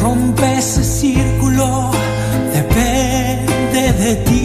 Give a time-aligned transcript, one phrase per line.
[0.00, 1.90] Rompe ese círculo,
[2.54, 4.39] depende de ti.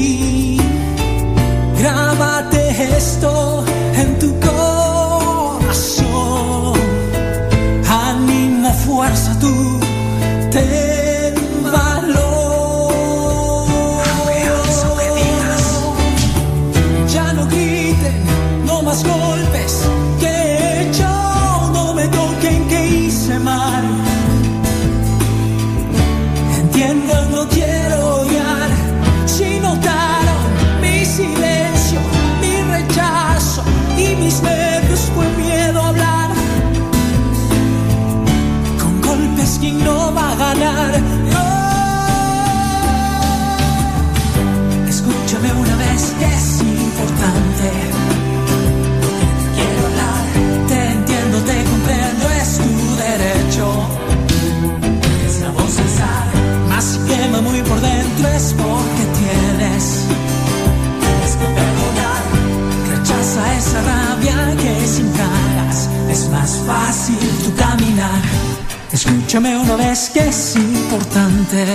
[68.96, 71.66] Escúchame una vez que es importante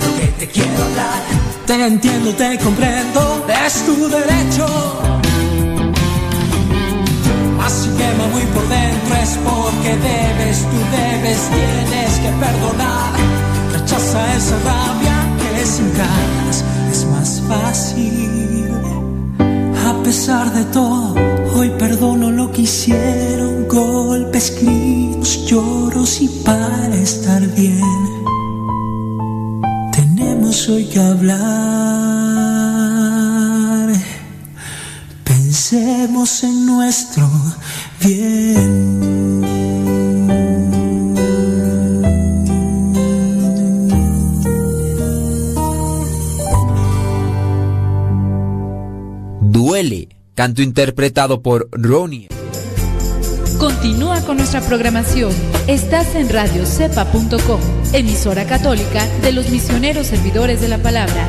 [0.00, 1.22] lo que te quiero hablar.
[1.64, 4.66] Te entiendo, te comprendo, es tu derecho.
[7.56, 13.12] Más si quema muy por dentro es porque debes, tú debes, tienes que perdonar.
[13.72, 18.42] Rechaza esa rabia que sin ganas es más fácil.
[19.86, 21.14] A pesar de todo,
[21.54, 23.68] hoy perdono lo que hicieron.
[23.68, 27.80] Golpes, gritos, lloros y para estar bien.
[29.92, 31.38] Tenemos hoy que hablar.
[35.22, 37.30] Pensemos en nuestro
[49.40, 52.31] Duele, canto interpretado por Ronnie.
[53.62, 55.32] Continúa con nuestra programación.
[55.68, 57.60] Estás en radiocepa.com,
[57.92, 61.28] emisora católica de los misioneros servidores de la palabra.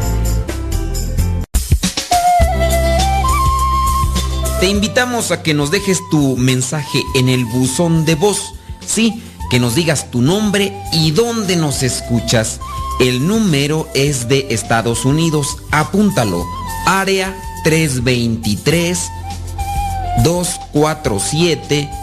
[4.59, 8.55] Te invitamos a que nos dejes tu mensaje en el buzón de voz.
[8.83, 9.21] Sí,
[9.51, 12.59] que nos digas tu nombre y dónde nos escuchas.
[12.99, 15.59] El número es de Estados Unidos.
[15.69, 16.43] Apúntalo.
[16.87, 18.97] Área 323
[20.23, 22.02] 247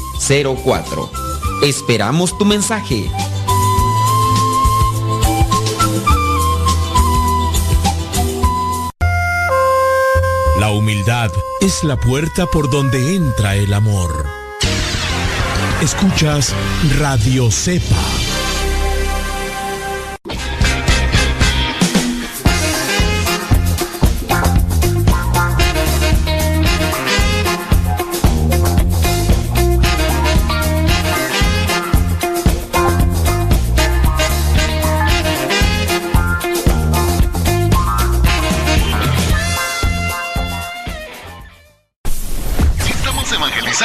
[1.63, 3.09] Esperamos tu mensaje.
[10.59, 14.27] La humildad es la puerta por donde entra el amor.
[15.81, 16.53] Escuchas
[16.99, 18.20] Radio Cepa.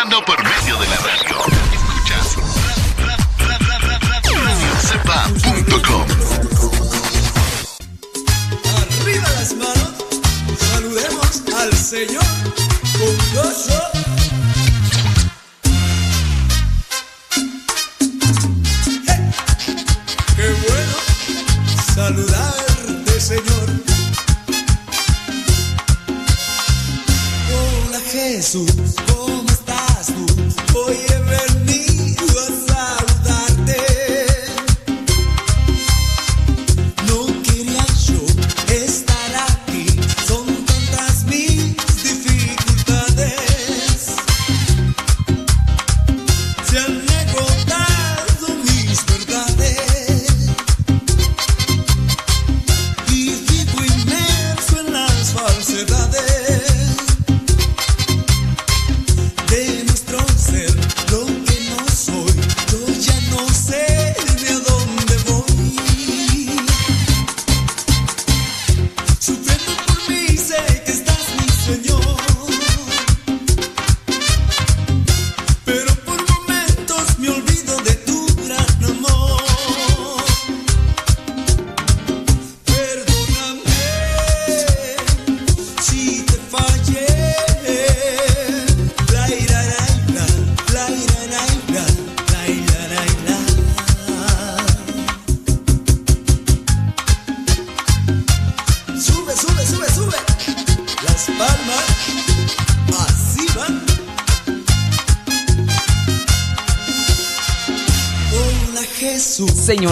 [0.08, 0.45] Estamos evangelizando por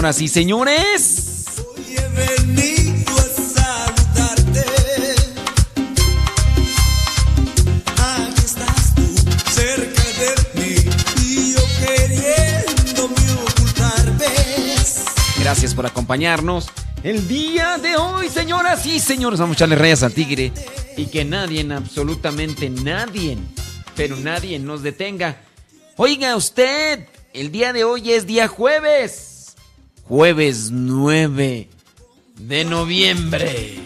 [0.05, 1.25] y señores.
[15.39, 16.69] Gracias por acompañarnos.
[17.01, 20.51] El día de hoy, señoras y señores, vamos a echarle rayas al tigre
[20.97, 23.39] y que nadie, absolutamente nadie,
[23.95, 25.41] pero nadie nos detenga.
[25.95, 29.24] Oiga usted, el día de hoy es día jueves,
[30.07, 31.67] jueves 9
[32.39, 33.84] de noviembre.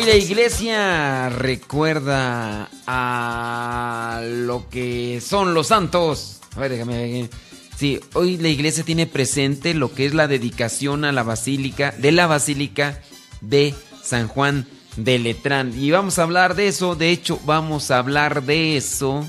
[0.00, 6.40] Hoy la iglesia recuerda a lo que son los santos.
[6.56, 7.28] A ver, déjame.
[7.76, 12.12] Sí, hoy la iglesia tiene presente lo que es la dedicación a la basílica, de
[12.12, 13.02] la basílica
[13.42, 14.66] de San Juan
[14.96, 15.74] de Letrán.
[15.78, 19.28] Y vamos a hablar de eso, de hecho, vamos a hablar de eso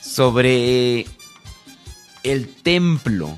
[0.00, 1.04] sobre
[2.22, 3.36] el templo.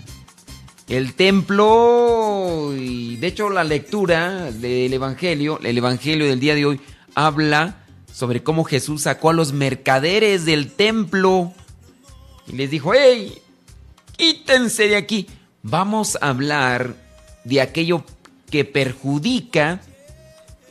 [0.88, 6.81] El templo, y de hecho la lectura del Evangelio, el Evangelio del día de hoy,
[7.17, 11.53] habla sobre cómo Jesús sacó a los mercaderes del templo
[12.47, 13.37] y les dijo, hey,
[14.17, 15.27] quítense de aquí.
[15.62, 16.94] Vamos a hablar
[17.43, 18.05] de aquello
[18.49, 19.81] que perjudica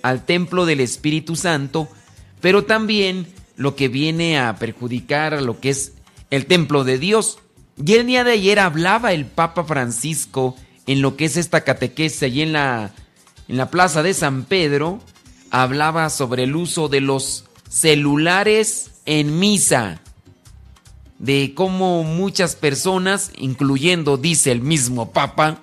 [0.02, 1.90] al templo del Espíritu Santo,
[2.40, 3.28] pero también
[3.58, 5.92] lo que viene a perjudicar a lo que es
[6.32, 7.40] el templo de Dios.
[7.84, 10.56] Y el día de ayer hablaba el Papa Francisco
[10.88, 12.92] en lo que es esta catequesis allí en la,
[13.48, 15.00] en la plaza de San Pedro,
[15.52, 20.00] hablaba sobre el uso de los celulares en misa,
[21.20, 25.62] de cómo muchas personas, incluyendo, dice el mismo Papa,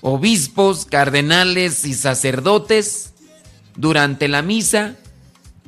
[0.00, 3.12] obispos, cardenales y sacerdotes,
[3.76, 4.96] durante la misa,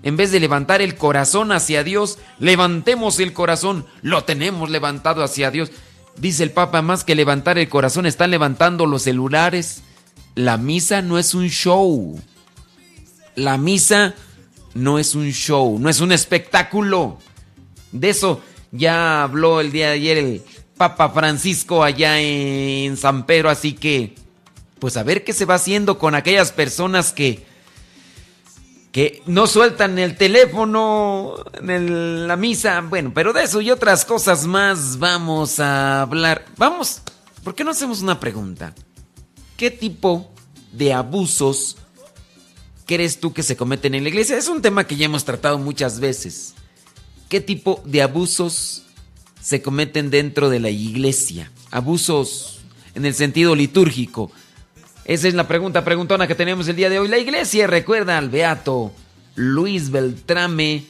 [0.03, 5.51] en vez de levantar el corazón hacia Dios, levantemos el corazón, lo tenemos levantado hacia
[5.51, 5.71] Dios.
[6.17, 9.83] Dice el Papa, más que levantar el corazón, están levantando los celulares.
[10.35, 12.21] La misa no es un show.
[13.35, 14.15] La misa
[14.75, 17.19] no es un show, no es un espectáculo.
[17.93, 18.41] De eso
[18.73, 20.43] ya habló el día de ayer el
[20.77, 24.15] Papa Francisco allá en San Pedro, así que,
[24.79, 27.45] pues a ver qué se va haciendo con aquellas personas que
[28.97, 32.81] que no sueltan el teléfono en la misa.
[32.81, 36.47] Bueno, pero de eso y otras cosas más vamos a hablar.
[36.57, 37.03] Vamos,
[37.45, 38.75] ¿por qué no hacemos una pregunta?
[39.59, 40.33] ¿Qué tipo
[40.73, 41.77] de abusos
[42.87, 44.39] crees tú que se cometen en la iglesia?
[44.39, 46.55] Es un tema que ya hemos tratado muchas veces.
[47.29, 48.85] ¿Qué tipo de abusos
[49.43, 51.53] se cometen dentro de la iglesia?
[51.71, 52.61] Abusos
[52.95, 54.33] en el sentido litúrgico.
[55.07, 57.07] Esa es la pregunta preguntona que tenemos el día de hoy.
[57.07, 58.91] La iglesia recuerda al beato
[59.37, 60.85] Luis Beltrame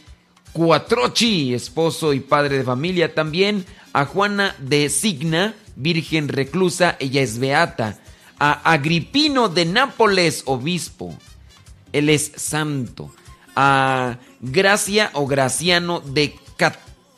[0.54, 3.14] Cuatrochi, esposo y padre de familia.
[3.14, 7.98] También a Juana de Signa, virgen reclusa, ella es beata.
[8.38, 11.14] A Agripino de Nápoles, obispo,
[11.92, 13.14] él es santo.
[13.54, 16.36] A Gracia o Graciano de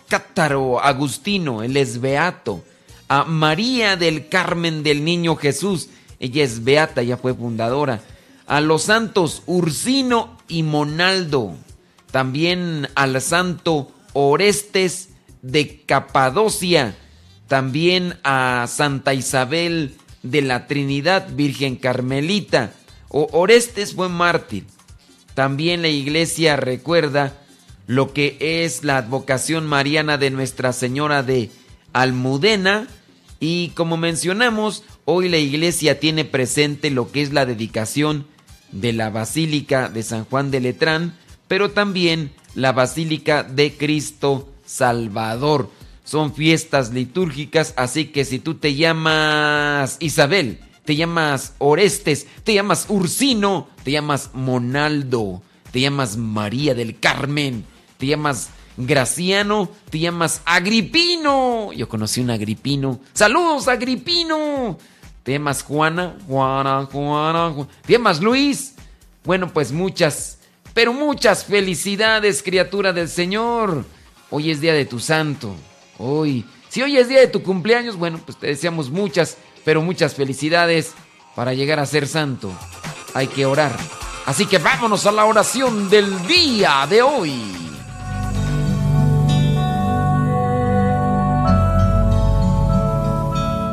[0.09, 2.65] Cátaro, Agustino, él es beato.
[3.07, 5.91] A María del Carmen del Niño Jesús,
[6.21, 8.01] ella es beata, ya fue fundadora.
[8.47, 11.55] A los santos Ursino y Monaldo.
[12.11, 15.11] También al santo Orestes
[15.43, 16.97] de Capadocia.
[17.47, 22.73] También a Santa Isabel de la Trinidad, Virgen Carmelita.
[23.09, 24.65] O Orestes fue mártir.
[25.35, 27.33] También la iglesia recuerda
[27.87, 31.51] lo que es la advocación mariana de Nuestra Señora de
[31.93, 32.89] Almudena.
[33.41, 38.27] Y como mencionamos, hoy la iglesia tiene presente lo que es la dedicación
[38.73, 41.17] de la Basílica de San Juan de Letrán,
[41.47, 45.71] pero también la Basílica de Cristo Salvador.
[46.05, 52.87] Son fiestas litúrgicas, así que si tú te llamas Isabel, te llamas Orestes, te llamas
[52.89, 57.65] Ursino, te llamas Monaldo, te llamas María del Carmen,
[57.99, 61.73] te llamas Graciano, te llamas Agripino.
[61.73, 63.01] Yo conocí un Agripino.
[63.13, 64.79] Saludos, Agripino.
[65.25, 67.69] Te llamas Juana, Juana, Juana, Juana.
[67.85, 68.77] Te llamas Luis.
[69.25, 70.39] Bueno, pues muchas,
[70.75, 73.85] pero muchas felicidades, criatura del Señor.
[74.31, 75.55] hoy es día de tu santo.
[75.99, 80.15] Hoy, si hoy es día de tu cumpleaños, bueno, pues te deseamos muchas, pero muchas
[80.15, 80.93] felicidades
[81.35, 82.53] para llegar a ser santo.
[83.13, 83.77] Hay que orar.
[84.25, 87.68] Así que vámonos a la oración del día de hoy.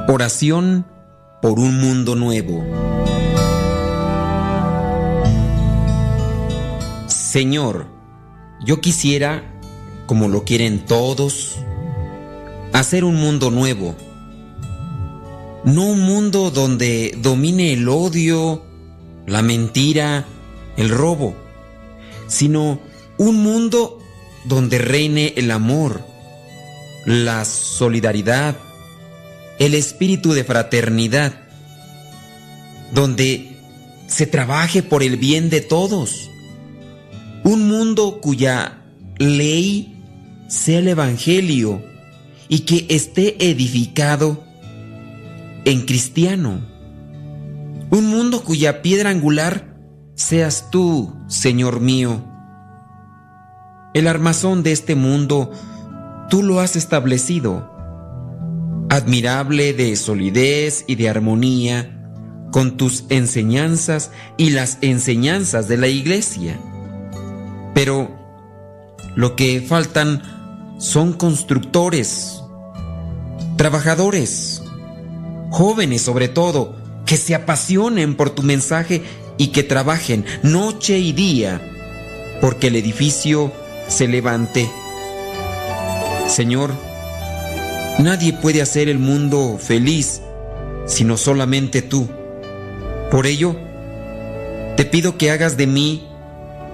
[0.07, 0.85] Oración
[1.41, 2.63] por un mundo nuevo.
[7.07, 7.87] Señor,
[8.63, 9.43] yo quisiera,
[10.05, 11.55] como lo quieren todos,
[12.71, 13.95] hacer un mundo nuevo.
[15.63, 18.63] No un mundo donde domine el odio,
[19.25, 20.25] la mentira,
[20.77, 21.35] el robo,
[22.27, 22.79] sino
[23.17, 23.97] un mundo
[24.43, 26.05] donde reine el amor,
[27.07, 28.55] la solidaridad,
[29.59, 31.33] el espíritu de fraternidad,
[32.93, 33.57] donde
[34.07, 36.29] se trabaje por el bien de todos
[37.45, 38.81] un mundo cuya
[39.19, 40.03] ley
[40.47, 41.83] sea el Evangelio
[42.47, 44.43] y que esté edificado
[45.63, 46.59] en cristiano.
[47.91, 49.77] Un mundo cuya piedra angular
[50.15, 52.25] seas tú, Señor mío.
[53.93, 55.51] El armazón de este mundo
[56.31, 57.74] tú lo has establecido,
[58.89, 61.91] admirable de solidez y de armonía
[62.51, 66.59] con tus enseñanzas y las enseñanzas de la iglesia.
[67.73, 68.09] Pero
[69.15, 70.21] lo que faltan
[70.79, 72.41] son constructores,
[73.57, 74.63] trabajadores,
[75.51, 76.75] jóvenes sobre todo,
[77.05, 79.03] que se apasionen por tu mensaje
[79.37, 81.61] y que trabajen noche y día
[82.41, 83.51] porque el edificio
[83.87, 84.69] se levante.
[86.27, 86.71] Señor,
[87.99, 90.21] nadie puede hacer el mundo feliz
[90.85, 92.07] sino solamente tú.
[93.11, 93.55] Por ello,
[94.77, 96.07] te pido que hagas de mí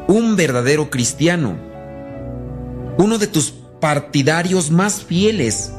[0.08, 1.56] un verdadero cristiano,
[2.98, 5.72] uno de tus partidarios más fieles,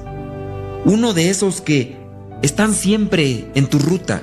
[0.84, 1.96] uno de esos que
[2.42, 4.22] están siempre en tu ruta.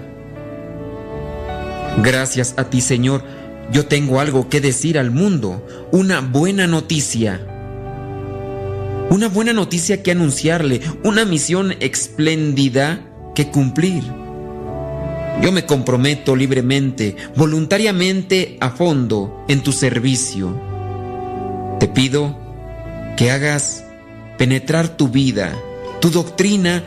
[2.03, 3.23] Gracias a ti, Señor,
[3.71, 7.45] yo tengo algo que decir al mundo, una buena noticia.
[9.09, 13.01] Una buena noticia que anunciarle, una misión espléndida
[13.33, 14.03] que cumplir.
[15.41, 20.55] Yo me comprometo libremente, voluntariamente, a fondo, en tu servicio.
[21.79, 22.37] Te pido
[23.17, 23.83] que hagas
[24.37, 25.57] penetrar tu vida,
[26.01, 26.83] tu doctrina,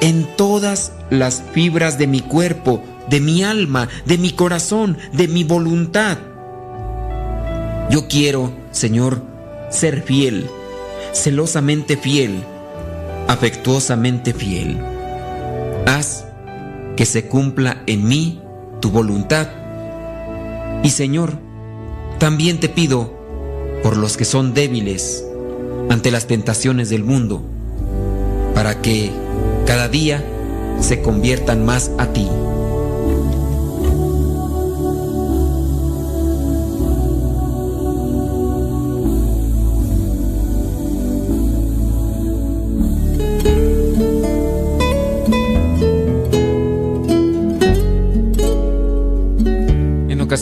[0.00, 5.42] en todas las fibras de mi cuerpo, de mi alma, de mi corazón, de mi
[5.42, 6.18] voluntad.
[7.90, 9.22] Yo quiero, Señor,
[9.70, 10.46] ser fiel,
[11.14, 12.42] celosamente fiel,
[13.28, 14.78] afectuosamente fiel.
[15.86, 16.24] Haz
[16.96, 18.42] que se cumpla en mí
[18.80, 19.48] tu voluntad.
[20.82, 21.38] Y Señor,
[22.18, 23.14] también te pido
[23.82, 25.24] por los que son débiles
[25.88, 27.42] ante las tentaciones del mundo,
[28.54, 29.10] para que
[29.66, 30.24] cada día
[30.80, 32.28] se conviertan más a ti.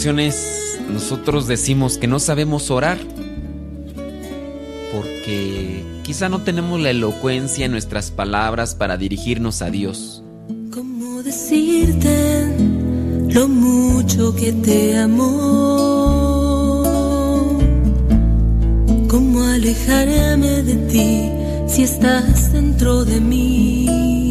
[0.04, 2.99] Nosotros decimos que no sabemos orar
[4.92, 10.25] porque quizá no tenemos la elocuencia en nuestras palabras para dirigirnos a Dios.
[10.73, 12.49] ¿Cómo decirte
[13.28, 16.82] lo mucho que te amo?
[19.09, 21.30] ¿Cómo alejarme de ti
[21.73, 24.22] si estás dentro de mí?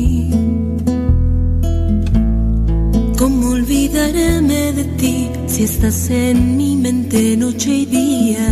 [4.12, 8.48] Olvidarme de ti si estás en mi mente noche y día?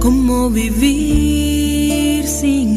[0.00, 2.69] ¿Cómo vivir sin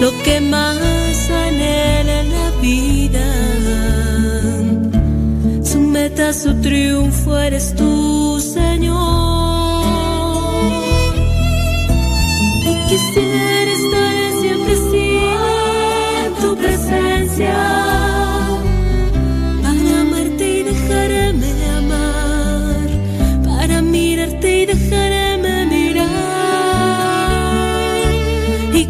[0.00, 3.26] lo que más anhela en la vida.
[5.64, 9.26] Su meta, su triunfo eres tú, Señor.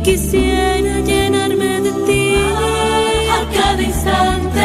[0.06, 4.60] Quisiera llenarme de ti a cada instante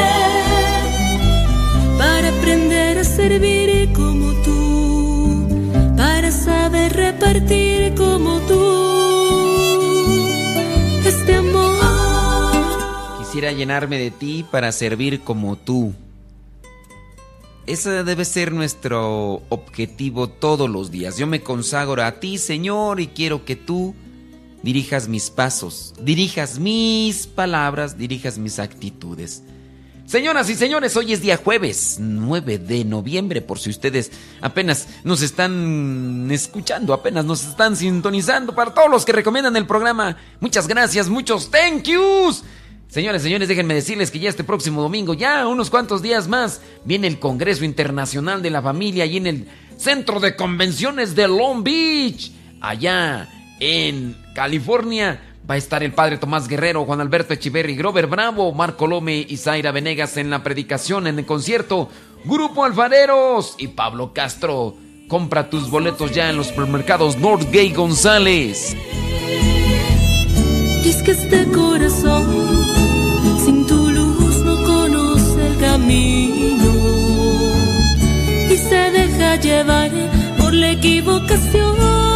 [1.98, 5.48] para aprender a servir como tú,
[5.98, 10.28] para saber repartir como tú
[11.08, 11.82] este amor.
[13.18, 15.96] Quisiera llenarme de ti para servir como tú.
[17.66, 21.18] Ese debe ser nuestro objetivo todos los días.
[21.18, 23.96] Yo me consagro a ti, Señor, y quiero que tú
[24.64, 29.44] dirijas mis pasos, dirijas mis palabras, dirijas mis actitudes.
[30.06, 35.22] Señoras y señores, hoy es día jueves 9 de noviembre, por si ustedes apenas nos
[35.22, 41.08] están escuchando, apenas nos están sintonizando, para todos los que recomiendan el programa, muchas gracias,
[41.08, 42.44] muchos thank yous.
[42.90, 47.08] Señores, señores, déjenme decirles que ya este próximo domingo, ya unos cuantos días más, viene
[47.08, 52.34] el Congreso Internacional de la Familia y en el Centro de Convenciones de Long Beach,
[52.60, 53.30] allá
[53.62, 55.20] en California.
[55.50, 59.38] Va a estar el padre Tomás Guerrero, Juan Alberto Echiverri, Grover Bravo, Marco Lome y
[59.38, 61.90] Zaira Venegas en la predicación, en el concierto,
[62.24, 64.76] Grupo Alfareros y Pablo Castro.
[65.08, 68.78] Compra tus boletos ya en los supermercados Northgate González.
[70.84, 72.26] Y es que este corazón
[73.44, 76.74] sin tu luz no conoce el camino
[78.50, 79.92] y se deja llevar
[80.38, 82.11] por la equivocación.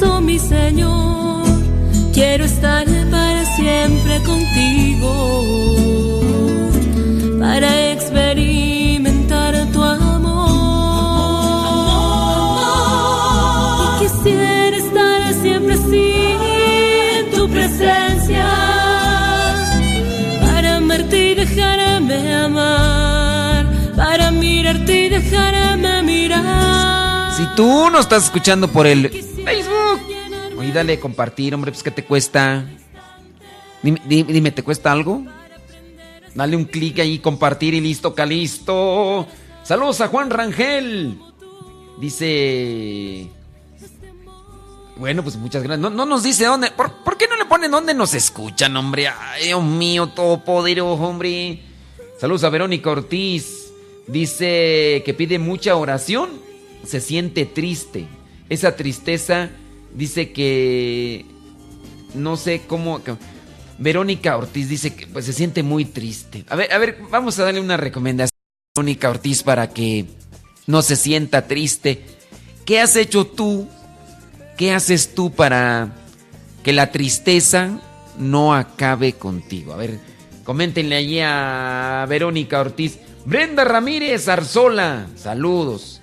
[0.00, 1.44] Mi Señor,
[2.14, 5.12] quiero estar para siempre contigo,
[7.38, 10.50] para experimentar tu amor.
[13.82, 16.12] Y quisiera estar siempre así
[17.18, 18.46] en tu presencia,
[20.42, 27.32] para amarte y dejarme amar, para mirarte y dejarme mirar.
[27.36, 29.29] Si tú no estás escuchando por el
[30.72, 32.64] dale compartir, hombre, pues ¿qué te cuesta?
[33.82, 35.24] Dime, ¿te cuesta algo?
[36.34, 39.26] Dale un clic ahí, compartir y listo, calisto.
[39.62, 41.18] Saludos a Juan Rangel.
[41.98, 43.28] Dice...
[44.96, 45.80] Bueno, pues muchas gracias.
[45.80, 46.70] No, no nos dice dónde.
[46.72, 49.08] ¿Por, por qué no le ponen dónde nos escuchan, hombre?
[49.08, 51.62] Ay, Dios mío, todopoderoso, hombre.
[52.18, 53.72] Saludos a Verónica Ortiz.
[54.06, 56.28] Dice que pide mucha oración.
[56.84, 58.08] Se siente triste.
[58.50, 59.48] Esa tristeza
[59.94, 61.24] dice que.
[62.14, 63.00] No sé cómo.
[63.78, 66.44] Verónica Ortiz dice que pues, se siente muy triste.
[66.48, 70.06] A ver, a ver, vamos a darle una recomendación a Verónica Ortiz para que
[70.66, 72.04] no se sienta triste.
[72.64, 73.68] ¿Qué has hecho tú?
[74.56, 75.92] ¿Qué haces tú para
[76.62, 77.80] que la tristeza
[78.18, 79.72] no acabe contigo?
[79.72, 79.98] A ver,
[80.44, 82.98] coméntenle allí a Verónica Ortiz.
[83.24, 86.02] Brenda Ramírez Arzola, saludos.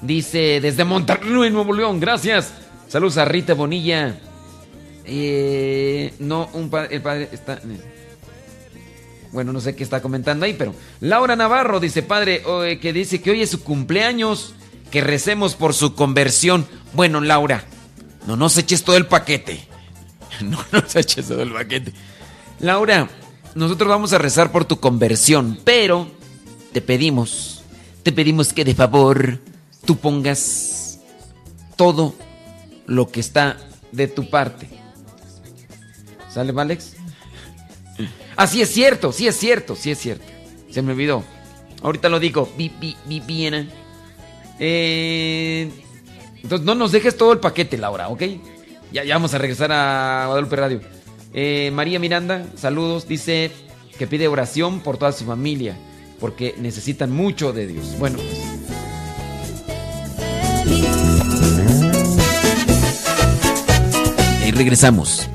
[0.00, 2.52] Dice desde Monterrey, Nuevo León, gracias.
[2.92, 4.20] Saludos a Rita Bonilla.
[5.06, 7.58] Eh, no, un padre, el padre está...
[9.32, 13.22] Bueno, no sé qué está comentando ahí, pero Laura Navarro dice, padre, eh, que dice
[13.22, 14.54] que hoy es su cumpleaños,
[14.90, 16.66] que recemos por su conversión.
[16.92, 17.64] Bueno, Laura,
[18.26, 19.66] no nos eches todo el paquete.
[20.42, 21.94] No nos eches todo el paquete.
[22.60, 23.08] Laura,
[23.54, 26.08] nosotros vamos a rezar por tu conversión, pero
[26.74, 27.64] te pedimos,
[28.02, 29.38] te pedimos que de favor
[29.86, 30.98] tú pongas
[31.76, 32.14] todo
[32.92, 33.56] lo que está
[33.90, 34.68] de tu parte.
[36.28, 36.96] ¿Sale, Alex?
[38.36, 40.24] Ah, sí es cierto, sí es cierto, sí es cierto.
[40.70, 41.24] Se me olvidó.
[41.82, 42.50] Ahorita lo digo.
[42.56, 43.70] Vi, vi, vi, bien.
[44.58, 45.70] Eh,
[46.42, 48.22] entonces no nos dejes todo el paquete, Laura, ¿ok?
[48.92, 50.80] Ya, ya vamos a regresar a Guadalupe Radio.
[51.32, 53.08] Eh, María Miranda, saludos.
[53.08, 53.50] Dice
[53.98, 55.76] que pide oración por toda su familia,
[56.20, 57.98] porque necesitan mucho de Dios.
[57.98, 58.51] Bueno, pues,
[64.54, 65.28] regresamos.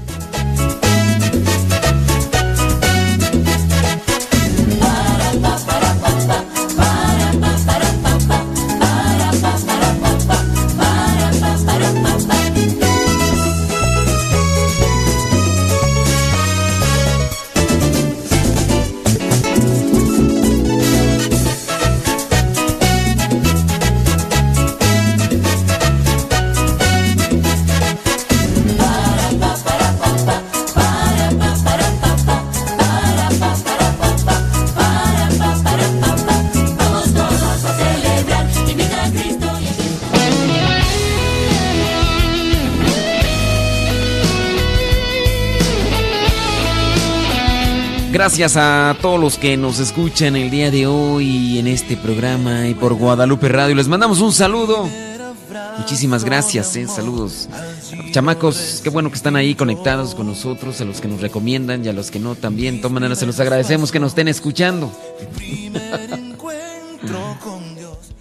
[48.28, 52.74] Gracias a todos los que nos escuchan el día de hoy en este programa y
[52.74, 53.74] por Guadalupe Radio.
[53.74, 54.86] Les mandamos un saludo
[55.78, 57.48] Muchísimas gracias, eh, saludos.
[58.12, 61.88] Chamacos, qué bueno que están ahí conectados con nosotros, a los que nos recomiendan y
[61.88, 62.76] a los que no también.
[62.76, 64.92] De todas maneras, se los agradecemos que nos estén escuchando.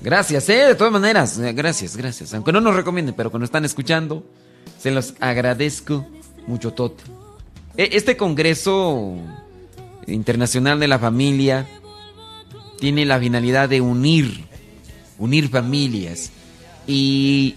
[0.01, 2.33] gracias, eh, de todas maneras, eh, gracias, gracias.
[2.33, 4.25] Aunque no nos recomienden, pero que nos están escuchando,
[4.79, 6.07] se los agradezco
[6.47, 7.03] mucho, Tote.
[7.77, 9.19] E, este Congreso
[10.07, 11.67] Internacional de la Familia
[12.79, 14.45] tiene la finalidad de unir,
[15.19, 16.31] unir familias.
[16.87, 17.57] Y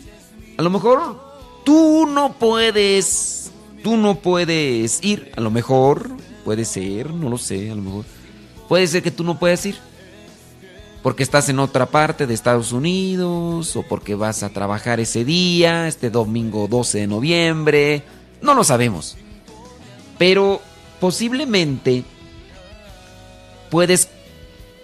[0.57, 1.19] a lo mejor
[1.63, 3.51] tú no puedes,
[3.83, 6.09] tú no puedes ir, a lo mejor,
[6.43, 8.05] puede ser, no lo sé, a lo mejor.
[8.67, 9.77] Puede ser que tú no puedas ir.
[11.03, 15.87] Porque estás en otra parte de Estados Unidos o porque vas a trabajar ese día,
[15.87, 18.03] este domingo 12 de noviembre.
[18.41, 19.15] No lo sabemos.
[20.17, 20.61] Pero
[20.99, 22.03] posiblemente
[23.69, 24.09] puedes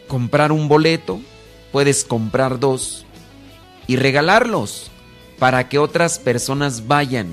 [0.08, 1.19] comprar un boleto,
[1.71, 3.06] puedes comprar dos
[3.88, 4.91] y regalarlos
[5.39, 7.28] para que otras personas vayan.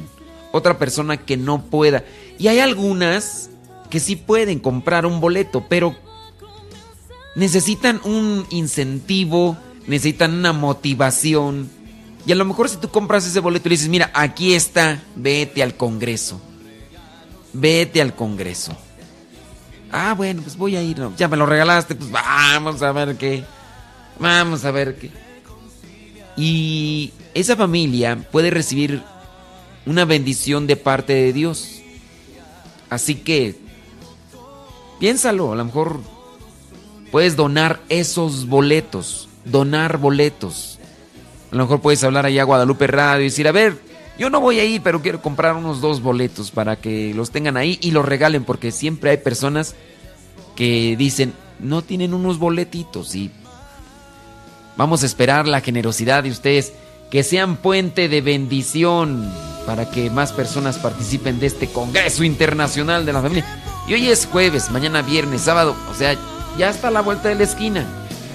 [0.53, 2.05] Otra persona que no pueda.
[2.39, 3.51] Y hay algunas
[3.89, 5.97] que sí pueden comprar un boleto, pero
[7.35, 11.71] necesitan un incentivo, necesitan una motivación.
[12.27, 15.03] Y a lo mejor si tú compras ese boleto y le dices, mira, aquí está,
[15.17, 16.41] vete al Congreso.
[17.53, 18.77] Vete al Congreso.
[19.93, 20.97] Ah, bueno, pues voy a ir.
[21.19, 23.45] Ya me lo regalaste, pues vamos a ver qué.
[24.19, 25.11] Vamos a ver qué.
[26.37, 29.03] Y esa familia puede recibir
[29.85, 31.83] una bendición de parte de Dios.
[32.89, 33.57] Así que,
[34.99, 36.01] piénsalo, a lo mejor
[37.11, 40.79] puedes donar esos boletos, donar boletos.
[41.51, 43.79] A lo mejor puedes hablar allá a Guadalupe Radio y decir, a ver,
[44.23, 47.57] yo no voy a ir, pero quiero comprar unos dos boletos para que los tengan
[47.57, 49.75] ahí y los regalen, porque siempre hay personas
[50.55, 53.33] que dicen, no tienen unos boletitos y
[54.77, 56.73] vamos a esperar la generosidad de ustedes,
[57.11, 59.29] que sean puente de bendición
[59.67, 63.45] para que más personas participen de este Congreso Internacional de la Familia.
[63.89, 66.17] Y hoy es jueves, mañana viernes, sábado, o sea,
[66.57, 67.85] ya está a la vuelta de la esquina.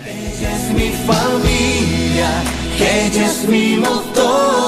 [0.05, 2.43] Ella es mi familia,
[2.77, 4.67] ella es mi motor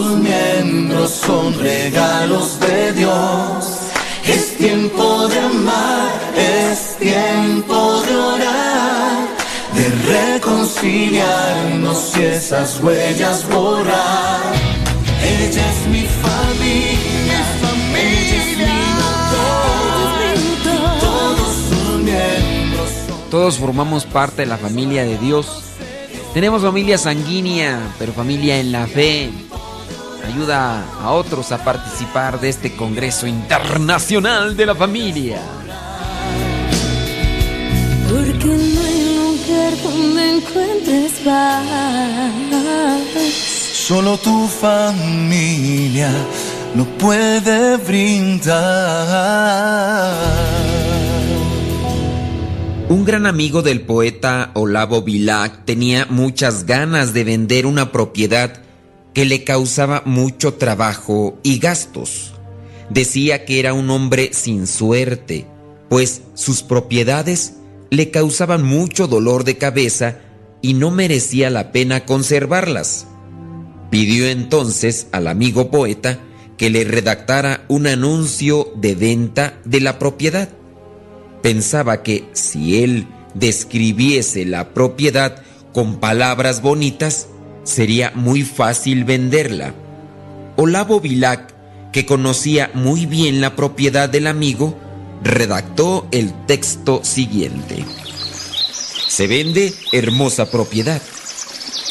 [0.00, 3.66] sus miembros son regalos de Dios.
[4.26, 9.28] Es tiempo de amar, es tiempo de orar,
[9.74, 14.54] de reconciliarnos y esas huellas borrar.
[15.22, 17.44] Ella es mi familia,
[17.94, 25.04] ella es mi motor, y todos sus miembros son Todos formamos parte de la familia
[25.04, 25.62] de Dios.
[26.32, 29.30] Tenemos familia sanguínea, pero familia en la fe.
[30.32, 35.40] Ayuda a otros a participar de este Congreso Internacional de la Familia.
[38.08, 41.66] Porque no hay lugar donde encuentres paz.
[43.74, 46.12] Solo tu familia
[46.76, 48.54] no puede brindar.
[52.88, 58.69] Un gran amigo del poeta Olavo Bilac tenía muchas ganas de vender una propiedad
[59.14, 62.34] que le causaba mucho trabajo y gastos.
[62.90, 65.46] Decía que era un hombre sin suerte,
[65.88, 67.54] pues sus propiedades
[67.90, 70.18] le causaban mucho dolor de cabeza
[70.62, 73.06] y no merecía la pena conservarlas.
[73.90, 76.20] Pidió entonces al amigo poeta
[76.56, 80.48] que le redactara un anuncio de venta de la propiedad.
[81.42, 85.42] Pensaba que si él describiese la propiedad
[85.72, 87.28] con palabras bonitas,
[87.64, 89.74] sería muy fácil venderla.
[90.56, 91.54] Olavo Bilac,
[91.92, 94.78] que conocía muy bien la propiedad del amigo,
[95.22, 97.84] redactó el texto siguiente.
[99.08, 101.02] Se vende hermosa propiedad.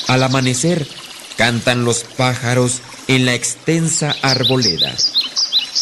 [0.07, 0.87] Al amanecer
[1.35, 4.93] cantan los pájaros en la extensa arboleda.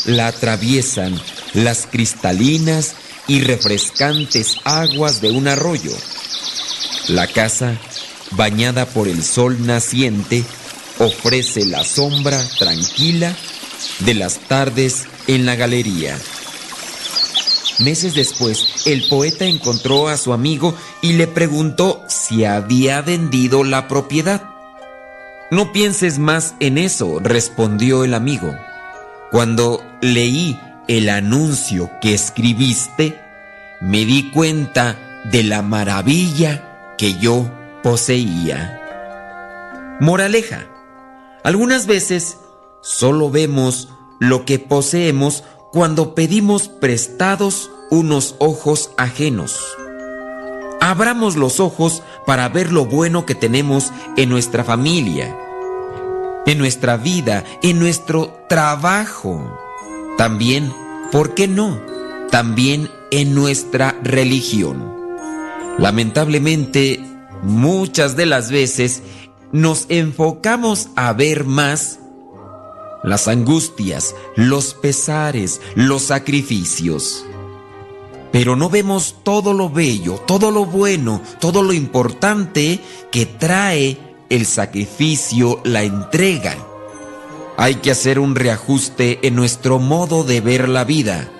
[0.05, 1.19] La atraviesan
[1.53, 2.95] las cristalinas
[3.27, 5.91] y refrescantes aguas de un arroyo.
[7.09, 7.79] La casa,
[8.31, 10.43] bañada por el sol naciente,
[10.99, 13.35] ofrece la sombra tranquila
[13.99, 16.17] de las tardes en la galería.
[17.79, 23.87] Meses después, el poeta encontró a su amigo y le preguntó si había vendido la
[23.87, 24.43] propiedad.
[25.51, 28.57] No pienses más en eso, respondió el amigo.
[29.31, 33.21] Cuando leí el anuncio que escribiste,
[33.79, 37.51] me di cuenta de la maravilla que yo
[37.87, 38.81] poseía.
[40.01, 40.67] Moraleja.
[41.45, 42.37] Algunas veces
[42.81, 43.87] solo vemos
[44.19, 49.57] lo que poseemos cuando pedimos prestados unos ojos ajenos.
[50.81, 55.33] Abramos los ojos para ver lo bueno que tenemos en nuestra familia,
[56.45, 59.57] en nuestra vida, en nuestro trabajo.
[60.17, 60.73] También,
[61.09, 61.79] ¿por qué no?
[62.31, 64.93] También en nuestra religión.
[65.77, 67.06] Lamentablemente,
[67.43, 69.03] muchas de las veces
[69.51, 71.99] nos enfocamos a ver más
[73.03, 77.25] las angustias, los pesares, los sacrificios.
[78.31, 82.79] Pero no vemos todo lo bello, todo lo bueno, todo lo importante
[83.11, 83.97] que trae
[84.29, 86.57] el sacrificio, la entrega.
[87.55, 91.31] Hay que hacer un reajuste en nuestro modo de ver la vida.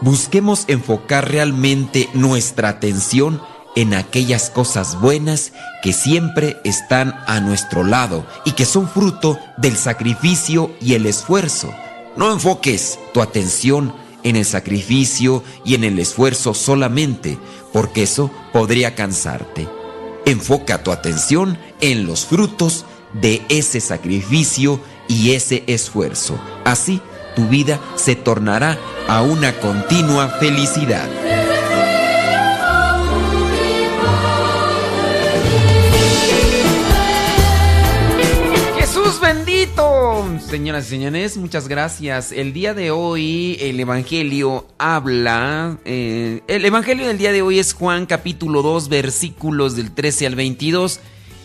[0.00, 3.40] Busquemos enfocar realmente nuestra atención
[3.76, 9.76] en aquellas cosas buenas que siempre están a nuestro lado y que son fruto del
[9.76, 11.72] sacrificio y el esfuerzo.
[12.16, 17.38] No enfoques tu atención en el sacrificio y en el esfuerzo solamente,
[17.72, 19.68] porque eso podría cansarte.
[20.24, 26.40] Enfoca tu atención en los frutos de ese sacrificio y ese esfuerzo.
[26.64, 27.00] Así
[27.36, 31.45] tu vida se tornará a una continua felicidad.
[40.38, 42.30] Señoras y señores, muchas gracias.
[42.30, 47.72] El día de hoy el Evangelio habla, eh, el Evangelio del día de hoy es
[47.72, 51.00] Juan capítulo 2 versículos del 13 al 22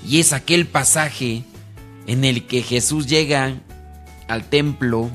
[0.07, 1.43] y es aquel pasaje
[2.05, 3.55] en el que Jesús llega
[4.27, 5.09] al templo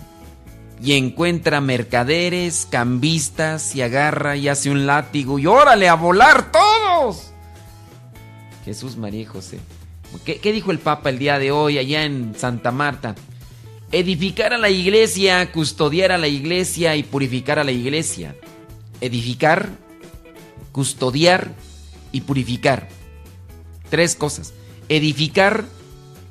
[0.83, 7.31] y encuentra mercaderes, cambistas y agarra y hace un látigo y órale a volar todos.
[8.65, 9.61] Jesús, María y José.
[10.25, 13.15] ¿Qué, ¿Qué, dijo el Papa el día de hoy allá en Santa Marta?
[13.93, 18.37] Edificar a la iglesia, custodiar a la iglesia y purificar a la iglesia.
[19.01, 19.71] Edificar,
[20.73, 21.53] custodiar
[22.13, 22.89] y purificar.
[23.91, 24.53] Tres cosas.
[24.89, 25.65] Edificar,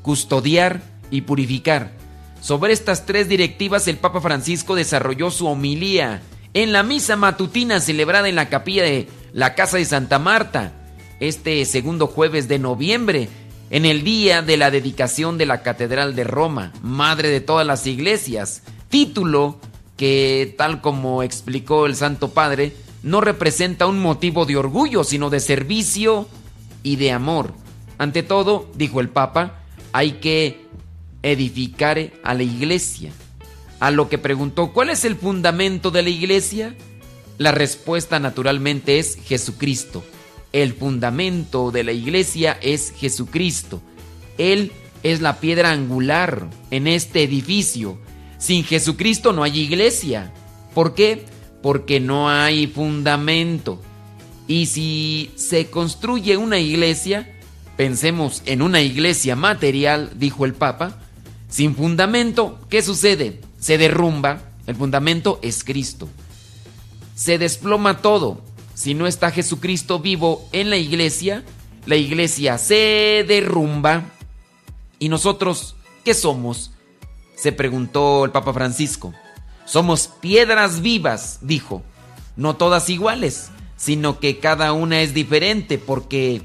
[0.02, 1.94] custodiar y purificar.
[2.42, 6.22] Sobre estas tres directivas el Papa Francisco desarrolló su homilía
[6.54, 10.74] en la misa matutina celebrada en la capilla de la Casa de Santa Marta
[11.20, 13.30] este segundo jueves de noviembre
[13.70, 17.88] en el día de la dedicación de la Catedral de Roma, madre de todas las
[17.88, 19.60] iglesias, título
[19.98, 25.40] que, tal como explicó el Santo Padre, no representa un motivo de orgullo, sino de
[25.40, 26.28] servicio
[26.84, 27.54] y de amor.
[27.98, 29.60] Ante todo, dijo el Papa,
[29.94, 30.66] hay que
[31.24, 33.12] edificar a la iglesia.
[33.80, 36.76] A lo que preguntó, ¿cuál es el fundamento de la iglesia?
[37.38, 40.04] La respuesta naturalmente es Jesucristo.
[40.56, 43.82] El fundamento de la iglesia es Jesucristo.
[44.38, 44.72] Él
[45.04, 48.00] es la piedra angular en este edificio.
[48.38, 50.32] Sin Jesucristo no hay iglesia.
[50.74, 51.26] ¿Por qué?
[51.62, 53.82] Porque no hay fundamento.
[54.48, 57.38] Y si se construye una iglesia,
[57.76, 61.02] pensemos en una iglesia material, dijo el Papa,
[61.50, 63.42] sin fundamento, ¿qué sucede?
[63.60, 64.54] Se derrumba.
[64.68, 66.08] El fundamento es Cristo.
[67.14, 71.44] Se desploma todo si no está Jesucristo vivo en la iglesia,
[71.86, 74.04] la iglesia se derrumba.
[75.00, 76.72] ¿Y nosotros qué somos?
[77.38, 79.14] Se preguntó el Papa Francisco.
[79.66, 81.84] Somos piedras vivas, dijo.
[82.36, 86.44] No todas iguales, sino que cada una es diferente porque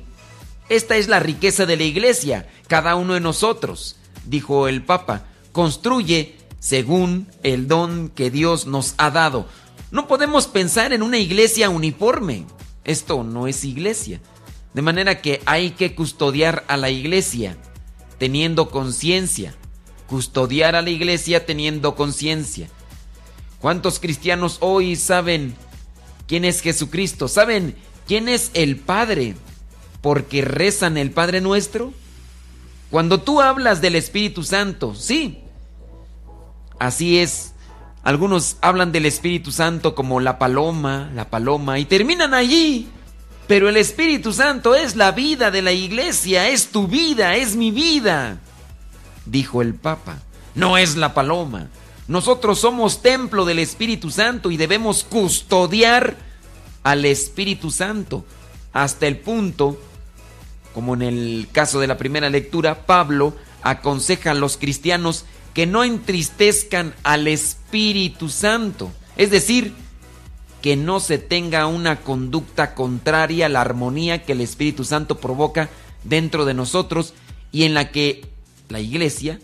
[0.69, 5.25] esta es la riqueza de la iglesia, cada uno de nosotros, dijo el Papa.
[5.51, 9.49] Construye según el don que Dios nos ha dado.
[9.91, 12.47] No podemos pensar en una iglesia uniforme.
[12.85, 14.21] Esto no es iglesia.
[14.73, 17.57] De manera que hay que custodiar a la iglesia
[18.19, 19.55] teniendo conciencia.
[20.07, 22.69] Custodiar a la iglesia teniendo conciencia.
[23.61, 25.55] ¿Cuántos cristianos hoy saben
[26.29, 27.27] quién es Jesucristo?
[27.27, 27.75] ¿Saben
[28.07, 29.35] quién es el Padre?
[30.01, 31.93] Porque rezan el Padre nuestro.
[32.91, 35.41] Cuando tú hablas del Espíritu Santo, sí.
[36.79, 37.53] Así es
[38.03, 42.89] algunos hablan del Espíritu Santo como la paloma, la paloma, y terminan allí.
[43.47, 47.71] Pero el Espíritu Santo es la vida de la iglesia, es tu vida, es mi
[47.71, 48.39] vida,
[49.27, 50.19] dijo el Papa.
[50.55, 51.69] No es la paloma.
[52.09, 56.17] Nosotros somos templo del Espíritu Santo y debemos custodiar
[56.83, 58.25] al Espíritu Santo
[58.73, 59.81] hasta el punto,
[60.75, 65.85] como en el caso de la primera lectura, Pablo aconseja a los cristianos que no
[65.85, 68.91] entristezcan al Espíritu Santo.
[69.17, 69.75] Es decir,
[70.63, 75.71] que no se tenga una conducta contraria a la armonía que el Espíritu Santo provoca
[76.05, 77.15] dentro de nosotros
[77.53, 78.27] y en la que
[78.69, 79.41] la iglesia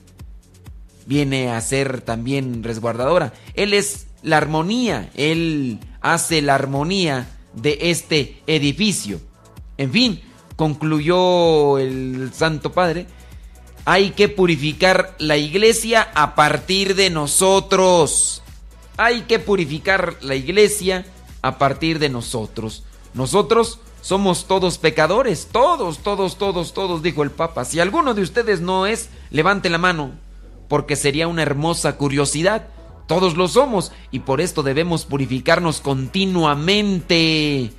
[1.06, 3.32] viene a ser también resguardadora.
[3.54, 9.20] Él es la armonía, Él hace la armonía de este edificio.
[9.78, 10.20] En fin,
[10.56, 13.06] concluyó el Santo Padre,
[13.86, 18.42] hay que purificar la iglesia a partir de nosotros.
[18.96, 21.06] Hay que purificar la iglesia
[21.40, 22.82] a partir de nosotros.
[23.14, 27.64] Nosotros somos todos pecadores, todos, todos, todos, todos, dijo el Papa.
[27.64, 30.10] Si alguno de ustedes no es, levante la mano,
[30.68, 32.66] porque sería una hermosa curiosidad.
[33.06, 37.70] Todos lo somos y por esto debemos purificarnos continuamente.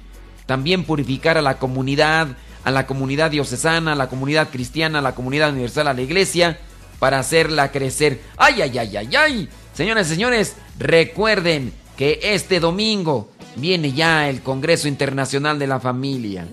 [0.45, 2.29] También purificar a la comunidad,
[2.67, 6.59] a la comunidad diocesana, a la comunidad cristiana, a la comunidad universal, a la iglesia,
[6.99, 8.19] para hacerla crecer.
[8.35, 9.49] ¡Ay, ay, ay, ay, ay!
[9.73, 16.45] Señoras y señores, recuerden que este domingo viene ya el Congreso Internacional de la Familia.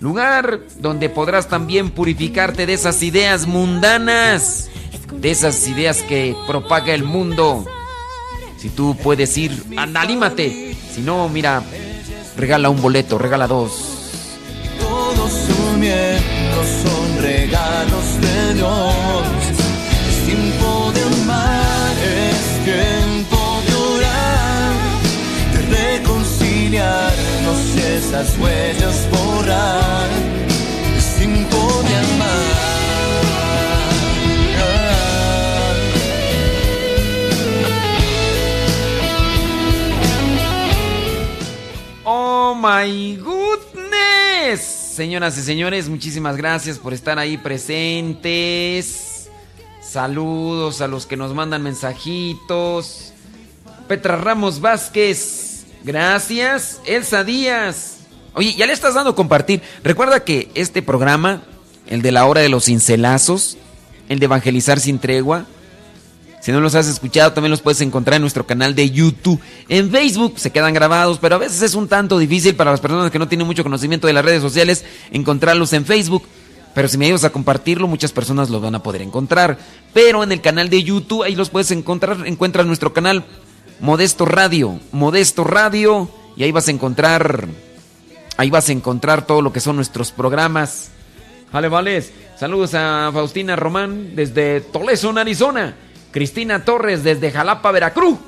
[0.00, 4.70] Lugar donde podrás también purificarte de esas ideas mundanas,
[5.12, 7.66] de esas ideas que propaga el mundo.
[8.56, 10.74] Si tú puedes ir, anímate.
[10.94, 11.62] Si no, mira,
[12.38, 13.97] regala un boleto, regala dos.
[15.78, 19.26] Miembros son regalos de Dios.
[20.10, 24.72] Es tiempo de amar, es tiempo de orar,
[25.52, 30.08] de reconciliarnos y esas huellas borrar.
[30.96, 32.68] Es tiempo de amar.
[42.04, 44.77] Oh my goodness.
[44.98, 49.28] Señoras y señores, muchísimas gracias por estar ahí presentes.
[49.80, 53.12] Saludos a los que nos mandan mensajitos.
[53.86, 56.80] Petra Ramos Vázquez, gracias.
[56.84, 57.98] Elsa Díaz.
[58.34, 59.62] Oye, ya le estás dando compartir.
[59.84, 61.44] Recuerda que este programa,
[61.86, 63.56] el de la hora de los cincelazos,
[64.08, 65.46] el de evangelizar sin tregua,
[66.40, 69.40] si no los has escuchado, también los puedes encontrar en nuestro canal de YouTube.
[69.68, 73.10] En Facebook se quedan grabados, pero a veces es un tanto difícil para las personas
[73.10, 76.22] que no tienen mucho conocimiento de las redes sociales encontrarlos en Facebook.
[76.74, 79.58] Pero si me ayudas a compartirlo, muchas personas los van a poder encontrar.
[79.92, 82.24] Pero en el canal de YouTube, ahí los puedes encontrar.
[82.24, 83.24] Encuentras nuestro canal
[83.80, 84.78] Modesto Radio.
[84.92, 86.08] Modesto Radio.
[86.36, 87.48] Y ahí vas a encontrar.
[88.36, 90.90] Ahí vas a encontrar todo lo que son nuestros programas.
[91.52, 92.04] Vale, vale.
[92.38, 95.74] Saludos a Faustina Román desde Toledo, Arizona.
[96.10, 98.18] Cristina Torres desde Jalapa, Veracruz.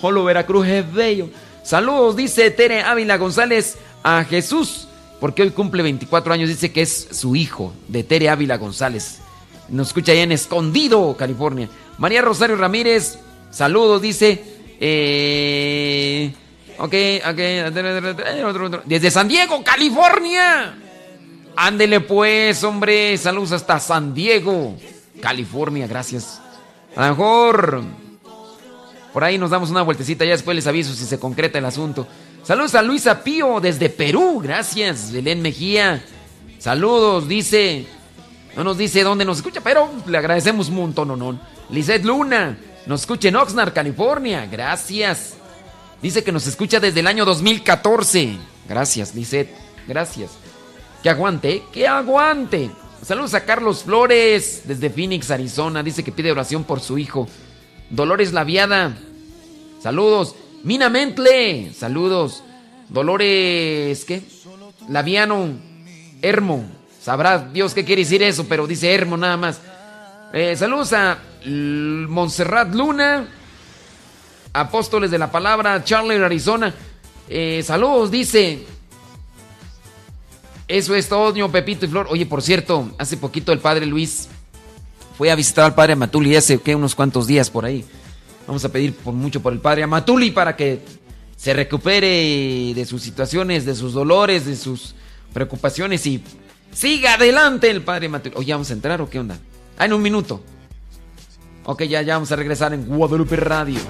[0.00, 1.28] Jolo, Veracruz es bello.
[1.62, 4.88] Saludos, dice Tere Ávila González a Jesús,
[5.20, 6.48] porque hoy cumple 24 años.
[6.48, 9.20] Dice que es su hijo, de Tere Ávila González.
[9.68, 11.68] Nos escucha allá en Escondido, California.
[11.98, 13.18] María Rosario Ramírez,
[13.50, 14.42] saludos, dice.
[14.80, 16.32] Eh,
[16.78, 16.94] ok,
[17.28, 18.82] ok.
[18.86, 20.76] Desde San Diego, California.
[21.56, 23.16] Ándele pues, hombre.
[23.18, 24.76] Saludos hasta San Diego,
[25.20, 25.86] California.
[25.86, 26.40] Gracias.
[26.96, 27.82] A lo mejor
[29.12, 32.06] por ahí nos damos una vueltecita, ya después les aviso si se concreta el asunto.
[32.42, 36.02] Saludos a Luisa Pío desde Perú, gracias, Belén Mejía.
[36.58, 37.86] Saludos, dice.
[38.56, 41.40] No nos dice dónde nos escucha, pero le agradecemos un montón, no, no.
[41.70, 45.34] Lizeth Luna, nos escucha en Oxnard, California, gracias.
[46.02, 48.36] Dice que nos escucha desde el año 2014.
[48.68, 49.50] Gracias, Lizeth,
[49.86, 50.32] gracias.
[51.02, 52.70] Que aguante, que aguante.
[53.10, 55.82] Saludos a Carlos Flores desde Phoenix, Arizona.
[55.82, 57.26] Dice que pide oración por su hijo.
[57.90, 58.96] Dolores Laviada.
[59.82, 60.36] Saludos.
[60.62, 61.72] Mina Mentle.
[61.74, 62.44] Saludos.
[62.88, 64.22] Dolores, ¿qué?
[64.88, 65.58] Laviano.
[66.22, 66.64] Hermo.
[67.02, 69.60] Sabrá Dios qué quiere decir eso, pero dice Hermo nada más.
[70.32, 73.26] Eh, saludos a Montserrat Luna.
[74.52, 75.82] Apóstoles de la Palabra.
[75.82, 76.72] Charlie, Arizona.
[77.28, 78.64] Eh, saludos, dice.
[80.70, 82.06] Eso es todo, Pepito y Flor.
[82.10, 84.28] Oye, por cierto, hace poquito el padre Luis
[85.18, 87.84] fue a visitar al padre Amatuli hace que unos cuantos días por ahí.
[88.46, 90.78] Vamos a pedir por mucho por el padre Amatuli para que
[91.36, 94.94] se recupere de sus situaciones, de sus dolores, de sus
[95.32, 96.22] preocupaciones y
[96.72, 98.36] siga adelante el padre Amatuli.
[98.36, 99.40] Oye, ¿vamos a entrar o qué onda?
[99.76, 100.40] Ah, en un minuto.
[101.64, 103.80] Ok, ya, ya vamos a regresar en Guadalupe Radio.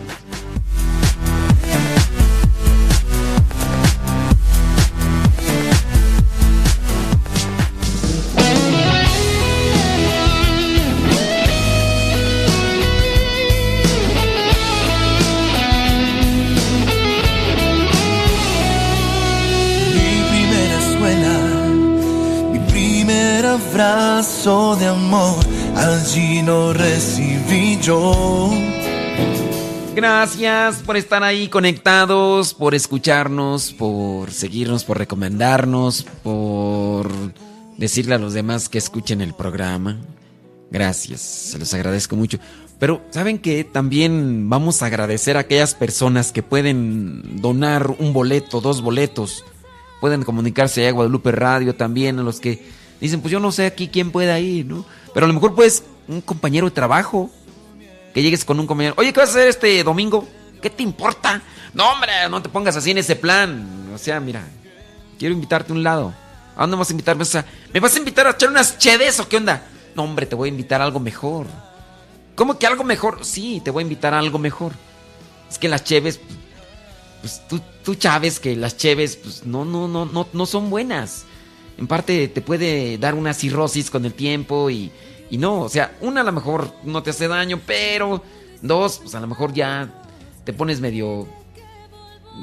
[24.51, 25.45] De amor
[25.77, 28.51] allí no recibí yo.
[29.95, 37.09] Gracias por estar ahí conectados, por escucharnos, por seguirnos, por recomendarnos, por
[37.77, 39.99] decirle a los demás que escuchen el programa.
[40.73, 42.39] Gracias, se los agradezco mucho.
[42.81, 48.61] Pero saben que también vamos a agradecer a aquellas personas que pueden donar un boleto,
[48.61, 49.45] dos boletos
[50.01, 53.89] pueden comunicarse a Guadalupe Radio también, a los que dicen, pues yo no sé aquí
[53.89, 54.85] quién pueda ir, ¿no?
[55.15, 57.31] Pero a lo mejor puedes un compañero de trabajo,
[58.13, 60.27] que llegues con un compañero, oye, ¿qué vas a hacer este domingo?
[60.61, 61.43] ¿Qué te importa?
[61.73, 63.91] No, hombre, no te pongas así en ese plan.
[63.95, 64.43] O sea, mira,
[65.19, 66.13] quiero invitarte a un lado.
[66.57, 67.23] ¿A dónde vas a invitarme?
[67.23, 69.67] O sea, ¿me vas a invitar a echar unas chedes o qué onda?
[69.95, 71.47] No, hombre, te voy a invitar a algo mejor.
[72.35, 73.25] ¿Cómo que algo mejor?
[73.25, 74.73] Sí, te voy a invitar a algo mejor.
[75.49, 76.21] Es que las cheves,
[77.21, 81.25] pues tú, tú sabes que las cheves, pues no, no, no, no, no son buenas.
[81.81, 84.93] En parte te puede dar una cirrosis con el tiempo y,
[85.31, 88.23] y no, o sea, una a lo mejor no te hace daño, pero
[88.61, 89.89] dos, pues a lo mejor ya
[90.45, 91.27] te pones medio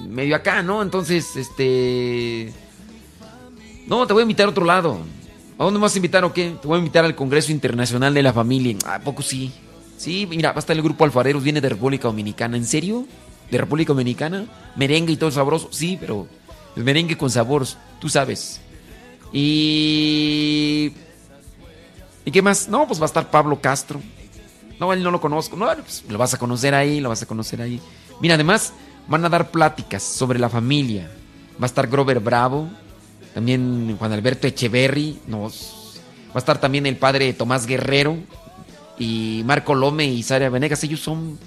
[0.08, 0.82] medio acá, ¿no?
[0.82, 2.52] Entonces, este
[3.88, 5.00] No, te voy a invitar a otro lado.
[5.58, 6.56] ¿A dónde me vas a invitar o qué?
[6.62, 8.78] Te voy a invitar al Congreso Internacional de la Familia.
[8.86, 9.52] ¿A poco sí?
[9.98, 12.58] Sí, mira, va a estar el grupo Alfareros, viene de República Dominicana.
[12.58, 13.06] ¿En serio?
[13.50, 14.46] ¿De República Dominicana?
[14.76, 15.70] Merengue y todo sabroso.
[15.72, 16.28] Sí, pero
[16.76, 17.66] el merengue con sabor,
[18.00, 18.62] tú sabes.
[19.32, 20.94] Y...
[22.26, 22.68] ¿Y qué más?
[22.68, 24.02] No, pues va a estar Pablo Castro.
[24.80, 25.56] No, él no lo conozco.
[25.56, 27.82] No, pues lo vas a conocer ahí, lo vas a conocer ahí.
[28.20, 28.74] Mira, además
[29.08, 31.10] van a dar pláticas sobre la familia.
[31.60, 32.70] Va a estar Grover Bravo,
[33.34, 36.00] también Juan Alberto Echeverry, nos,
[36.30, 38.18] va a estar también el padre Tomás Guerrero
[39.00, 40.84] y Marco Lome y Sara Venegas.
[40.84, 41.40] Ellos son,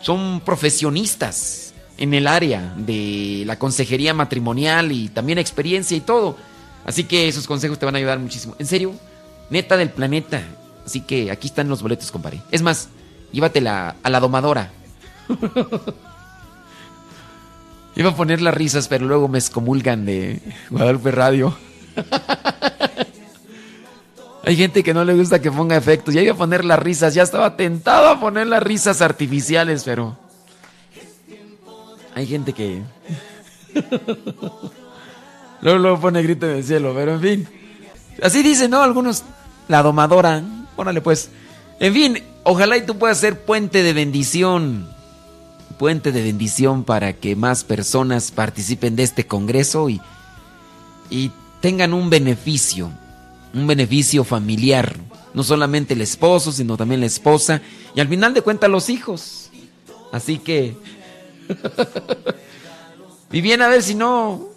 [0.00, 6.36] son profesionistas en el área de la consejería matrimonial y también experiencia y todo.
[6.84, 8.56] Así que esos consejos te van a ayudar muchísimo.
[8.58, 8.92] En serio,
[9.50, 10.42] neta del planeta.
[10.84, 12.42] Así que aquí están los boletos, compadre.
[12.50, 12.88] Es más,
[13.32, 14.70] llévatela a la domadora.
[17.96, 21.56] Iba a poner las risas, pero luego me excomulgan de Guadalupe Radio.
[24.46, 26.12] Hay gente que no le gusta que ponga efectos.
[26.12, 30.18] Ya iba a poner las risas, ya estaba tentado a poner las risas artificiales, pero.
[32.14, 32.82] Hay gente que.
[35.64, 37.48] Luego, luego pone grito en el cielo, pero en fin.
[38.22, 38.82] Así dicen, ¿no?
[38.82, 39.24] Algunos.
[39.66, 40.42] La domadora.
[40.76, 41.30] Órale, pues.
[41.80, 44.88] En fin, ojalá y tú puedas ser puente de bendición.
[45.78, 50.00] Puente de bendición para que más personas participen de este congreso y,
[51.10, 52.92] y tengan un beneficio.
[53.52, 54.96] Un beneficio familiar.
[55.32, 57.60] No solamente el esposo, sino también la esposa.
[57.96, 59.50] Y al final de cuentas los hijos.
[60.12, 60.76] Así que...
[63.32, 64.53] y bien, a ver si no...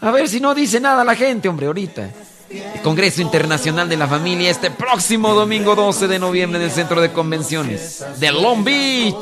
[0.00, 2.10] A ver si no dice nada la gente, hombre, ahorita.
[2.50, 7.00] El Congreso Internacional de la Familia este próximo domingo 12 de noviembre en el Centro
[7.00, 9.14] de Convenciones de Long Beach.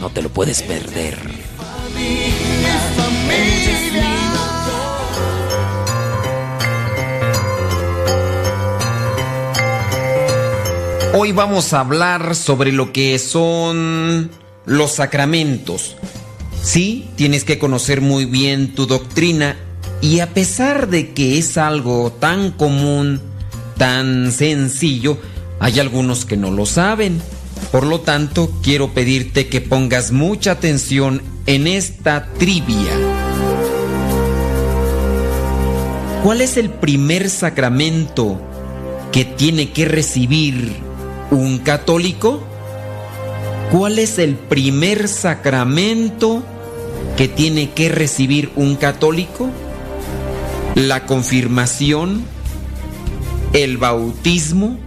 [0.00, 1.18] No te lo puedes perder.
[11.12, 14.30] Hoy vamos a hablar sobre lo que son
[14.64, 15.96] los sacramentos.
[16.62, 19.56] Sí, tienes que conocer muy bien tu doctrina
[20.02, 23.20] y a pesar de que es algo tan común,
[23.76, 25.18] tan sencillo,
[25.58, 27.20] hay algunos que no lo saben.
[27.70, 32.92] Por lo tanto, quiero pedirte que pongas mucha atención en esta trivia.
[36.24, 38.40] ¿Cuál es el primer sacramento
[39.12, 40.72] que tiene que recibir
[41.30, 42.42] un católico?
[43.70, 46.42] ¿Cuál es el primer sacramento
[47.16, 49.50] que tiene que recibir un católico?
[50.74, 52.24] La confirmación,
[53.52, 54.78] el bautismo,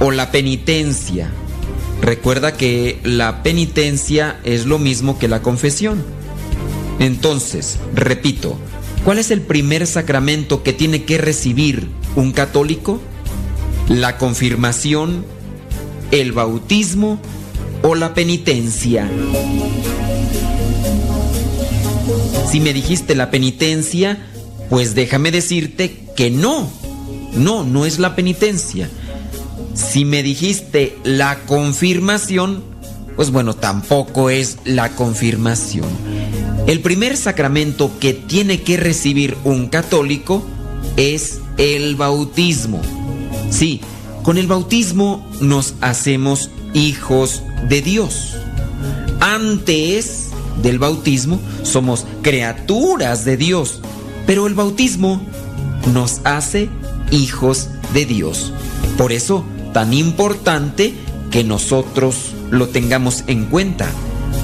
[0.00, 1.30] o la penitencia.
[2.02, 6.04] Recuerda que la penitencia es lo mismo que la confesión.
[6.98, 8.56] Entonces, repito,
[9.04, 13.00] ¿cuál es el primer sacramento que tiene que recibir un católico?
[13.88, 15.24] ¿La confirmación,
[16.10, 17.20] el bautismo
[17.82, 19.08] o la penitencia?
[22.50, 24.18] Si me dijiste la penitencia,
[24.70, 26.70] pues déjame decirte que no.
[27.34, 28.88] No, no es la penitencia.
[29.74, 32.62] Si me dijiste la confirmación,
[33.16, 35.88] pues bueno, tampoco es la confirmación.
[36.66, 40.44] El primer sacramento que tiene que recibir un católico
[40.96, 42.80] es el bautismo.
[43.50, 43.80] Sí,
[44.22, 48.34] con el bautismo nos hacemos hijos de Dios.
[49.20, 50.25] Antes
[50.62, 53.80] del bautismo somos criaturas de Dios,
[54.26, 55.20] pero el bautismo
[55.92, 56.68] nos hace
[57.10, 58.52] hijos de Dios.
[58.96, 60.94] Por eso, tan importante
[61.30, 63.88] que nosotros lo tengamos en cuenta.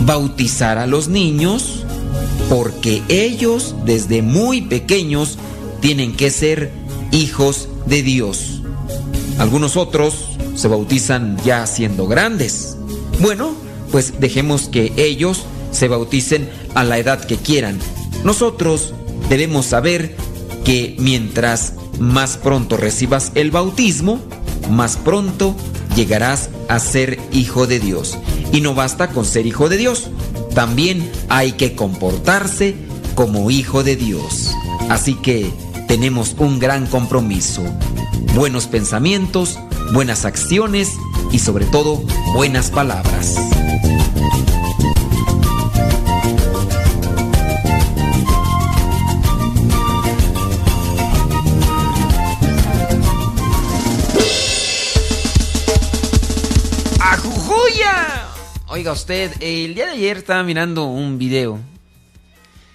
[0.01, 1.85] Bautizar a los niños
[2.49, 5.39] porque ellos desde muy pequeños
[5.81, 6.73] tienen que ser
[7.11, 8.63] hijos de Dios.
[9.39, 10.15] Algunos otros
[10.55, 12.77] se bautizan ya siendo grandes.
[13.21, 13.55] Bueno,
[13.91, 17.79] pues dejemos que ellos se bauticen a la edad que quieran.
[18.25, 18.95] Nosotros
[19.29, 20.14] debemos saber
[20.64, 24.20] que mientras más pronto recibas el bautismo,
[24.70, 25.57] más pronto
[25.97, 28.18] llegarás a ser hijo de Dios.
[28.53, 30.11] Y no basta con ser hijo de Dios,
[30.55, 32.77] también hay que comportarse
[33.14, 34.53] como hijo de Dios.
[34.89, 35.51] Así que
[35.89, 37.62] tenemos un gran compromiso.
[38.35, 39.59] Buenos pensamientos,
[39.93, 40.93] buenas acciones
[41.31, 42.03] y sobre todo
[42.35, 43.37] buenas palabras.
[58.83, 61.61] Oiga usted, el día de ayer estaba mirando un video.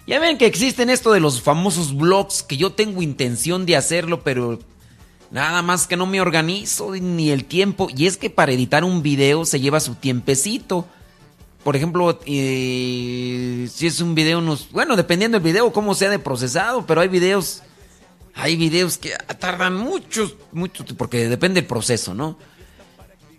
[0.07, 4.23] Ya ven que existen esto de los famosos blogs que yo tengo intención de hacerlo,
[4.23, 4.57] pero
[5.31, 7.89] nada más que no me organizo ni el tiempo.
[7.93, 10.87] Y es que para editar un video se lleva su tiempecito.
[11.65, 16.19] Por ejemplo, eh, si es un video, unos, bueno, dependiendo del video, cómo sea de
[16.19, 17.63] procesado, pero hay videos,
[18.33, 22.37] hay videos que tardan muchos, mucho, porque depende del proceso, ¿no?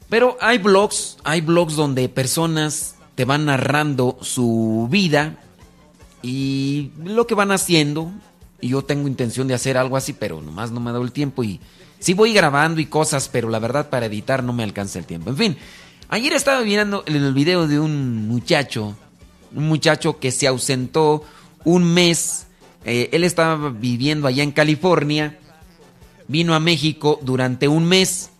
[0.08, 5.36] Pero hay blogs, hay blogs donde personas te van narrando su vida
[6.22, 8.10] y lo que van haciendo.
[8.60, 11.12] Y yo tengo intención de hacer algo así, pero nomás no me ha dado el
[11.12, 11.60] tiempo y
[11.98, 15.30] sí voy grabando y cosas, pero la verdad para editar no me alcanza el tiempo.
[15.30, 15.56] En fin,
[16.08, 18.96] ayer estaba viendo el video de un muchacho,
[19.54, 21.22] un muchacho que se ausentó
[21.64, 22.46] un mes.
[22.84, 25.38] Eh, él estaba viviendo allá en California,
[26.26, 28.30] vino a México durante un mes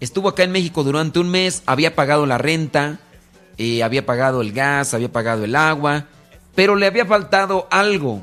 [0.00, 3.00] Estuvo acá en México durante un mes, había pagado la renta,
[3.58, 6.06] eh, había pagado el gas, había pagado el agua,
[6.54, 8.22] pero le había faltado algo.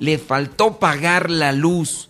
[0.00, 2.08] Le faltó pagar la luz.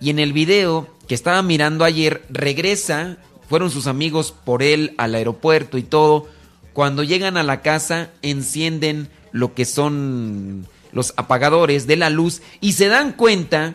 [0.00, 3.16] Y en el video que estaba mirando ayer, regresa,
[3.48, 6.28] fueron sus amigos por él al aeropuerto y todo.
[6.72, 12.72] Cuando llegan a la casa, encienden lo que son los apagadores de la luz y
[12.72, 13.74] se dan cuenta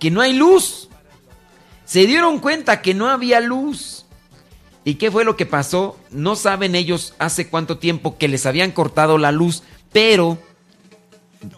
[0.00, 0.87] que no hay luz
[1.88, 4.04] se dieron cuenta que no había luz.
[4.84, 5.98] ¿Y qué fue lo que pasó?
[6.10, 10.36] No saben ellos hace cuánto tiempo que les habían cortado la luz, pero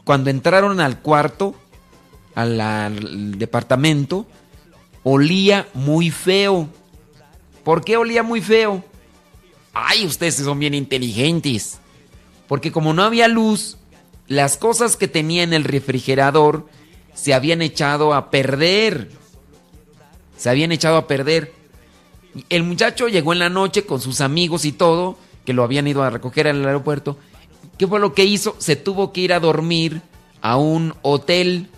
[0.05, 1.57] cuando entraron al cuarto,
[2.37, 4.25] al, departamento,
[5.03, 6.69] olía muy feo.
[7.65, 8.85] ¿Por qué olía muy feo?
[9.75, 11.81] Ay, ustedes son bien inteligentes.
[12.47, 13.79] Porque como no había luz,
[14.29, 16.69] las cosas que tenía en el refrigerador
[17.15, 19.20] se habían echado a perder
[20.41, 21.53] se habían echado a perder.
[22.49, 26.03] El muchacho llegó en la noche con sus amigos y todo, que lo habían ido
[26.03, 27.19] a recoger al aeropuerto.
[27.77, 28.57] ¿Qué fue lo que hizo?
[28.57, 30.01] Se tuvo que ir a dormir
[30.41, 31.69] a un hotel.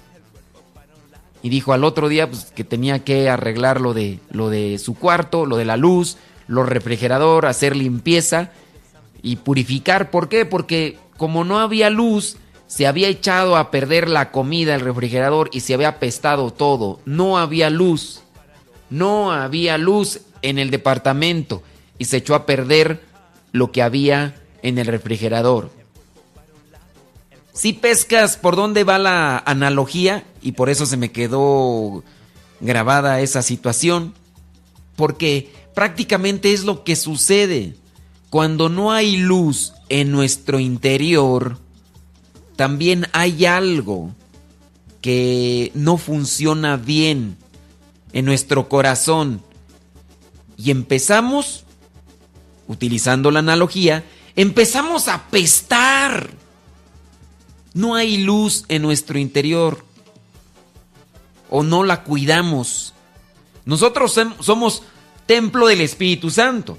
[1.42, 4.94] Y dijo al otro día pues, que tenía que arreglar lo de, lo de su
[4.94, 8.52] cuarto, lo de la luz, lo refrigerador, hacer limpieza
[9.22, 10.12] y purificar.
[10.12, 10.46] ¿Por qué?
[10.46, 12.36] Porque como no había luz,
[12.68, 17.00] se había echado a perder la comida, el refrigerador y se había apestado todo.
[17.04, 18.22] No había luz
[18.93, 21.62] no había luz en el departamento
[21.99, 23.03] y se echó a perder
[23.51, 25.70] lo que había en el refrigerador.
[27.55, 32.05] Si pescas por dónde va la analogía y por eso se me quedó
[32.61, 34.14] grabada esa situación,
[34.95, 37.74] porque prácticamente es lo que sucede.
[38.30, 41.59] Cuando no hay luz en nuestro interior,
[42.57, 44.14] también hay algo
[45.01, 47.36] que no funciona bien
[48.12, 49.42] en nuestro corazón.
[50.56, 51.64] Y empezamos,
[52.68, 54.04] utilizando la analogía,
[54.36, 56.30] empezamos a pestar.
[57.74, 59.84] No hay luz en nuestro interior.
[61.50, 62.94] O no la cuidamos.
[63.64, 64.82] Nosotros somos
[65.26, 66.78] templo del Espíritu Santo.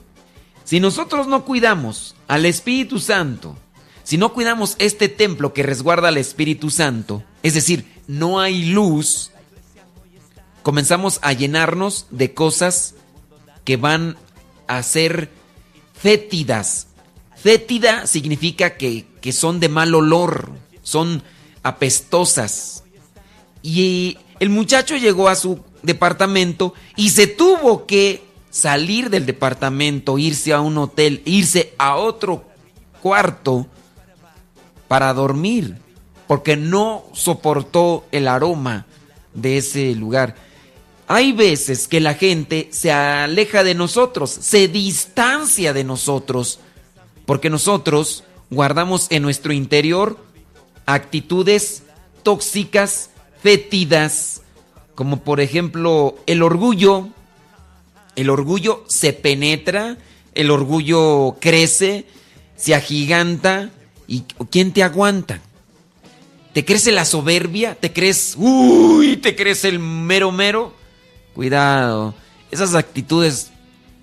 [0.64, 3.58] Si nosotros no cuidamos al Espíritu Santo,
[4.04, 9.32] si no cuidamos este templo que resguarda al Espíritu Santo, es decir, no hay luz,
[10.64, 12.96] comenzamos a llenarnos de cosas
[13.64, 14.18] que van
[14.68, 15.30] a ser
[15.94, 16.88] fétidas.
[17.36, 20.50] Fétida significa que, son de mal olor,
[20.82, 21.22] son
[21.62, 22.84] apestosas.
[23.62, 30.54] Y el muchacho llegó a su departamento y se tuvo que salir del departamento, irse
[30.54, 32.46] a un hotel, irse a otro
[33.02, 33.68] cuarto
[34.88, 35.78] para dormir,
[36.28, 38.86] porque no soportó el aroma
[39.34, 40.36] de ese lugar.
[41.14, 46.60] Hay veces que la gente se aleja de nosotros, se distancia de nosotros,
[47.28, 50.18] porque nosotros guardamos en nuestro interior
[50.88, 51.84] actitudes
[52.24, 53.12] tóxicas,
[53.44, 54.42] fétidas,
[54.96, 57.10] como por ejemplo el orgullo.
[58.16, 60.00] El orgullo se penetra,
[60.34, 62.08] el orgullo crece,
[62.56, 63.70] se agiganta
[64.08, 65.42] y ¿quién te aguanta?
[66.54, 67.76] ¿Te crece la soberbia?
[67.76, 70.82] ¿Te crees, uy, te crees el mero mero?
[71.34, 72.14] Cuidado,
[72.52, 73.52] esas actitudes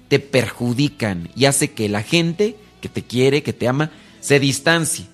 [0.08, 5.06] te perjudican y hace que la gente que te quiere, que te ama, se distancie.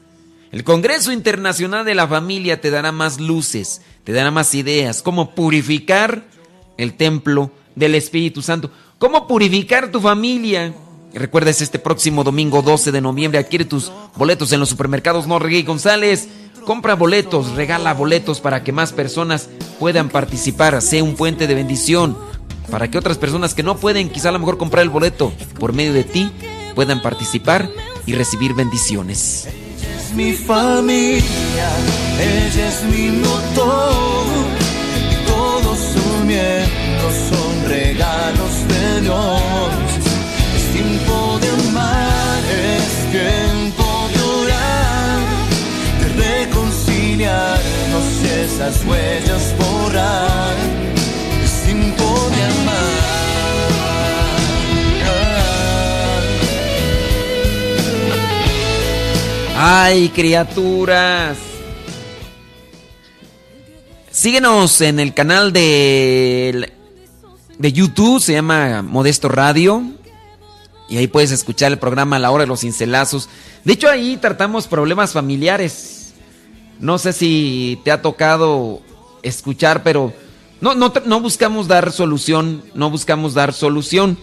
[0.52, 5.34] El Congreso Internacional de la Familia te dará más luces, te dará más ideas, cómo
[5.34, 6.24] purificar
[6.78, 10.72] el templo del Espíritu Santo, cómo purificar tu familia.
[11.12, 13.38] Recuerda, este próximo domingo 12 de noviembre.
[13.38, 16.28] Adquiere tus boletos en los supermercados Norregui González.
[16.66, 19.48] Compra boletos, regala boletos para que más personas
[19.78, 20.82] puedan participar.
[20.82, 22.18] Sea un puente de bendición
[22.70, 25.72] para que otras personas que no pueden quizá a lo mejor comprar el boleto por
[25.72, 26.30] medio de ti
[26.74, 27.70] puedan participar
[28.04, 29.46] y recibir bendiciones.
[29.46, 31.70] Ella es mi familia,
[32.20, 34.26] ella es mi motor
[35.26, 39.75] todos sus miembros son regalos de Dios.
[48.58, 49.54] Huellas
[52.30, 52.76] de amar.
[59.58, 61.36] ¡Ay, criaturas!
[64.10, 66.72] Síguenos en el canal de,
[67.58, 69.82] de YouTube, se llama Modesto Radio.
[70.88, 73.28] Y ahí puedes escuchar el programa La Hora de los Cincelazos.
[73.64, 76.05] De hecho, ahí tratamos problemas familiares.
[76.78, 78.82] No sé si te ha tocado
[79.22, 80.12] escuchar, pero
[80.60, 84.18] no, no, no buscamos dar solución, no buscamos dar solución,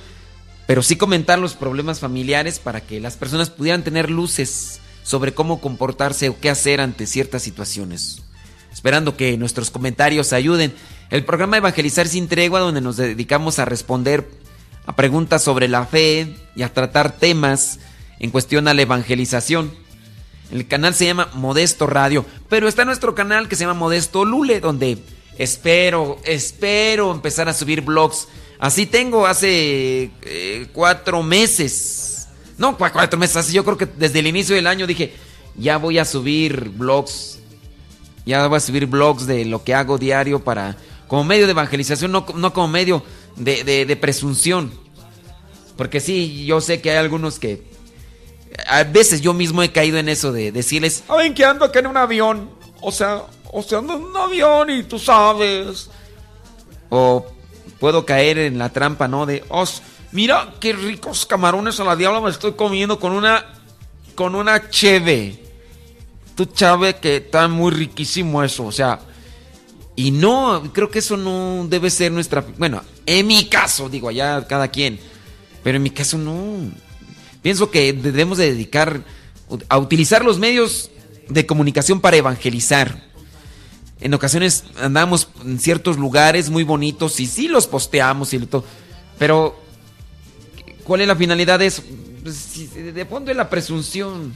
[0.68, 5.60] pero sí comentar los problemas familiares para que las personas pudieran tener luces sobre cómo
[5.60, 8.22] comportarse o qué hacer ante ciertas situaciones.
[8.72, 10.74] Esperando que nuestros comentarios ayuden.
[11.10, 14.28] El programa Evangelizar sin tregua, donde nos dedicamos a responder
[14.86, 17.80] a preguntas sobre la fe y a tratar temas
[18.20, 19.72] en cuestión a la evangelización.
[20.52, 24.60] El canal se llama Modesto Radio, pero está nuestro canal que se llama Modesto Lule,
[24.60, 25.00] donde
[25.38, 28.28] espero, espero empezar a subir blogs.
[28.60, 32.28] Así tengo hace eh, cuatro meses.
[32.58, 33.38] No, cu- cuatro meses.
[33.38, 35.14] Así yo creo que desde el inicio del año dije,
[35.58, 37.40] ya voy a subir blogs.
[38.26, 40.78] Ya voy a subir blogs de lo que hago diario para...
[41.08, 43.04] Como medio de evangelización, no, como medio
[43.36, 44.72] de- de presunción.
[45.78, 47.73] Porque sí, yo sé que hay algunos que...
[48.68, 51.88] A veces yo mismo he caído en eso de decirles, ¿Saben que ando acá en
[51.88, 52.50] un avión?
[52.82, 55.90] O sea, o sea, ando en un avión y tú sabes.
[56.90, 57.26] o
[57.80, 59.26] puedo caer en la trampa, ¿no?
[59.26, 59.66] De, Oh,
[60.12, 63.46] mira qué ricos camarones a la diabla me estoy comiendo con una
[64.16, 65.40] con una cheve.
[66.36, 69.00] Tú sabes que está muy riquísimo eso, o sea,
[69.96, 72.44] Y no, creo que eso no debe ser nuestra...
[72.58, 75.00] Bueno, en mi caso, digo, allá cada quien.
[75.64, 76.72] Pero en mi caso no.
[77.44, 79.04] Pienso que debemos de dedicar
[79.70, 80.90] a utilizar los medios
[81.30, 83.04] de comunicación para evangelizar.
[84.02, 88.66] En ocasiones andamos en ciertos lugares muy bonitos y sí los posteamos y todo.
[89.20, 89.56] Pero,
[90.84, 91.84] ¿cuál es la finalidad de eso?
[92.24, 94.34] Pues, De fondo es la presunción.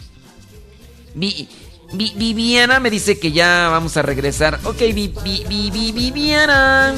[1.16, 1.49] Vi-
[1.93, 4.60] Vi- Viviana me dice que ya vamos a regresar.
[4.66, 5.14] Ok, Vi-
[5.47, 6.93] Viviana.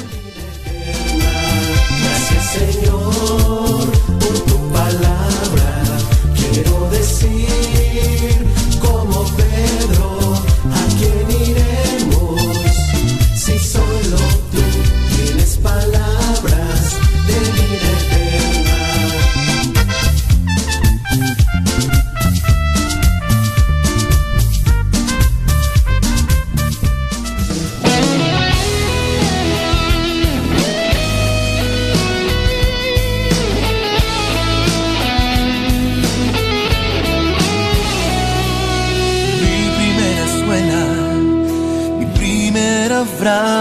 [2.02, 5.29] Gracias Señor por tu palabra.
[9.36, 10.34] Pedro,
[10.70, 12.40] ¿a quién iremos?
[13.34, 14.29] Si solo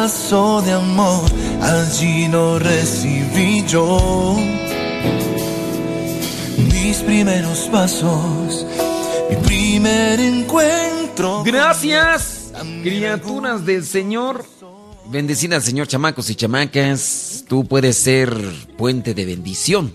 [0.10, 1.30] de amor,
[1.62, 4.36] allí lo recibí yo.
[6.58, 8.66] Mis primeros pasos,
[9.30, 11.44] mi primer encuentro.
[11.44, 12.52] Gracias,
[12.82, 14.44] criaturas del Señor.
[15.12, 17.46] Bendecida al Señor, chamacos y chamacas.
[17.48, 18.34] Tú puedes ser
[18.80, 19.94] puente de bendición.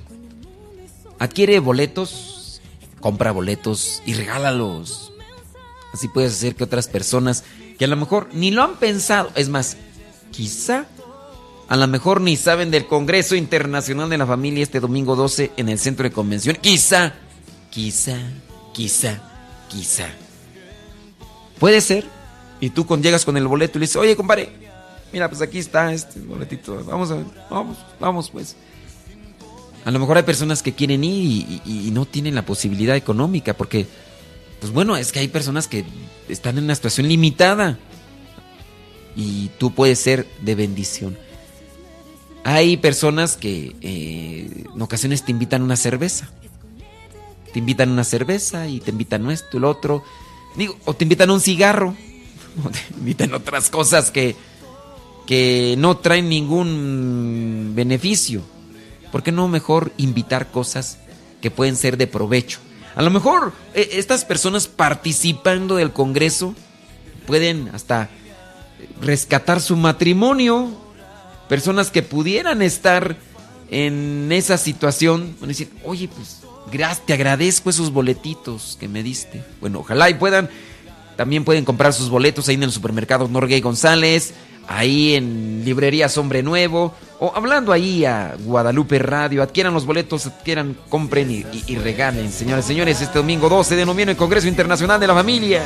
[1.19, 2.63] Adquiere boletos,
[3.01, 5.13] compra boletos y regálalos.
[5.93, 7.43] Así puedes hacer que otras personas
[7.79, 9.77] que a lo mejor ni lo han pensado, es más,
[10.35, 10.87] quizá
[11.69, 15.69] a lo mejor ni saben del Congreso Internacional de la Familia este domingo 12 en
[15.71, 16.57] el Centro de Convención.
[16.61, 17.15] Quizá,
[17.71, 18.19] quizá,
[18.75, 19.23] quizá,
[19.69, 20.09] quizá.
[21.59, 22.05] Puede ser.
[22.61, 24.51] Y tú con, llegas con el boleto y le dices, oye, compadre,
[25.13, 26.83] mira, pues aquí está este boletito.
[26.85, 28.57] Vamos a ver, vamos, vamos pues.
[29.85, 33.55] A lo mejor hay personas que quieren ir y- y no tienen la posibilidad económica
[33.55, 33.87] porque,
[34.61, 35.85] pues bueno, es que hay personas que
[36.29, 37.79] están en una situación limitada.
[39.17, 41.17] Y tú puedes ser de bendición.
[42.45, 46.31] Hay personas que eh, en ocasiones te invitan una cerveza.
[47.53, 50.05] Te invitan una cerveza y te invitan esto, el otro.
[50.57, 51.95] Digo, o te invitan un cigarro.
[52.65, 54.37] O te invitan otras cosas que,
[55.27, 58.43] que no traen ningún beneficio.
[59.11, 60.99] ¿Por qué no mejor invitar cosas
[61.41, 62.61] que pueden ser de provecho?
[62.95, 66.55] A lo mejor eh, estas personas participando del Congreso
[67.27, 68.09] pueden hasta
[69.01, 70.71] rescatar su matrimonio.
[71.49, 73.17] Personas que pudieran estar
[73.71, 76.45] en esa situación, van a decir, oye, pues
[77.07, 79.45] te agradezco esos boletitos que me diste.
[79.61, 80.49] Bueno, ojalá y puedan,
[81.17, 84.35] también pueden comprar sus boletos ahí en el supermercado Norgay González,
[84.67, 90.77] ahí en Librería Hombre Nuevo, o hablando ahí a Guadalupe Radio, adquieran los boletos, adquieran,
[90.89, 92.33] compren y, y regalen.
[92.33, 95.63] Señores, señores, este domingo 12 de noviembre, el Congreso Internacional de la Familia.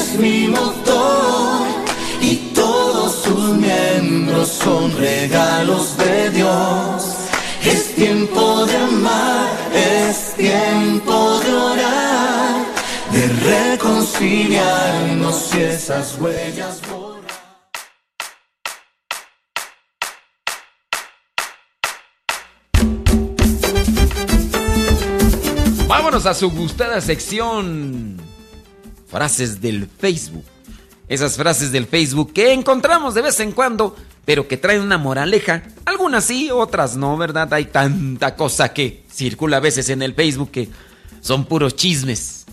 [0.00, 1.66] Es mi motor
[2.22, 7.04] y todos sus miembros son regalos de Dios.
[7.64, 12.66] Es tiempo de amar, es tiempo de orar,
[13.12, 16.80] de reconciliarnos y esas huellas.
[25.86, 28.29] Vámonos a su gustada sección
[29.10, 30.44] frases del Facebook.
[31.08, 35.64] Esas frases del Facebook que encontramos de vez en cuando, pero que traen una moraleja.
[35.84, 37.52] Algunas sí, otras no, ¿verdad?
[37.52, 40.68] Hay tanta cosa que circula a veces en el Facebook que
[41.20, 42.46] son puros chismes.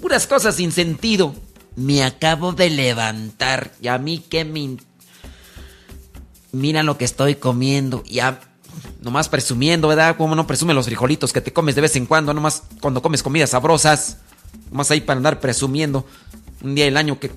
[0.00, 1.34] Puras cosas sin sentido.
[1.76, 4.76] Me acabo de levantar y a mí que me...
[6.52, 8.04] Mira lo que estoy comiendo.
[8.06, 8.40] Y a...
[9.02, 10.16] Nomás presumiendo, ¿verdad?
[10.16, 13.22] Como no presume los frijolitos que te comes de vez en cuando, nomás cuando comes
[13.22, 14.18] comidas sabrosas.
[14.70, 16.06] Más ahí para andar presumiendo
[16.62, 17.30] un día del año que...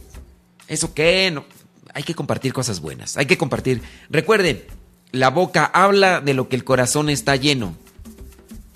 [0.68, 1.32] ¿Eso qué?
[1.32, 1.45] No.
[1.93, 3.18] Hay que compartir cosas buenas.
[3.18, 3.82] Hay que compartir.
[4.09, 4.63] Recuerden,
[5.11, 7.76] la boca habla de lo que el corazón está lleno.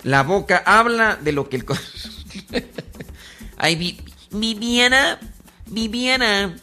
[0.02, 2.12] La boca habla de lo que el corazón...
[3.56, 5.20] Ay, Viviana,
[5.66, 6.56] Viviana.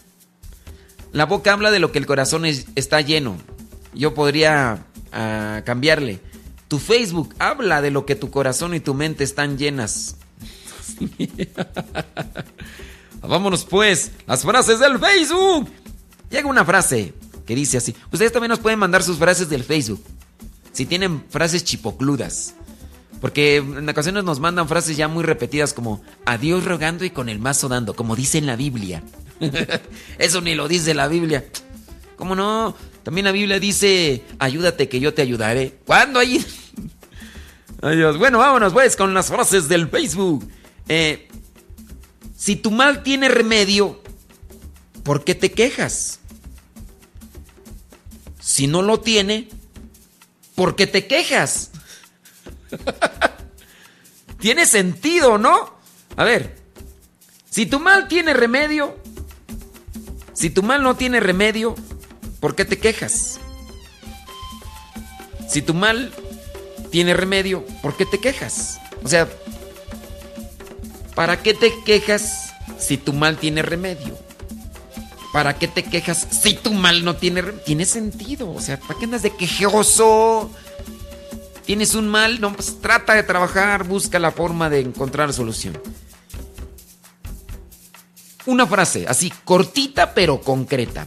[1.11, 3.37] La boca habla de lo que el corazón está lleno.
[3.93, 6.19] Yo podría uh, cambiarle.
[6.67, 10.17] Tu Facebook habla de lo que tu corazón y tu mente están llenas.
[13.21, 15.69] Vámonos pues, las frases del Facebook.
[16.29, 17.13] Llega una frase
[17.45, 17.95] que dice así.
[18.11, 20.03] Ustedes también nos pueden mandar sus frases del Facebook.
[20.71, 22.55] Si tienen frases chipocludas.
[23.21, 27.39] Porque en ocasiones nos mandan frases ya muy repetidas como adiós rogando y con el
[27.39, 29.03] mazo dando, como dice en la Biblia.
[30.17, 31.45] Eso ni lo dice la Biblia.
[32.15, 32.75] ¿Cómo no?
[33.03, 35.79] También la Biblia dice ayúdate que yo te ayudaré.
[35.85, 36.45] ¿Cuándo hay?
[37.81, 38.17] Adiós.
[38.17, 40.49] Bueno, vámonos pues con las frases del Facebook.
[40.89, 41.27] Eh,
[42.35, 44.01] si tu mal tiene remedio,
[45.03, 46.19] ¿por qué te quejas?
[48.39, 49.47] Si no lo tiene,
[50.55, 51.69] ¿por qué te quejas?
[54.39, 55.75] tiene sentido, ¿no?
[56.17, 56.57] A ver,
[57.49, 58.97] si tu mal tiene remedio,
[60.33, 61.75] si tu mal no tiene remedio,
[62.39, 63.39] ¿por qué te quejas?
[65.47, 66.11] Si tu mal
[66.89, 68.79] tiene remedio, ¿por qué te quejas?
[69.03, 69.29] O sea,
[71.19, 74.17] ¿Para qué te quejas si tu mal tiene remedio?
[75.33, 77.65] ¿Para qué te quejas si tu mal no tiene remedio?
[77.65, 78.49] Tiene sentido.
[78.49, 80.49] O sea, ¿para qué andas de quejoso?
[81.65, 82.39] ¿Tienes un mal?
[82.39, 85.77] No, pues trata de trabajar, busca la forma de encontrar solución.
[88.45, 91.05] Una frase, así, cortita pero concreta.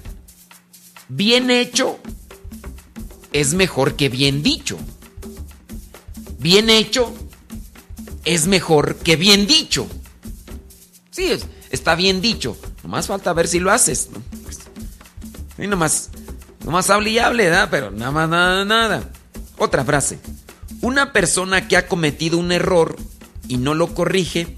[1.08, 2.00] Bien hecho
[3.32, 4.76] es mejor que bien dicho.
[6.38, 7.14] Bien hecho
[8.26, 9.88] es mejor que bien dicho.
[11.12, 11.30] Sí,
[11.70, 12.56] está bien dicho.
[12.82, 14.08] Nomás falta ver si lo haces.
[14.12, 14.22] ¿no?
[14.42, 14.60] Pues,
[15.58, 16.10] y nomás,
[16.64, 17.68] nomás hable y hable, ¿verdad?
[17.70, 19.10] Pero nada más, nada, nada.
[19.58, 20.18] Otra frase.
[20.80, 22.96] Una persona que ha cometido un error
[23.46, 24.56] y no lo corrige,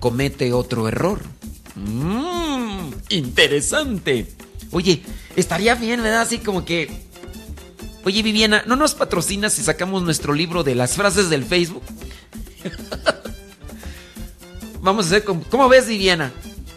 [0.00, 1.20] comete otro error.
[1.74, 4.34] Mmm, interesante.
[4.70, 5.02] Oye,
[5.36, 6.22] estaría bien, ¿verdad?
[6.22, 7.04] Así como que...
[8.04, 11.82] Oye, Viviana, ¿no nos patrocinas si sacamos nuestro libro de las frases del Facebook?
[14.84, 15.42] Vamos a hacer como...
[15.44, 16.30] ¿Cómo ves, Viviana?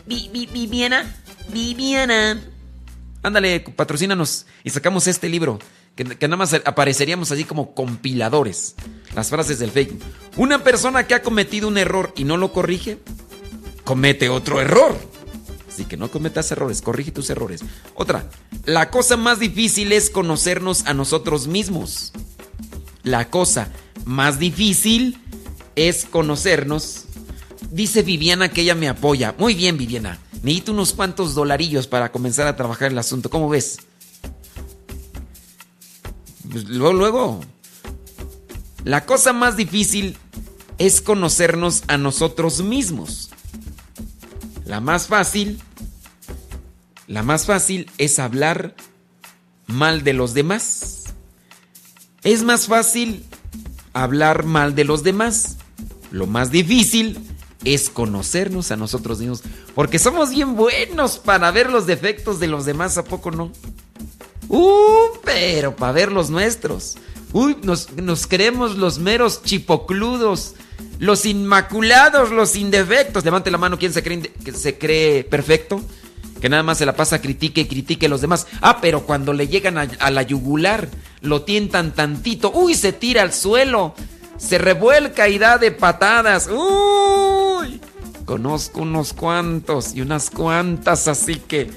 [0.05, 1.13] Viviana,
[1.49, 2.41] Viviana.
[3.21, 5.59] Ándale, patrocínanos y sacamos este libro.
[5.93, 8.75] Que, nada más apareceríamos así como compiladores.
[9.13, 9.93] Las frases del fake.
[10.37, 12.97] Una persona que ha cometido un error y no lo corrige,
[13.83, 14.97] comete otro error.
[15.67, 17.65] Así que no cometas errores, corrige tus errores.
[17.93, 18.29] Otra,
[18.63, 22.13] la cosa más difícil es conocernos a nosotros mismos.
[23.03, 23.67] La cosa
[24.05, 25.19] más difícil
[25.75, 27.06] es conocernos.
[27.71, 29.35] Dice Viviana que ella me apoya.
[29.37, 30.19] Muy bien, Viviana.
[30.41, 33.29] Necesito unos cuantos dolarillos para comenzar a trabajar el asunto.
[33.29, 33.77] ¿Cómo ves?
[36.49, 37.41] Pues luego, luego.
[38.83, 40.17] La cosa más difícil
[40.77, 43.29] es conocernos a nosotros mismos.
[44.65, 45.59] La más fácil,
[47.07, 48.75] la más fácil es hablar
[49.65, 51.05] mal de los demás.
[52.23, 53.25] Es más fácil
[53.93, 55.57] hablar mal de los demás.
[56.11, 57.19] Lo más difícil
[57.73, 59.43] es conocernos a nosotros mismos.
[59.75, 63.51] Porque somos bien buenos para ver los defectos de los demás, ¿a poco no?
[64.49, 66.95] Uh, pero para ver los nuestros.
[67.33, 70.55] Uy, nos, nos creemos los meros chipocludos,
[70.99, 73.25] los inmaculados, los indefectos.
[73.25, 75.81] Levante la mano, ¿quién se cree, que se cree perfecto?
[76.39, 78.47] Que nada más se la pasa, critique y critique a los demás.
[78.61, 80.87] Ah, pero cuando le llegan a, a la yugular,
[81.21, 82.51] lo tientan tantito.
[82.53, 83.95] Uy, se tira al suelo.
[84.37, 86.47] Se revuelca y da de patadas.
[86.47, 87.81] Uy.
[88.25, 91.69] Conozco unos cuantos y unas cuantas, así que...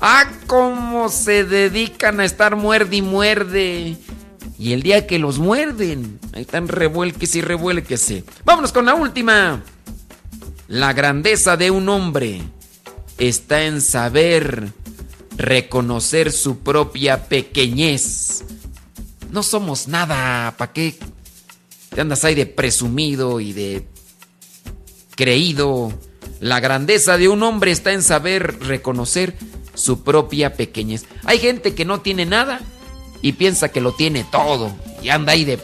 [0.00, 3.96] Ah, cómo se dedican a estar muerde y muerde.
[4.56, 8.24] Y el día que los muerden, ahí están revuelques y revuélquese.
[8.44, 9.62] Vámonos con la última.
[10.68, 12.42] La grandeza de un hombre
[13.18, 14.72] está en saber
[15.36, 18.44] reconocer su propia pequeñez.
[19.30, 20.96] No somos nada, ¿para qué?
[21.98, 23.84] Te andas ahí de presumido y de
[25.16, 25.92] creído.
[26.38, 29.34] La grandeza de un hombre está en saber reconocer
[29.74, 31.06] su propia pequeñez.
[31.24, 32.60] Hay gente que no tiene nada
[33.20, 34.70] y piensa que lo tiene todo
[35.02, 35.58] y anda ahí de...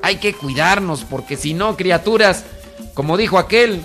[0.00, 2.44] Hay que cuidarnos porque si no, criaturas,
[2.94, 3.80] como dijo aquel,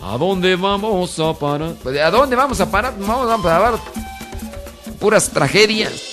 [0.00, 1.74] ¿a dónde vamos a parar?
[1.82, 2.94] Pues, ¿A dónde vamos a parar?
[3.00, 3.80] Vamos a parar
[5.00, 6.11] puras tragedias.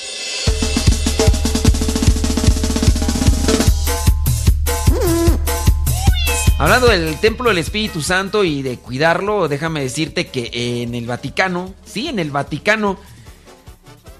[6.60, 10.51] Hablando del templo del Espíritu Santo y de cuidarlo, déjame decirte que
[10.84, 12.99] en el Vaticano, sí, en el Vaticano,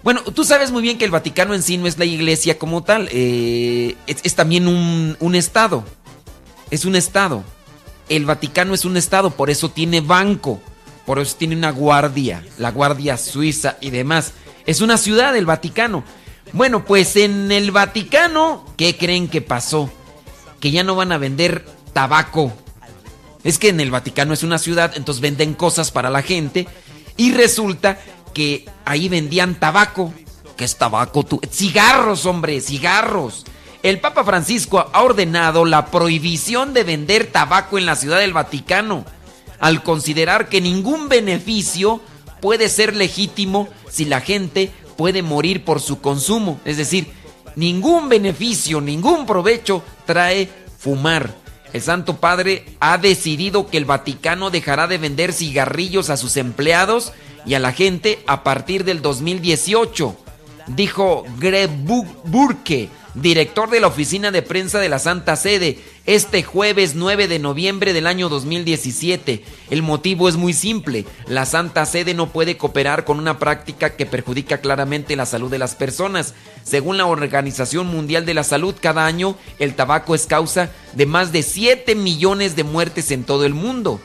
[0.04, 2.82] bueno, tú sabes muy bien que el Vaticano en sí no es la iglesia como
[2.82, 5.84] tal, eh, es, es, también un, un estado,
[6.72, 7.44] es un estado.
[8.08, 10.62] El Vaticano es un estado, por eso tiene banco,
[11.06, 14.32] por eso tiene una guardia, la guardia suiza y demás.
[14.66, 16.06] Es una ciudad el Vaticano.
[16.54, 19.92] Bueno, pues en el Vaticano, ¿qué creen que pasó?
[20.62, 21.66] Que ya no van a vender
[22.00, 22.54] tabaco.
[23.44, 26.66] Es que en el Vaticano es una ciudad, entonces venden cosas para la gente
[27.18, 28.00] y resulta
[28.34, 30.14] que ahí vendían tabaco.
[30.56, 31.42] ¿Qué es tabaco tú?
[31.52, 33.46] Cigarros, hombre, cigarros.
[33.84, 39.04] El Papa Francisco ha ordenado la prohibición de vender tabaco en la ciudad del Vaticano,
[39.60, 42.00] al considerar que ningún beneficio
[42.40, 46.62] puede ser legítimo si la gente puede morir por su consumo.
[46.64, 47.12] Es decir,
[47.58, 51.49] ningún beneficio, ningún provecho trae fumar.
[51.74, 57.14] El Santo Padre ha decidido que el Vaticano dejará de vender cigarrillos a sus empleados
[57.46, 60.16] y a la gente a partir del 2018,
[60.68, 61.70] dijo Greg
[62.26, 67.40] Burke, director de la oficina de prensa de la Santa Sede, este jueves 9 de
[67.40, 69.44] noviembre del año 2017.
[69.70, 74.06] El motivo es muy simple, la Santa Sede no puede cooperar con una práctica que
[74.06, 76.34] perjudica claramente la salud de las personas.
[76.64, 81.32] Según la Organización Mundial de la Salud, cada año el tabaco es causa de más
[81.32, 84.00] de 7 millones de muertes en todo el mundo.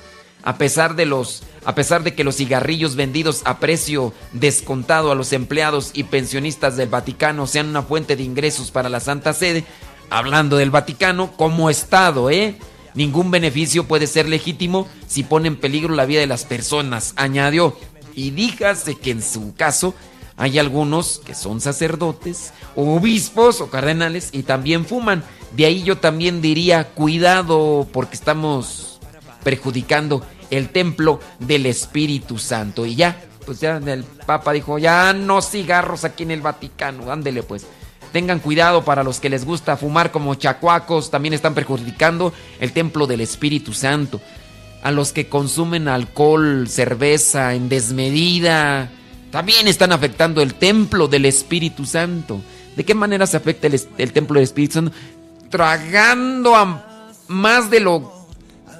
[0.45, 5.15] A pesar de los a pesar de que los cigarrillos vendidos a precio descontado a
[5.15, 9.65] los empleados y pensionistas del Vaticano sean una fuente de ingresos para la Santa Sede,
[10.11, 12.59] hablando del Vaticano como Estado, ¿eh?
[12.95, 17.77] Ningún beneficio puede ser legítimo si pone en peligro la vida de las personas, añadió.
[18.15, 19.95] Y dígase que en su caso
[20.37, 25.25] hay algunos que son sacerdotes, o obispos o cardenales y también fuman.
[25.57, 28.94] De ahí yo también diría, cuidado porque estamos
[29.45, 32.87] perjudicando el templo del Espíritu Santo.
[32.87, 37.43] Y ya, pues ya el Papa dijo, ya no cigarros aquí en el Vaticano, ándele
[37.43, 37.67] pues.
[38.13, 43.07] Tengan cuidado para los que les gusta fumar como chacuacos, también están perjudicando el templo
[43.07, 44.21] del Espíritu Santo.
[44.83, 48.91] A los que consumen alcohol, cerveza en desmedida,
[49.35, 52.41] también están afectando el templo del Espíritu Santo.
[52.77, 54.93] ¿De qué manera se afecta el, templo del Espíritu Santo?
[55.51, 58.14] Tragando a más de lo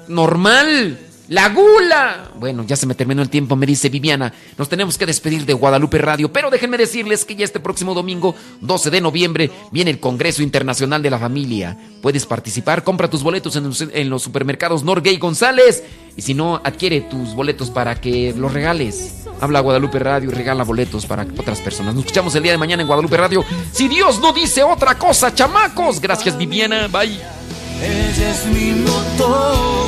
[0.07, 0.97] normal
[1.27, 2.29] La gula.
[2.35, 4.31] Bueno, ya se me terminó el tiempo, me dice Viviana.
[4.59, 8.35] Nos tenemos que despedir de Guadalupe Radio, pero déjenme decirles que ya este próximo domingo,
[8.61, 11.77] 12 de noviembre, viene el Congreso Internacional de la Familia.
[12.03, 15.83] Puedes participar, compra tus boletos en los, supermercados Norgay González.
[16.15, 19.25] Y si no, adquiere tus boletos para que los regales.
[19.41, 21.95] Habla Guadalupe Radio y regala boletos para otras personas.
[21.95, 23.43] Nos escuchamos el día de mañana en Guadalupe Radio.
[23.71, 25.99] Si Dios no dice otra cosa, chamacos.
[25.99, 26.87] Gracias, Viviana.
[26.87, 27.44] Bye.
[27.81, 29.87] Ella es mi motor,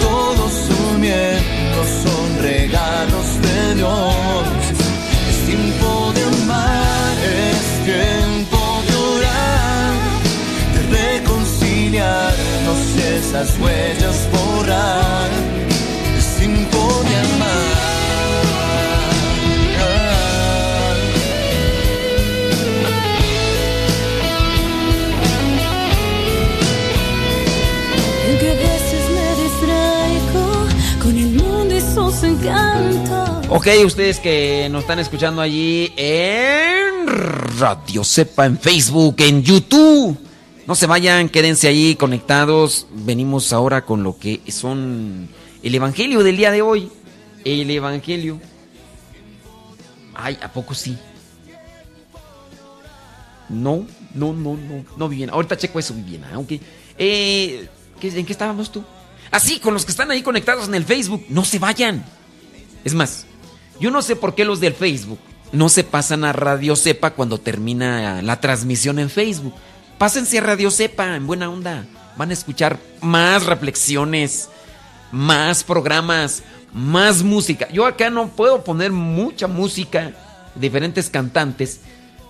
[0.00, 4.46] todos sus miembros son regalos de Dios.
[5.30, 7.16] Es tiempo de amar,
[7.52, 8.58] es tiempo
[8.88, 9.92] de orar,
[10.74, 15.55] de reconciliarnos y esas huellas borrar.
[33.48, 37.06] Ok, ustedes que nos están escuchando allí en
[37.58, 40.16] Radio Sepa, en Facebook, en YouTube.
[40.66, 42.86] No se vayan, quédense ahí conectados.
[42.92, 45.28] Venimos ahora con lo que son
[45.62, 46.90] el Evangelio del día de hoy.
[47.44, 48.40] El Evangelio.
[50.14, 50.96] Ay, ¿a poco sí?
[53.48, 55.32] No, no, no, no, no, Viviana.
[55.32, 56.30] Ahorita checo eso, Viviana.
[56.34, 56.60] Aunque,
[56.98, 57.68] eh,
[58.00, 58.82] ¿qué- ¿en qué estábamos tú?
[59.30, 62.04] Así, con los que están ahí conectados en el Facebook, no se vayan.
[62.86, 63.26] Es más,
[63.80, 65.18] yo no sé por qué los del Facebook
[65.50, 69.54] no se pasan a Radio Cepa cuando termina la transmisión en Facebook.
[69.98, 71.84] Pásense a Radio Cepa, en buena onda.
[72.16, 74.50] Van a escuchar más reflexiones,
[75.10, 77.66] más programas, más música.
[77.72, 80.12] Yo acá no puedo poner mucha música,
[80.54, 81.80] diferentes cantantes,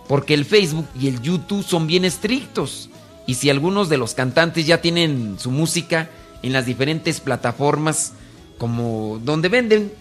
[0.09, 2.89] porque el Facebook y el YouTube son bien estrictos.
[3.27, 6.09] Y si algunos de los cantantes ya tienen su música
[6.43, 8.15] en las diferentes plataformas,
[8.57, 9.93] como donde venden,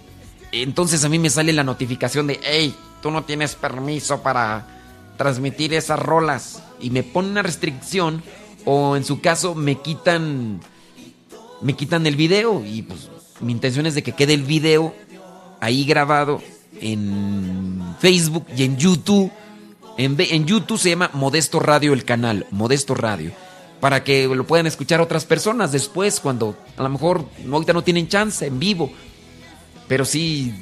[0.61, 4.65] entonces a mí me sale la notificación de, hey, tú no tienes permiso para
[5.17, 6.63] transmitir esas rolas.
[6.79, 8.23] Y me ponen una restricción
[8.65, 10.59] o en su caso me quitan,
[11.61, 12.63] me quitan el video.
[12.65, 14.93] Y pues mi intención es de que quede el video
[15.61, 16.41] ahí grabado
[16.79, 19.31] en Facebook y en YouTube.
[19.97, 23.31] En, en YouTube se llama Modesto Radio el canal, Modesto Radio.
[23.79, 28.07] Para que lo puedan escuchar otras personas después, cuando a lo mejor ahorita no tienen
[28.07, 28.91] chance en vivo.
[29.87, 30.53] Pero sí,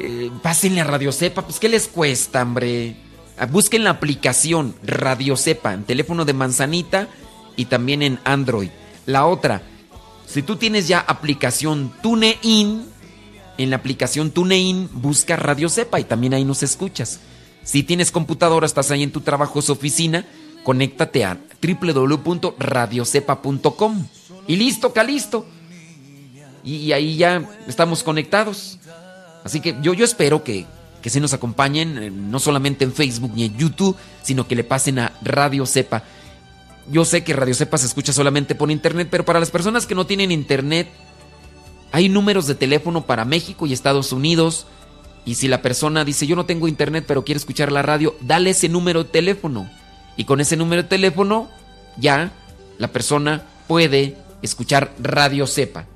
[0.00, 2.96] eh, pásenle a Radio Cepa, pues ¿qué les cuesta, hombre?
[3.38, 7.08] Ah, Busquen la aplicación Radio Cepa en teléfono de manzanita
[7.56, 8.70] y también en Android.
[9.06, 9.62] La otra,
[10.26, 12.86] si tú tienes ya aplicación TuneIn,
[13.58, 17.20] en la aplicación TuneIn busca Radio Cepa y también ahí nos escuchas.
[17.64, 20.26] Si tienes computadora, estás ahí en tu trabajo, su oficina,
[20.64, 24.06] conéctate a www.radiocepa.com.
[24.48, 25.46] Y listo, calisto.
[26.64, 28.78] Y, ahí ya estamos conectados.
[29.44, 30.66] Así que yo, yo espero que,
[31.00, 34.64] que se nos acompañen, eh, no solamente en Facebook ni en YouTube, sino que le
[34.64, 36.04] pasen a Radio Cepa.
[36.90, 39.94] Yo sé que Radio Cepa se escucha solamente por internet, pero para las personas que
[39.94, 40.88] no tienen internet,
[41.92, 44.66] hay números de teléfono para México y Estados Unidos.
[45.24, 48.50] Y si la persona dice yo no tengo internet pero quiere escuchar la radio, dale
[48.50, 49.70] ese número de teléfono.
[50.16, 51.48] Y con ese número de teléfono
[51.96, 52.32] ya
[52.78, 55.86] la persona puede escuchar Radio Cepa.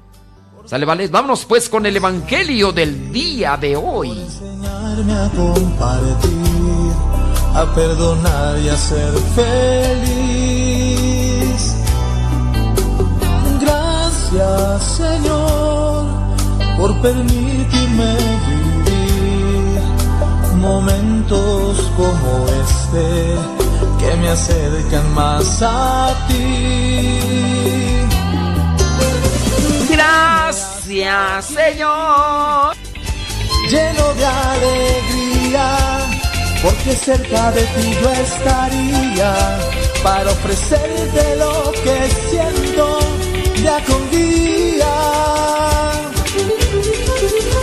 [0.67, 1.07] ¿Sale, vale?
[1.07, 4.11] Vámonos pues con el Evangelio del día de hoy.
[4.11, 6.93] enseñarme a compartir,
[7.55, 10.17] a perdonar y a ser feliz.
[13.61, 16.07] Gracias Señor
[16.77, 18.17] por permitirme
[18.49, 19.81] vivir
[20.57, 23.37] momentos como este
[24.01, 27.66] que me acercan más a ti.
[30.07, 32.76] Gracias, Señor.
[33.68, 35.76] lleno de alegría,
[36.62, 39.59] porque cerca de ti yo estaría
[40.04, 41.96] para ofrecerte lo que
[42.30, 43.00] siento
[43.57, 44.94] día con día.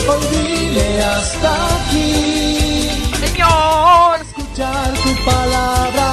[0.09, 2.89] Hoy hasta aquí,
[3.23, 4.19] Señor.
[4.21, 6.07] escuchar tu palabra,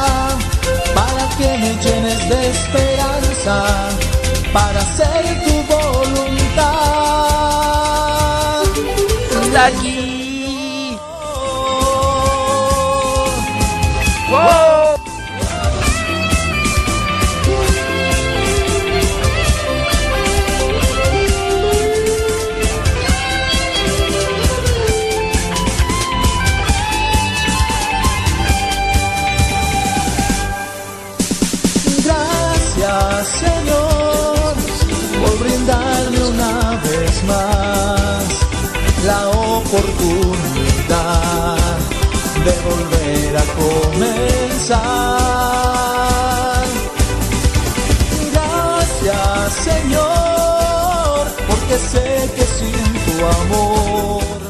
[0.95, 3.89] para que me llenes de esperanza,
[4.53, 6.91] para hacer tu voluntad.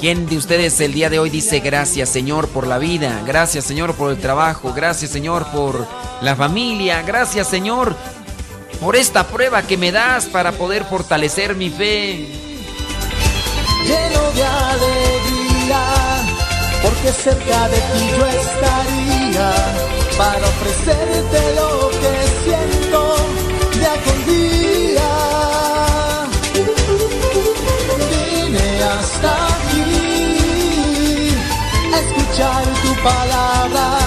[0.00, 3.20] ¿Quién de ustedes el día de hoy dice gracias Señor por la vida?
[3.26, 5.86] Gracias Señor por el trabajo, gracias Señor por
[6.22, 7.94] la familia, gracias Señor
[8.80, 12.30] por esta prueba que me das para poder fortalecer mi fe.
[13.84, 15.82] Lleno de alegría,
[16.82, 19.52] porque cerca de ti yo estaría
[20.16, 23.29] para ofrecerte lo que siento
[33.02, 33.98] palabra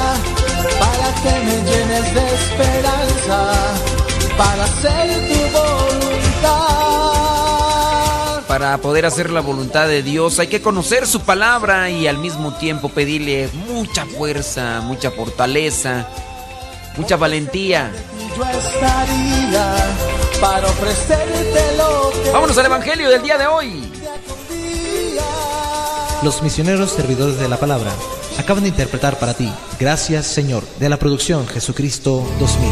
[0.80, 3.54] para que me llenes de esperanza
[4.38, 6.64] para hacer tu voluntad.
[8.48, 12.54] Para poder hacer la voluntad de Dios hay que conocer su palabra y al mismo
[12.54, 16.08] tiempo pedirle mucha fuerza, mucha fortaleza,
[16.98, 17.92] mucha valentía.
[18.38, 19.76] Yo estaría
[20.40, 23.92] para ofrecerte lo que Vámonos al Evangelio del día de hoy.
[26.22, 27.92] Los misioneros servidores de la palabra
[28.38, 32.70] acaban de interpretar para ti Gracias Señor de la producción Jesucristo 2000.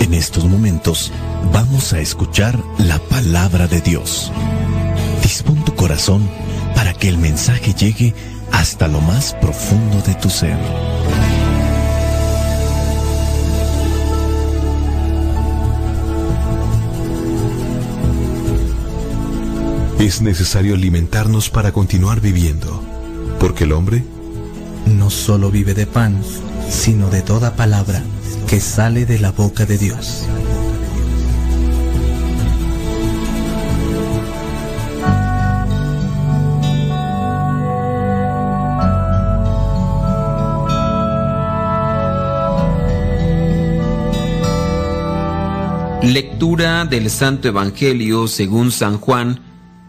[0.00, 1.12] En estos momentos
[1.52, 4.32] vamos a escuchar la palabra de Dios.
[5.22, 6.28] Dispón tu corazón
[6.74, 8.14] para que el mensaje llegue
[8.50, 10.56] hasta lo más profundo de tu ser.
[19.98, 22.82] Es necesario alimentarnos para continuar viviendo,
[23.38, 24.04] porque el hombre
[24.86, 26.22] No solo vive de pan,
[26.68, 28.02] sino de toda palabra
[28.48, 30.24] que sale de la boca de Dios.
[46.02, 49.40] Lectura del Santo Evangelio según San Juan,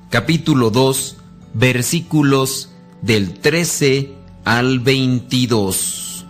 [0.10, 1.18] capítulo 2,
[1.54, 2.72] versículos
[3.02, 4.14] del 13
[4.46, 6.26] al 22.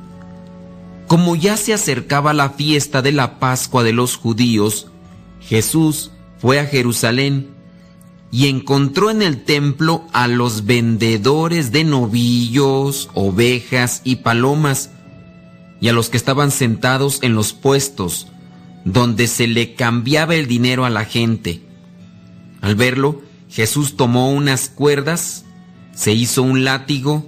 [1.08, 4.88] Como ya se acercaba la fiesta de la Pascua de los judíos,
[5.40, 7.48] Jesús fue a Jerusalén
[8.32, 14.90] y encontró en el templo a los vendedores de novillos, ovejas y palomas,
[15.80, 18.28] y a los que estaban sentados en los puestos,
[18.84, 21.62] donde se le cambiaba el dinero a la gente.
[22.62, 25.46] Al verlo, Jesús tomó unas cuerdas,
[25.98, 27.26] se hizo un látigo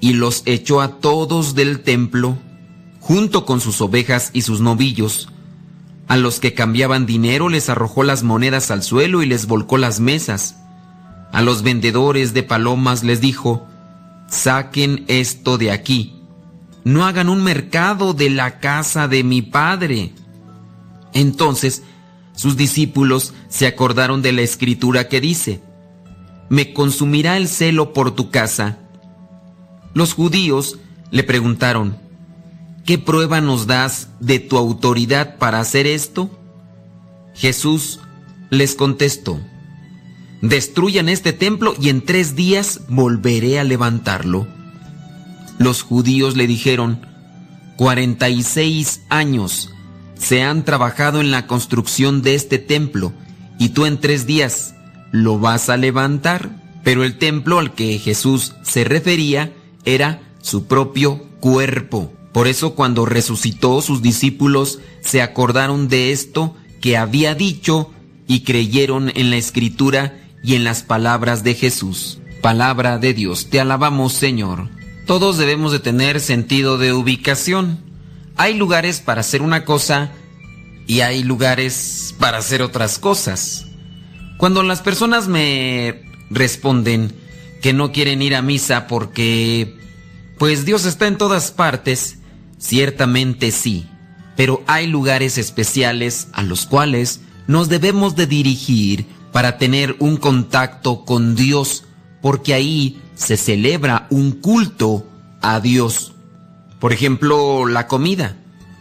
[0.00, 2.38] y los echó a todos del templo,
[2.98, 5.28] junto con sus ovejas y sus novillos.
[6.08, 10.00] A los que cambiaban dinero les arrojó las monedas al suelo y les volcó las
[10.00, 10.56] mesas.
[11.30, 13.68] A los vendedores de palomas les dijo,
[14.30, 16.14] saquen esto de aquí,
[16.84, 20.14] no hagan un mercado de la casa de mi padre.
[21.12, 21.82] Entonces
[22.34, 25.60] sus discípulos se acordaron de la escritura que dice,
[26.48, 28.78] Me consumirá el celo por tu casa.
[29.94, 30.78] Los judíos
[31.10, 31.98] le preguntaron,
[32.84, 36.30] ¿qué prueba nos das de tu autoridad para hacer esto?
[37.34, 38.00] Jesús
[38.50, 39.40] les contestó,
[40.42, 44.46] Destruyan este templo y en tres días volveré a levantarlo.
[45.58, 47.00] Los judíos le dijeron,
[47.76, 49.72] cuarenta y seis años
[50.14, 53.12] se han trabajado en la construcción de este templo
[53.58, 54.75] y tú en tres días
[55.12, 56.50] lo vas a levantar.
[56.84, 59.52] Pero el templo al que Jesús se refería
[59.84, 62.12] era su propio cuerpo.
[62.32, 67.90] Por eso cuando resucitó sus discípulos se acordaron de esto que había dicho
[68.28, 72.18] y creyeron en la escritura y en las palabras de Jesús.
[72.42, 74.68] Palabra de Dios, te alabamos Señor.
[75.06, 77.78] Todos debemos de tener sentido de ubicación.
[78.36, 80.12] Hay lugares para hacer una cosa
[80.86, 83.65] y hay lugares para hacer otras cosas.
[84.38, 87.12] Cuando las personas me responden
[87.62, 89.76] que no quieren ir a misa porque
[90.38, 92.18] pues Dios está en todas partes,
[92.58, 93.86] ciertamente sí,
[94.36, 101.04] pero hay lugares especiales a los cuales nos debemos de dirigir para tener un contacto
[101.04, 101.84] con Dios,
[102.20, 105.06] porque ahí se celebra un culto
[105.40, 106.14] a Dios.
[106.80, 108.36] Por ejemplo, la comida.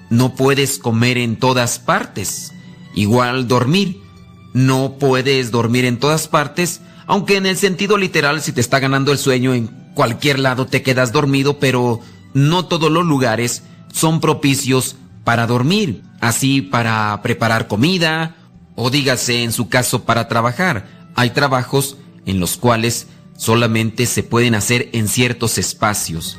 [0.10, 2.54] No puedes comer en todas partes.
[2.94, 4.02] Igual dormir.
[4.56, 9.12] No puedes dormir en todas partes, aunque en el sentido literal si te está ganando
[9.12, 12.00] el sueño en cualquier lado te quedas dormido, pero
[12.34, 14.96] no todos los lugares son propicios
[15.26, 16.04] para dormir.
[16.22, 18.38] Así para preparar comida
[18.76, 20.88] o dígase en su caso para trabajar.
[21.16, 26.38] Hay trabajos en los cuales solamente se pueden hacer en ciertos espacios.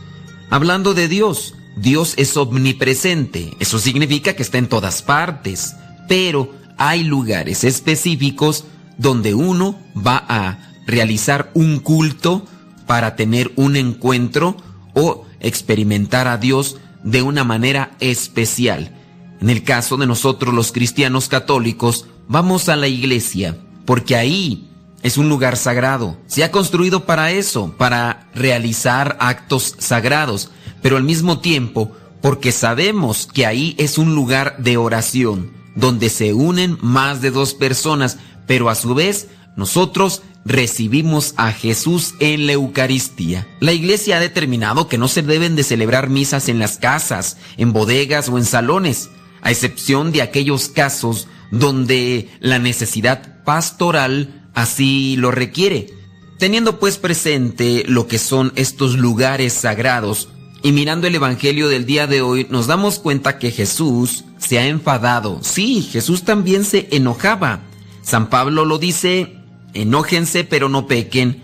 [0.49, 5.77] Hablando de Dios, Dios es omnipresente, eso significa que está en todas partes,
[6.09, 8.65] pero hay lugares específicos
[8.99, 12.47] donde uno va a realizar un culto
[12.87, 14.57] para tener un encuentro
[14.95, 18.93] o experimentar a Dios de una manera especial.
[19.41, 24.71] En el caso de nosotros los cristianos católicos, vamos a la iglesia, porque ahí
[25.03, 26.19] es un lugar sagrado.
[26.27, 30.51] Se ha construido para eso, para realizar actos sagrados,
[30.81, 31.93] pero al mismo tiempo,
[32.23, 37.55] porque sabemos que ahí es un lugar de oración, donde se unen más de dos
[37.55, 43.47] personas, pero a su vez nosotros recibimos a Jesús en la Eucaristía.
[43.61, 47.73] La iglesia ha determinado que no se deben de celebrar misas en las casas, en
[47.73, 49.11] bodegas o en salones,
[49.43, 55.89] a excepción de aquellos casos donde la necesidad pastoral así lo requiere.
[56.39, 60.29] Teniendo pues presente lo que son estos lugares sagrados
[60.63, 64.67] y mirando el Evangelio del día de hoy, nos damos cuenta que Jesús se ha
[64.67, 65.41] enfadado.
[65.43, 67.61] Sí, Jesús también se enojaba.
[68.03, 69.37] San Pablo lo dice
[69.75, 71.43] enójense pero no pequen.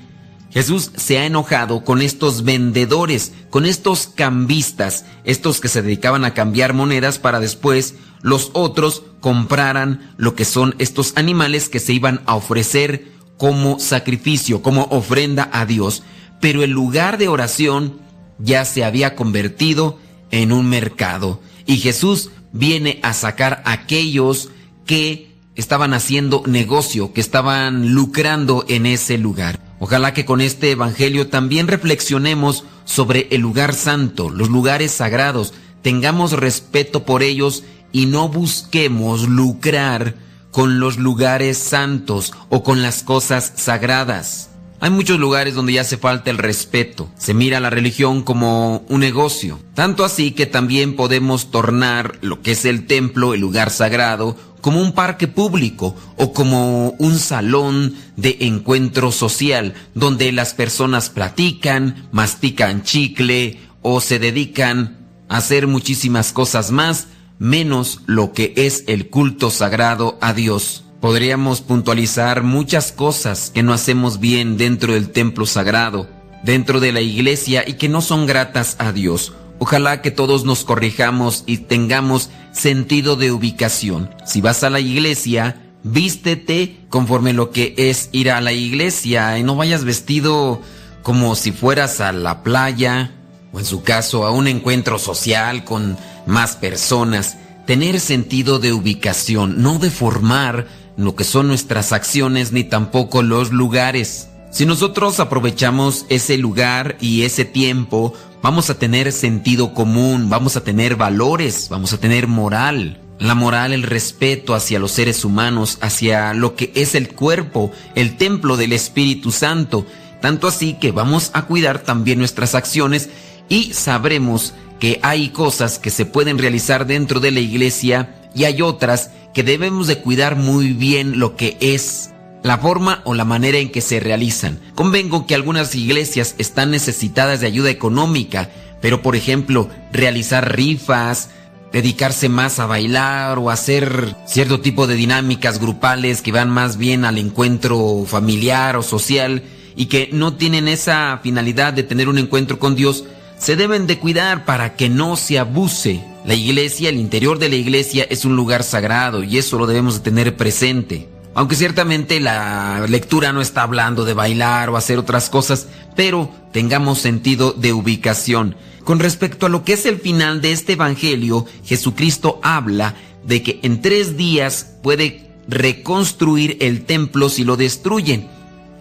[0.51, 6.35] Jesús se ha enojado con estos vendedores, con estos cambistas, estos que se dedicaban a
[6.35, 12.21] cambiar monedas para después los otros compraran lo que son estos animales que se iban
[12.27, 16.03] a ofrecer como sacrificio, como ofrenda a Dios.
[16.41, 18.01] Pero el lugar de oración
[18.39, 19.99] ya se había convertido
[20.31, 21.41] en un mercado.
[21.67, 24.51] Y Jesús viene a sacar a aquellos
[24.87, 29.61] que estaban haciendo negocio, que estaban lucrando en ese lugar.
[29.79, 36.33] Ojalá que con este Evangelio también reflexionemos sobre el lugar santo, los lugares sagrados, tengamos
[36.33, 40.15] respeto por ellos y no busquemos lucrar
[40.51, 44.52] con los lugares santos o con las cosas sagradas.
[44.83, 47.09] Hay muchos lugares donde ya hace falta el respeto.
[47.17, 49.61] Se mira la religión como un negocio.
[49.75, 54.81] Tanto así que también podemos tornar lo que es el templo, el lugar sagrado, como
[54.81, 62.83] un parque público o como un salón de encuentro social donde las personas platican, mastican
[62.83, 64.99] chicle o se dedican
[65.29, 67.07] a hacer muchísimas cosas más,
[67.39, 70.83] menos lo que es el culto sagrado a Dios.
[71.03, 76.09] Podríamos puntualizar muchas cosas que no hacemos bien dentro del templo sagrado,
[76.45, 79.33] dentro de la iglesia y que no son gratas a Dios.
[79.59, 84.15] Ojalá que todos nos corrijamos y tengamos sentido de ubicación.
[84.25, 89.43] Si vas a la iglesia, vístete conforme lo que es ir a la iglesia y
[89.43, 90.63] no vayas vestido
[91.03, 93.11] como si fueras a la playa
[93.53, 97.39] o en su caso a un encuentro social con más personas.
[97.67, 104.29] Tener sentido de ubicación, no deformar lo que son nuestras acciones ni tampoco los lugares.
[104.51, 108.13] Si nosotros aprovechamos ese lugar y ese tiempo,
[108.43, 112.99] vamos a tener sentido común, vamos a tener valores, vamos a tener moral.
[113.19, 118.17] La moral, el respeto hacia los seres humanos, hacia lo que es el cuerpo, el
[118.17, 119.87] templo del Espíritu Santo.
[120.21, 123.11] Tanto así que vamos a cuidar también nuestras acciones
[123.49, 128.63] y sabremos que hay cosas que se pueden realizar dentro de la iglesia y hay
[128.63, 132.11] otras que debemos de cuidar muy bien lo que es
[132.43, 134.61] la forma o la manera en que se realizan.
[134.75, 138.51] Convengo que algunas iglesias están necesitadas de ayuda económica,
[138.81, 141.31] pero por ejemplo, realizar rifas,
[141.73, 147.05] dedicarse más a bailar o hacer cierto tipo de dinámicas grupales que van más bien
[147.05, 149.43] al encuentro familiar o social
[149.75, 153.05] y que no tienen esa finalidad de tener un encuentro con Dios,
[153.39, 156.12] se deben de cuidar para que no se abuse.
[156.25, 159.95] La iglesia, el interior de la iglesia es un lugar sagrado y eso lo debemos
[159.95, 161.09] de tener presente.
[161.35, 165.67] Aunque ciertamente la lectura no está hablando de bailar o hacer otras cosas,
[165.97, 168.55] pero tengamos sentido de ubicación.
[168.85, 172.95] Con respecto a lo que es el final de este Evangelio, Jesucristo habla
[173.25, 178.29] de que en tres días puede reconstruir el templo si lo destruyen.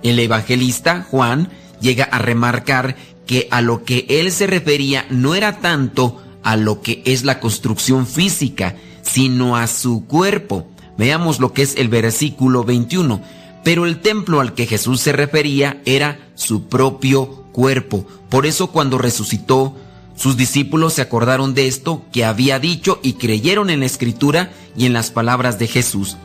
[0.03, 1.49] El evangelista Juan
[1.79, 2.95] llega a remarcar
[3.25, 7.39] que a lo que él se refería no era tanto a lo que es la
[7.39, 10.67] construcción física, sino a su cuerpo.
[10.97, 13.21] Veamos lo que es el versículo 21.
[13.63, 18.05] Pero el templo al que Jesús se refería era su propio cuerpo.
[18.29, 19.75] Por eso cuando resucitó,
[20.15, 24.85] sus discípulos se acordaron de esto que había dicho y creyeron en la escritura y
[24.85, 26.17] en las palabras de Jesús.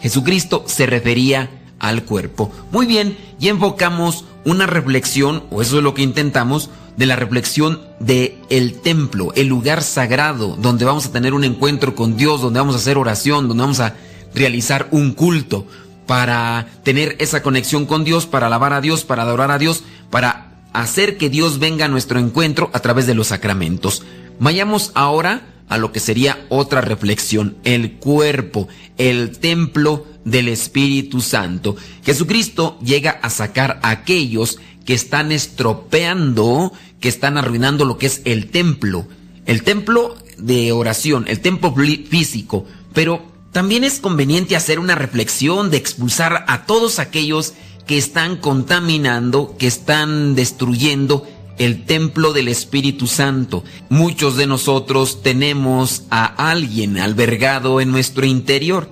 [0.00, 2.50] Jesucristo se refería al cuerpo.
[2.70, 7.80] Muy bien, y enfocamos una reflexión, o eso es lo que intentamos, de la reflexión
[8.00, 12.60] de el templo, el lugar sagrado, donde vamos a tener un encuentro con Dios, donde
[12.60, 13.94] vamos a hacer oración, donde vamos a
[14.34, 15.66] realizar un culto,
[16.06, 20.52] para tener esa conexión con Dios, para alabar a Dios, para adorar a Dios, para
[20.72, 24.02] hacer que Dios venga a nuestro encuentro a través de los sacramentos.
[24.38, 28.68] Vayamos ahora a lo que sería otra reflexión, el cuerpo,
[28.98, 31.76] el templo del Espíritu Santo.
[32.04, 38.22] Jesucristo llega a sacar a aquellos que están estropeando, que están arruinando lo que es
[38.24, 39.06] el templo.
[39.46, 42.66] El templo de oración, el templo físico.
[42.92, 47.54] Pero también es conveniente hacer una reflexión de expulsar a todos aquellos
[47.86, 51.26] que están contaminando, que están destruyendo
[51.58, 53.62] el templo del Espíritu Santo.
[53.88, 58.88] Muchos de nosotros tenemos a alguien albergado en nuestro interior.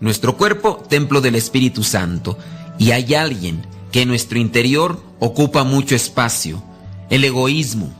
[0.00, 2.38] Nuestro cuerpo, templo del Espíritu Santo.
[2.78, 6.62] Y hay alguien que nuestro interior ocupa mucho espacio.
[7.10, 7.92] El egoísmo,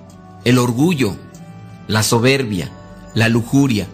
[0.44, 1.16] el orgullo,
[1.86, 2.72] la soberbia,
[3.14, 3.86] la lujuria,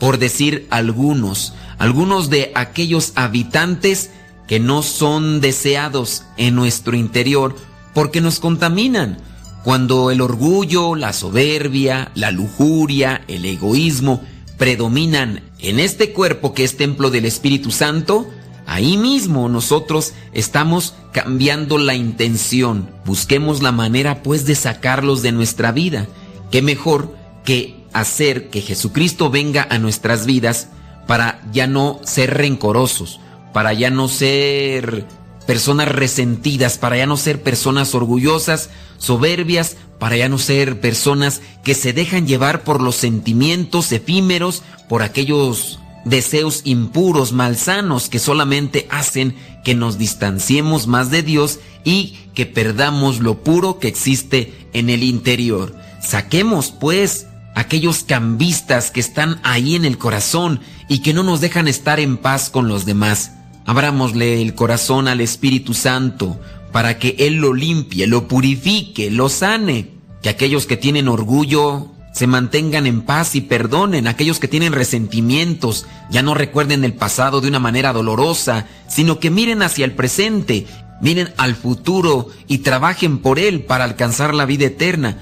[0.00, 4.10] por decir algunos, algunos de aquellos habitantes
[4.48, 7.54] que no son deseados en nuestro interior
[7.94, 9.18] porque nos contaminan.
[9.62, 14.22] Cuando el orgullo, la soberbia, la lujuria, el egoísmo
[14.58, 18.28] predominan en este cuerpo que es templo del Espíritu Santo,
[18.72, 22.88] ahí mismo nosotros estamos cambiando la intención.
[23.04, 26.06] Busquemos la manera pues de sacarlos de nuestra vida.
[26.50, 30.68] ¿Qué mejor que hacer que Jesucristo venga a nuestras vidas
[31.06, 33.20] para ya no ser rencorosos,
[33.52, 35.04] para ya no ser
[35.46, 41.74] personas resentidas, para ya no ser personas orgullosas, soberbias, para ya no ser personas que
[41.74, 49.34] se dejan llevar por los sentimientos efímeros, por aquellos deseos impuros, malsanos, que solamente hacen
[49.64, 55.02] que nos distanciemos más de Dios y que perdamos lo puro que existe en el
[55.02, 55.74] interior.
[56.00, 61.68] Saquemos, pues, aquellos cambistas que están ahí en el corazón y que no nos dejan
[61.68, 63.32] estar en paz con los demás.
[63.64, 66.40] Abrámosle el corazón al Espíritu Santo
[66.72, 69.90] para que Él lo limpie, lo purifique, lo sane.
[70.22, 74.06] Que aquellos que tienen orgullo se mantengan en paz y perdonen.
[74.06, 79.30] Aquellos que tienen resentimientos ya no recuerden el pasado de una manera dolorosa, sino que
[79.30, 80.66] miren hacia el presente,
[81.00, 85.18] miren al futuro y trabajen por Él para alcanzar la vida eterna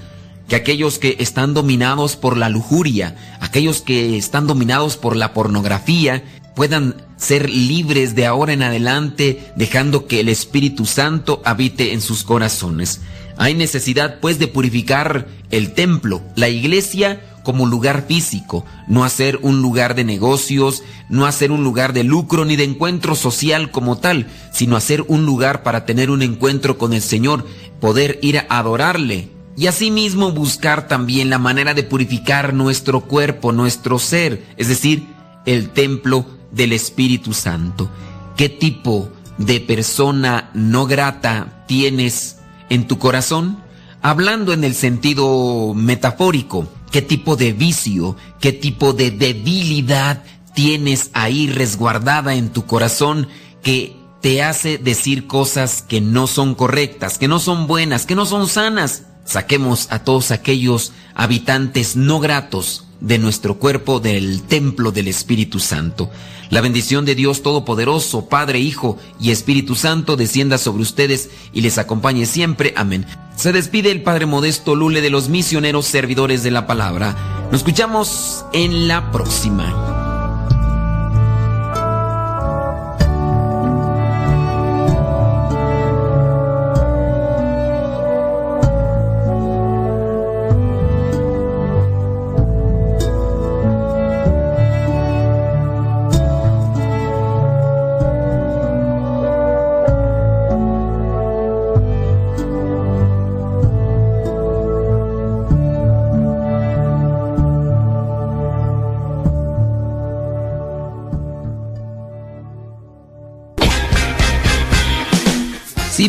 [0.50, 6.24] que aquellos que están dominados por la lujuria, aquellos que están dominados por la pornografía,
[6.56, 12.24] puedan ser libres de ahora en adelante, dejando que el Espíritu Santo habite en sus
[12.24, 13.00] corazones.
[13.40, 19.62] Hay necesidad pues de purificar el templo, la iglesia como lugar físico, no hacer un
[19.62, 24.26] lugar de negocios, no hacer un lugar de lucro ni de encuentro social como tal,
[24.52, 27.46] sino hacer un lugar para tener un encuentro con el Señor,
[27.80, 33.98] poder ir a adorarle, y asimismo buscar también la manera de purificar nuestro cuerpo, nuestro
[33.98, 35.06] ser, es decir,
[35.46, 37.88] el templo del Espíritu Santo.
[38.36, 39.08] ¿Qué tipo
[39.38, 42.36] de persona no grata tienes
[42.70, 43.58] en tu corazón?
[44.00, 50.24] Hablando en el sentido metafórico, ¿qué tipo de vicio, qué tipo de debilidad
[50.54, 53.28] tienes ahí resguardada en tu corazón
[53.62, 58.24] que te hace decir cosas que no son correctas, que no son buenas, que no
[58.24, 59.02] son sanas?
[59.26, 66.10] Saquemos a todos aquellos habitantes no gratos de nuestro cuerpo del templo del Espíritu Santo.
[66.50, 71.78] La bendición de Dios Todopoderoso, Padre, Hijo y Espíritu Santo descienda sobre ustedes y les
[71.78, 72.74] acompañe siempre.
[72.76, 73.06] Amén.
[73.36, 77.46] Se despide el Padre Modesto Lule de los misioneros servidores de la palabra.
[77.52, 80.09] Nos escuchamos en la próxima.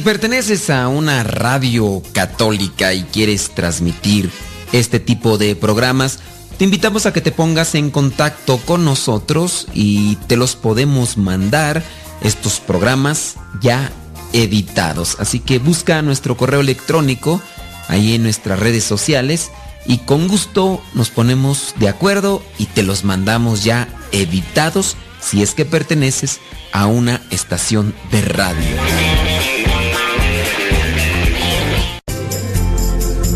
[0.01, 4.29] Perteneces a una radio católica y quieres transmitir
[4.71, 6.19] este tipo de programas,
[6.57, 11.83] te invitamos a que te pongas en contacto con nosotros y te los podemos mandar
[12.21, 13.91] estos programas ya
[14.33, 15.17] editados.
[15.19, 17.41] Así que busca nuestro correo electrónico
[17.87, 19.51] ahí en nuestras redes sociales
[19.85, 25.53] y con gusto nos ponemos de acuerdo y te los mandamos ya editados si es
[25.53, 26.39] que perteneces
[26.71, 29.20] a una estación de radio.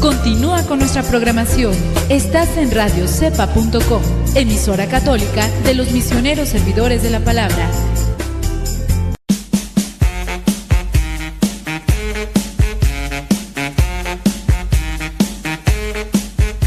[0.05, 1.73] Continúa con nuestra programación.
[2.09, 4.03] Estás en radiocepa.com,
[4.35, 7.71] emisora católica de los misioneros servidores de la palabra.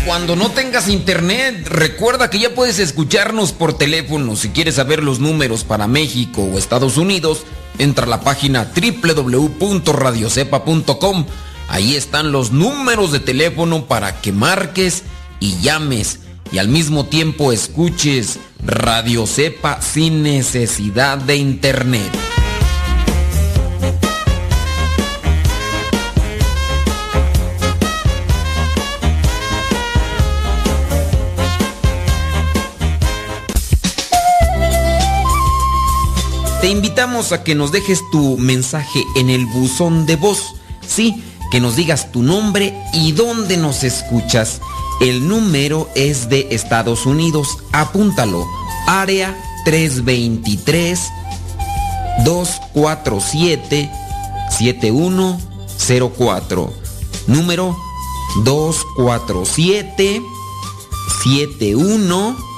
[0.04, 4.34] Cuando no tengas internet, recuerda que ya puedes escucharnos por teléfono.
[4.34, 7.44] Si quieres saber los números para México o Estados Unidos,
[7.78, 11.26] entra a la página www.radiocepa.com.
[11.68, 15.04] Ahí están los números de teléfono para que marques
[15.38, 16.20] y llames
[16.50, 22.10] y al mismo tiempo escuches Radio Cepa sin necesidad de internet.
[36.60, 40.54] Te invitamos a que nos dejes tu mensaje en el buzón de voz.
[40.86, 44.60] Sí, que nos digas tu nombre y dónde nos escuchas.
[45.00, 47.56] El número es de Estados Unidos.
[47.72, 48.46] Apúntalo.
[48.86, 49.34] Área
[49.64, 51.00] 323
[52.24, 53.90] 247
[54.50, 56.72] 7104.
[57.26, 57.76] Número
[58.44, 60.22] 247
[61.22, 62.57] 7104.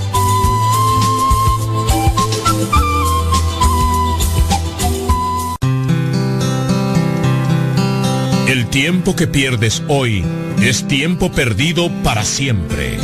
[8.51, 10.25] El tiempo que pierdes hoy
[10.61, 12.97] es tiempo perdido para siempre.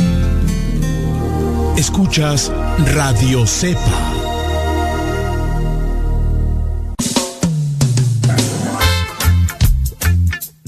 [1.78, 2.52] Escuchas
[2.94, 4.17] Radio Cepa.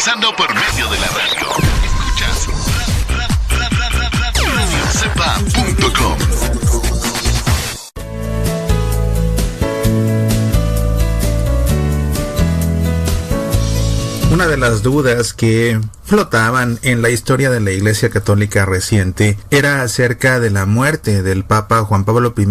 [0.00, 1.48] evangelizando por medio de la radio.
[14.32, 19.82] Una de las dudas que flotaban en la historia de la Iglesia Católica reciente era
[19.82, 22.46] acerca de la muerte del Papa Juan Pablo I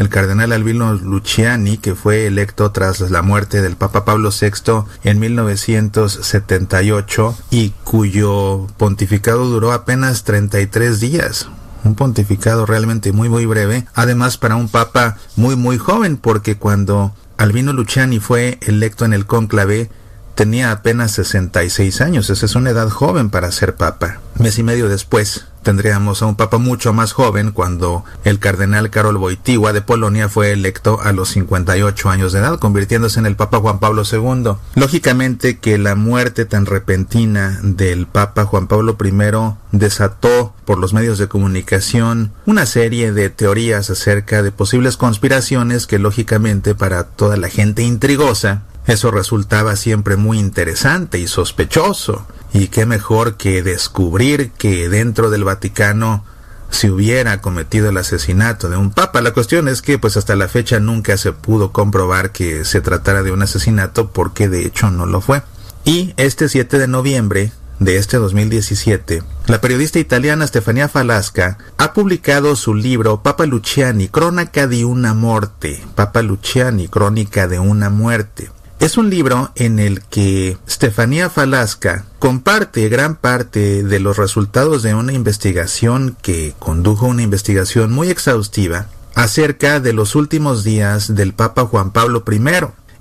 [0.00, 5.20] el cardenal Albino Luciani, que fue electo tras la muerte del Papa Pablo VI en
[5.20, 11.50] 1978 y cuyo pontificado duró apenas 33 días.
[11.84, 17.14] Un pontificado realmente muy muy breve, además para un papa muy muy joven, porque cuando
[17.36, 19.90] Albino Luciani fue electo en el cónclave,
[20.34, 24.20] tenía apenas 66 años, esa es una edad joven para ser papa.
[24.38, 29.16] Mes y medio después tendríamos a un papa mucho más joven cuando el cardenal Karol
[29.16, 33.58] Wojtyła de Polonia fue electo a los 58 años de edad, convirtiéndose en el papa
[33.58, 34.52] Juan Pablo II.
[34.74, 41.18] Lógicamente que la muerte tan repentina del papa Juan Pablo I desató por los medios
[41.18, 47.48] de comunicación una serie de teorías acerca de posibles conspiraciones que lógicamente para toda la
[47.48, 52.26] gente intrigosa eso resultaba siempre muy interesante y sospechoso.
[52.52, 56.24] Y qué mejor que descubrir que dentro del Vaticano
[56.70, 59.20] se hubiera cometido el asesinato de un papa.
[59.20, 63.22] La cuestión es que pues hasta la fecha nunca se pudo comprobar que se tratara
[63.22, 65.42] de un asesinato porque de hecho no lo fue.
[65.84, 72.54] Y este 7 de noviembre de este 2017, la periodista italiana Stefania Falasca ha publicado
[72.54, 75.82] su libro Papa Luciani, Crónica de una muerte.
[75.94, 78.50] Papa Luciani, Crónica de una muerte.
[78.80, 84.94] Es un libro en el que Stefania Falasca comparte gran parte de los resultados de
[84.94, 91.66] una investigación que condujo una investigación muy exhaustiva acerca de los últimos días del Papa
[91.66, 92.38] Juan Pablo I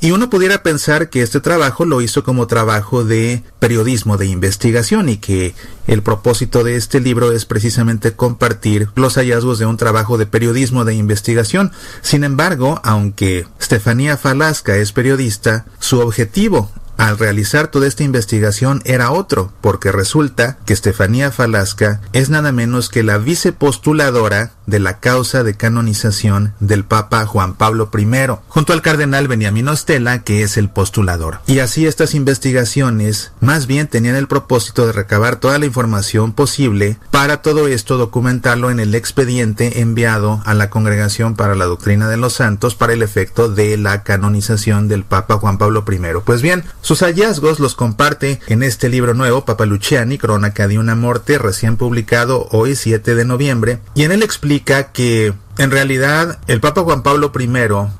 [0.01, 5.09] y uno pudiera pensar que este trabajo lo hizo como trabajo de periodismo de investigación
[5.09, 5.53] y que
[5.87, 10.85] el propósito de este libro es precisamente compartir los hallazgos de un trabajo de periodismo
[10.85, 11.71] de investigación.
[12.01, 19.11] Sin embargo, aunque Stefania Falasca es periodista, su objetivo al realizar toda esta investigación era
[19.11, 25.43] otro, porque resulta que Estefanía Falasca es nada menos que la vicepostuladora de la causa
[25.43, 28.07] de canonización del Papa Juan Pablo I,
[28.47, 31.39] junto al cardenal Beniamino Stella, que es el postulador.
[31.47, 36.97] Y así estas investigaciones más bien tenían el propósito de recabar toda la información posible
[37.11, 42.17] para todo esto documentarlo en el expediente enviado a la Congregación para la Doctrina de
[42.17, 45.99] los Santos para el efecto de la canonización del Papa Juan Pablo I.
[46.23, 50.95] Pues bien, sus hallazgos los comparte en este libro nuevo, Papa Luciani, Crónica de una
[50.95, 56.61] Morte, recién publicado hoy 7 de noviembre, y en él explica que en realidad, el
[56.61, 57.49] Papa Juan Pablo I,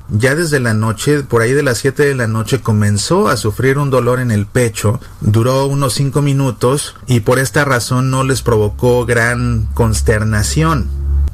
[0.08, 3.76] ya desde la noche, por ahí de las 7 de la noche, comenzó a sufrir
[3.76, 8.40] un dolor en el pecho, duró unos 5 minutos y por esta razón no les
[8.40, 10.88] provocó gran consternación.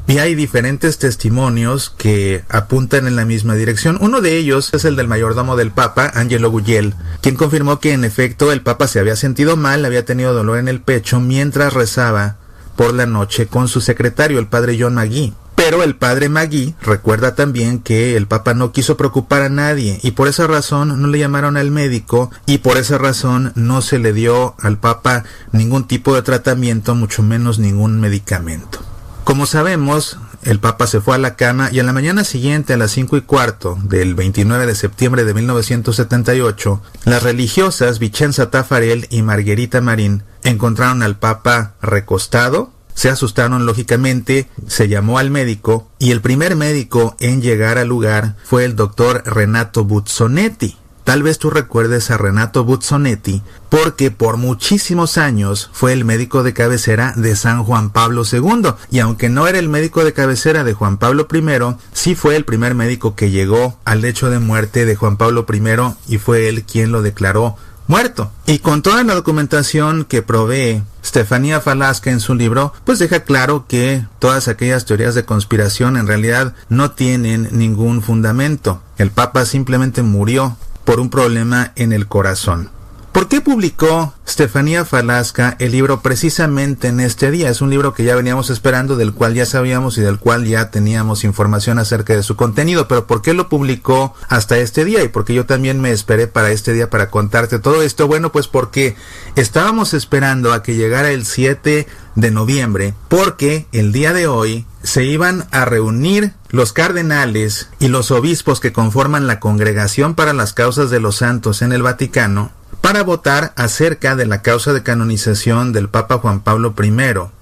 [0.08, 3.96] Y hay diferentes testimonios que apuntan en la misma dirección.
[4.00, 8.02] Uno de ellos es el del mayordomo del Papa, Angelo Guyel, quien confirmó que en
[8.02, 12.36] efecto el Papa se había sentido mal, había tenido dolor en el pecho mientras rezaba
[12.76, 15.34] por la noche con su secretario, el padre John Magui.
[15.56, 20.10] Pero el padre Magui recuerda también que el Papa no quiso preocupar a nadie y
[20.10, 24.12] por esa razón no le llamaron al médico y por esa razón no se le
[24.12, 28.80] dio al Papa ningún tipo de tratamiento, mucho menos ningún medicamento.
[29.24, 32.76] Como sabemos, el Papa se fue a la cama y a la mañana siguiente, a
[32.76, 39.22] las cinco y cuarto del 29 de septiembre de 1978, las religiosas Vicenza Tafarel y
[39.22, 46.20] Marguerita Marín encontraron al Papa recostado, se asustaron lógicamente, se llamó al médico y el
[46.20, 50.76] primer médico en llegar al lugar fue el doctor Renato Buzzonetti.
[51.06, 56.52] Tal vez tú recuerdes a Renato Buzzonetti porque por muchísimos años fue el médico de
[56.52, 60.72] cabecera de San Juan Pablo II y aunque no era el médico de cabecera de
[60.72, 64.96] Juan Pablo I, sí fue el primer médico que llegó al lecho de muerte de
[64.96, 67.54] Juan Pablo I y fue él quien lo declaró
[67.86, 68.32] muerto.
[68.44, 73.66] Y con toda la documentación que provee Estefanía Falasca en su libro, pues deja claro
[73.68, 78.82] que todas aquellas teorías de conspiración en realidad no tienen ningún fundamento.
[78.98, 80.56] El Papa simplemente murió
[80.86, 82.70] por un problema en el corazón.
[83.16, 87.48] ¿Por qué publicó Estefanía Falasca el libro precisamente en este día?
[87.48, 90.70] Es un libro que ya veníamos esperando, del cual ya sabíamos y del cual ya
[90.70, 95.02] teníamos información acerca de su contenido, pero ¿por qué lo publicó hasta este día?
[95.02, 98.06] Y porque yo también me esperé para este día para contarte todo esto.
[98.06, 98.96] Bueno, pues porque
[99.34, 101.86] estábamos esperando a que llegara el 7
[102.16, 108.10] de noviembre, porque el día de hoy se iban a reunir los cardenales y los
[108.10, 112.50] obispos que conforman la Congregación para las Causas de los Santos en el Vaticano
[112.80, 116.92] para votar acerca de la causa de canonización del Papa Juan Pablo I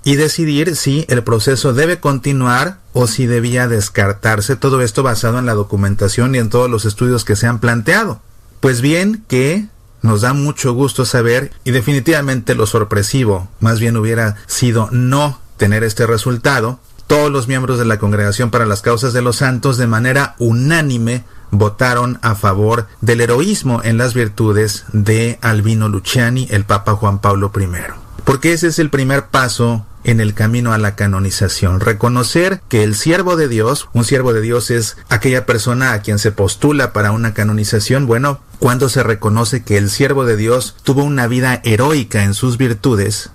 [0.02, 5.46] y decidir si el proceso debe continuar o si debía descartarse, todo esto basado en
[5.46, 8.20] la documentación y en todos los estudios que se han planteado.
[8.58, 9.66] Pues bien que
[10.02, 15.84] nos da mucho gusto saber y definitivamente lo sorpresivo, más bien hubiera sido no tener
[15.84, 16.80] este resultado,
[17.14, 21.22] todos los miembros de la Congregación para las Causas de los Santos de manera unánime
[21.52, 27.52] votaron a favor del heroísmo en las virtudes de Albino Luciani, el Papa Juan Pablo
[27.56, 27.68] I.
[28.24, 31.78] Porque ese es el primer paso en el camino a la canonización.
[31.78, 36.18] Reconocer que el siervo de Dios, un siervo de Dios es aquella persona a quien
[36.18, 38.08] se postula para una canonización.
[38.08, 42.58] Bueno, cuando se reconoce que el siervo de Dios tuvo una vida heroica en sus
[42.58, 43.30] virtudes,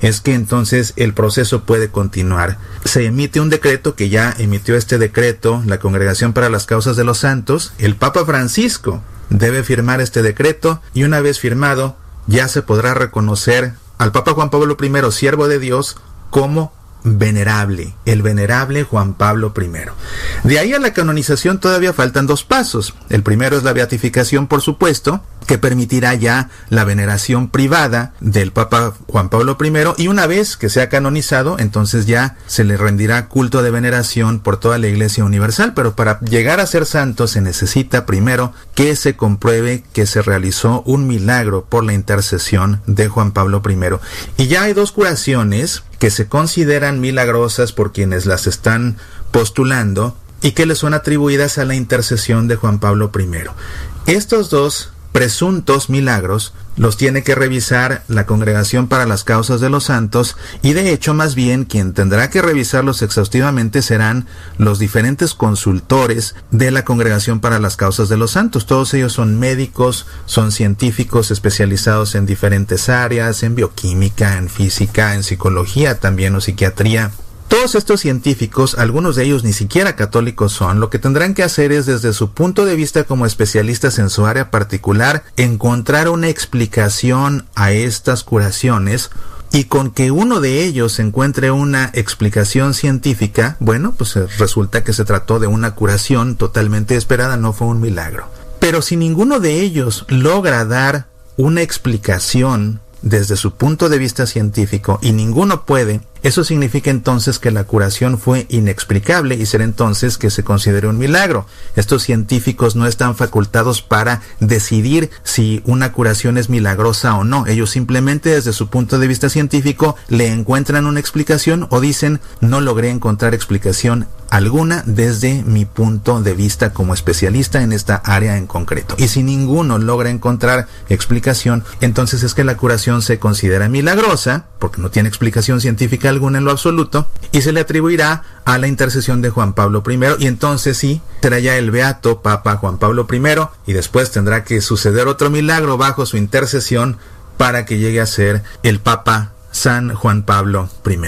[0.00, 2.58] es que entonces el proceso puede continuar.
[2.84, 7.04] Se emite un decreto que ya emitió este decreto la Congregación para las Causas de
[7.04, 7.72] los Santos.
[7.78, 11.96] El Papa Francisco debe firmar este decreto y una vez firmado
[12.26, 15.96] ya se podrá reconocer al Papa Juan Pablo I, siervo de Dios,
[16.30, 16.72] como
[17.06, 20.48] venerable, el venerable Juan Pablo I.
[20.48, 22.94] De ahí a la canonización todavía faltan dos pasos.
[23.08, 28.94] El primero es la beatificación, por supuesto, que permitirá ya la veneración privada del Papa
[29.06, 33.62] Juan Pablo I y una vez que sea canonizado, entonces ya se le rendirá culto
[33.62, 38.06] de veneración por toda la Iglesia Universal, pero para llegar a ser santo se necesita
[38.06, 43.62] primero que se compruebe que se realizó un milagro por la intercesión de Juan Pablo
[43.64, 44.42] I.
[44.42, 48.96] Y ya hay dos curaciones que se consideran milagrosas por quienes las están
[49.30, 54.10] postulando y que le son atribuidas a la intercesión de Juan Pablo I.
[54.10, 59.84] Estos dos presuntos milagros los tiene que revisar la Congregación para las Causas de los
[59.84, 64.26] Santos y de hecho más bien quien tendrá que revisarlos exhaustivamente serán
[64.58, 68.66] los diferentes consultores de la Congregación para las Causas de los Santos.
[68.66, 75.22] Todos ellos son médicos, son científicos especializados en diferentes áreas, en bioquímica, en física, en
[75.22, 77.10] psicología también o psiquiatría.
[77.48, 81.70] Todos estos científicos, algunos de ellos ni siquiera católicos son, lo que tendrán que hacer
[81.70, 87.46] es desde su punto de vista como especialistas en su área particular, encontrar una explicación
[87.54, 89.10] a estas curaciones
[89.52, 94.92] y con que uno de ellos encuentre una explicación científica, bueno, pues eh, resulta que
[94.92, 98.28] se trató de una curación totalmente esperada, no fue un milagro.
[98.58, 101.06] Pero si ninguno de ellos logra dar
[101.36, 107.50] una explicación desde su punto de vista científico y ninguno puede, eso significa entonces que
[107.50, 111.46] la curación fue inexplicable y será entonces que se considere un milagro.
[111.76, 117.46] Estos científicos no están facultados para decidir si una curación es milagrosa o no.
[117.46, 122.60] Ellos simplemente desde su punto de vista científico le encuentran una explicación o dicen no
[122.60, 128.46] logré encontrar explicación alguna desde mi punto de vista como especialista en esta área en
[128.46, 128.94] concreto.
[128.98, 134.80] Y si ninguno logra encontrar explicación, entonces es que la curación se considera milagrosa, porque
[134.80, 139.22] no tiene explicación científica alguna en lo absoluto, y se le atribuirá a la intercesión
[139.22, 143.70] de Juan Pablo I, y entonces sí, será ya el beato Papa Juan Pablo I,
[143.70, 146.98] y después tendrá que suceder otro milagro bajo su intercesión
[147.36, 150.98] para que llegue a ser el Papa San Juan Pablo I.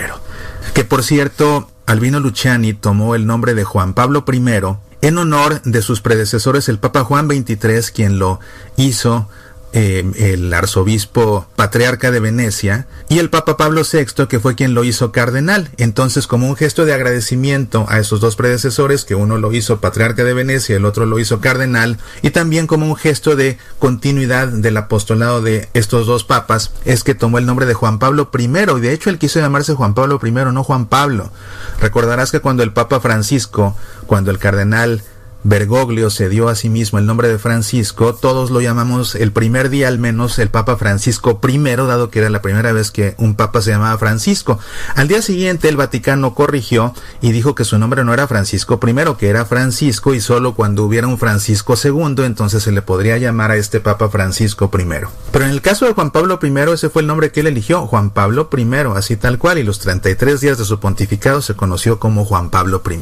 [0.75, 4.43] Que por cierto, Albino Luciani tomó el nombre de Juan Pablo I
[5.01, 8.41] en honor de sus predecesores, el Papa Juan XXIII, quien lo
[8.77, 9.29] hizo
[9.73, 14.85] eh, el arzobispo patriarca de Venecia y el Papa Pablo VI que fue quien lo
[14.85, 15.71] hizo cardenal.
[15.77, 20.25] Entonces como un gesto de agradecimiento a esos dos predecesores, que uno lo hizo patriarca
[20.25, 24.77] de Venecia el otro lo hizo cardenal, y también como un gesto de continuidad del
[24.77, 28.81] apostolado de estos dos papas, es que tomó el nombre de Juan Pablo I y
[28.81, 31.31] de hecho él quiso llamarse Juan Pablo I, no Juan Pablo.
[31.81, 33.77] Recordarás que cuando el Papa Francisco,
[34.07, 35.03] cuando el cardenal
[35.45, 39.71] Bergoglio se dio a sí mismo el nombre de Francisco, todos lo llamamos el primer
[39.71, 43.37] día al menos el Papa Francisco I, dado que era la primera vez que un
[43.37, 44.59] Papa se llamaba Francisco.
[44.97, 49.15] Al día siguiente el Vaticano corrigió y dijo que su nombre no era Francisco I,
[49.17, 53.53] que era Francisco y solo cuando hubiera un Francisco II entonces se le podría llamar
[53.53, 54.87] a este Papa Francisco I.
[55.31, 57.87] Pero en el caso de Juan Pablo I ese fue el nombre que él eligió,
[57.87, 58.67] Juan Pablo I,
[58.97, 62.83] así tal cual, y los 33 días de su pontificado se conoció como Juan Pablo
[62.91, 62.99] I.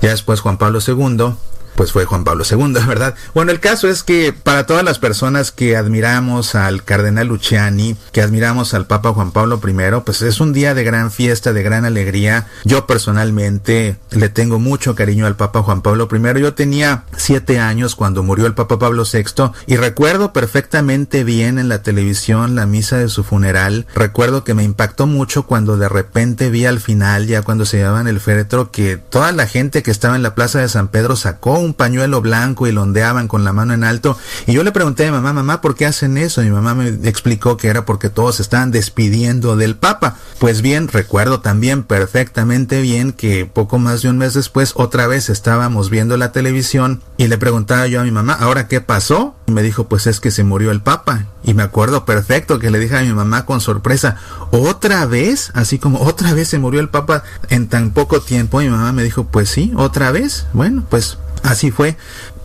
[0.00, 1.34] Ya después Juan Pablo II
[1.76, 3.14] pues fue Juan Pablo II, ¿verdad?
[3.34, 8.22] Bueno, el caso es que para todas las personas que admiramos al cardenal Luciani, que
[8.22, 11.84] admiramos al Papa Juan Pablo I, pues es un día de gran fiesta, de gran
[11.84, 12.46] alegría.
[12.64, 16.40] Yo personalmente le tengo mucho cariño al Papa Juan Pablo I.
[16.40, 21.68] Yo tenía siete años cuando murió el Papa Pablo VI y recuerdo perfectamente bien en
[21.68, 23.86] la televisión la misa de su funeral.
[23.94, 28.06] Recuerdo que me impactó mucho cuando de repente vi al final, ya cuando se llevaban
[28.06, 31.58] el féretro, que toda la gente que estaba en la plaza de San Pedro sacó
[31.64, 34.16] un pañuelo blanco y lo ondeaban con la mano en alto.
[34.46, 36.42] Y yo le pregunté a mi mamá, mamá, ¿por qué hacen eso?
[36.42, 40.16] Y mi mamá me explicó que era porque todos estaban despidiendo del Papa.
[40.38, 45.30] Pues bien, recuerdo también perfectamente bien que poco más de un mes después otra vez
[45.30, 49.34] estábamos viendo la televisión y le preguntaba yo a mi mamá, ¿ahora qué pasó?
[49.46, 51.26] Y me dijo, pues es que se murió el Papa.
[51.42, 54.16] Y me acuerdo perfecto que le dije a mi mamá con sorpresa,
[54.50, 55.50] ¿otra vez?
[55.54, 58.60] Así como otra vez se murió el Papa en tan poco tiempo.
[58.60, 60.46] Y mi mamá me dijo, pues sí, otra vez.
[60.52, 61.94] Bueno, pues Así fue,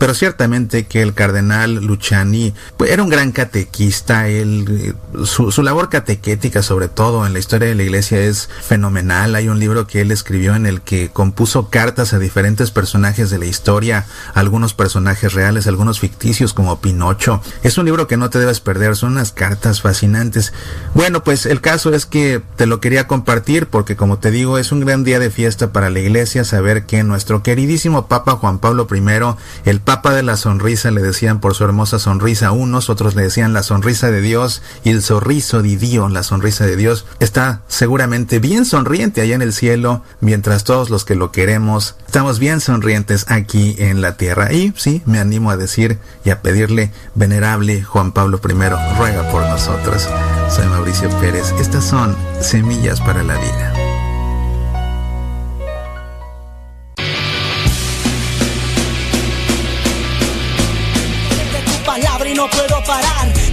[0.00, 5.90] pero ciertamente que el cardenal Luciani pues, era un gran catequista, él, su, su, labor
[5.90, 9.34] catequética sobre todo en la historia de la iglesia es fenomenal.
[9.34, 13.36] Hay un libro que él escribió en el que compuso cartas a diferentes personajes de
[13.36, 17.42] la historia, algunos personajes reales, algunos ficticios como Pinocho.
[17.62, 20.54] Es un libro que no te debes perder, son unas cartas fascinantes.
[20.94, 24.72] Bueno, pues el caso es que te lo quería compartir porque como te digo es
[24.72, 28.88] un gran día de fiesta para la iglesia saber que nuestro queridísimo Papa Juan Pablo
[28.90, 33.22] I, el Papa de la Sonrisa le decían por su hermosa sonrisa unos, otros le
[33.22, 37.62] decían la sonrisa de Dios y el sorriso de Dios, la sonrisa de Dios, está
[37.66, 42.60] seguramente bien sonriente allá en el cielo, mientras todos los que lo queremos estamos bien
[42.60, 44.52] sonrientes aquí en la tierra.
[44.52, 48.52] Y sí, me animo a decir y a pedirle, venerable Juan Pablo I,
[48.96, 50.08] ruega por nosotros.
[50.50, 51.52] Soy Mauricio Pérez.
[51.58, 53.89] Estas son semillas para la vida.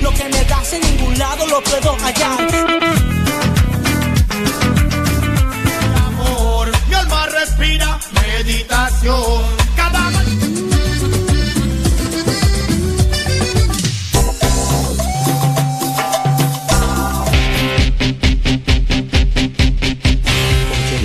[0.01, 2.39] Lo que me das en ningún lado lo puedo hallar.
[6.07, 9.43] amor, mi alma respira meditación.
[9.75, 10.11] Cada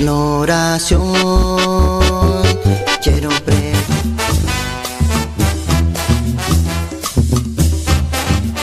[0.09, 1.13] oración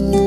[0.00, 0.25] us.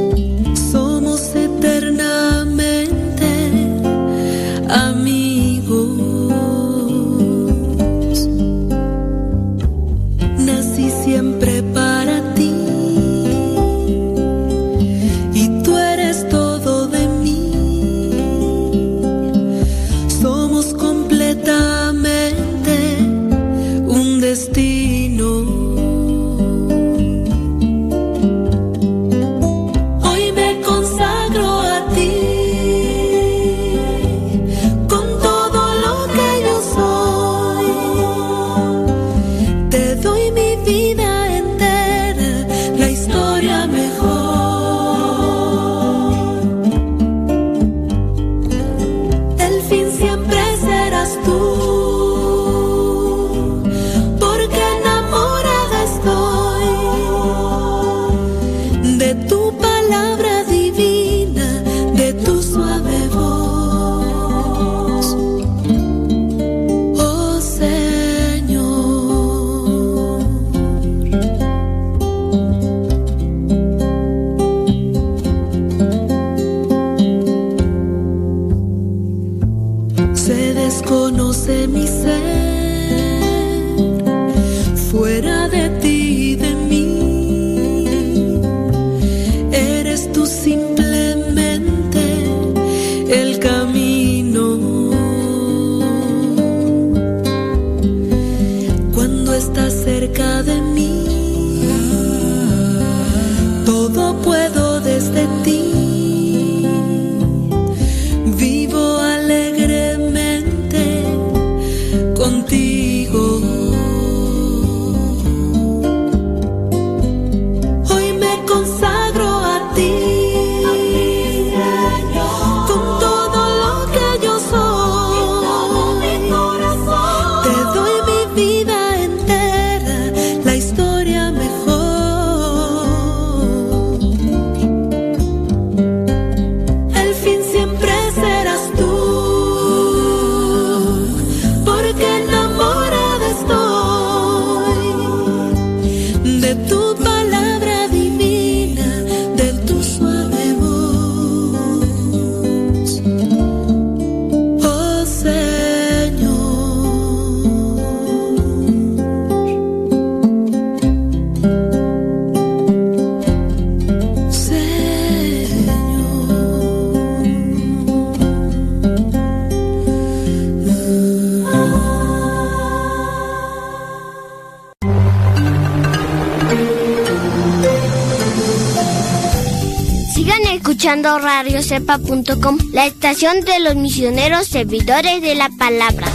[180.89, 186.07] escuchando radiocepa.com, la estación de los misioneros servidores de la palabra.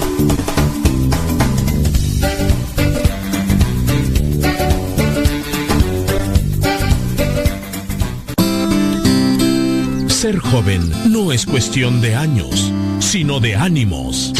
[10.08, 14.32] Ser joven no es cuestión de años, sino de ánimos.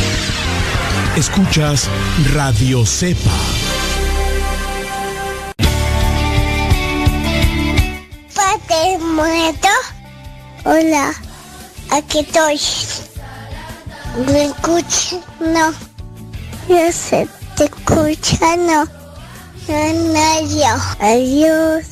[1.17, 1.89] Escuchas
[2.33, 3.54] Radio Cepa.
[10.67, 11.13] Hola,
[11.91, 12.59] aquí estoy.
[14.33, 15.19] ¿Me escuchas?
[15.39, 15.73] No.
[16.67, 18.87] Yo sé, te escucha, no.
[19.69, 20.65] No, nadie.
[21.01, 21.85] Adiós.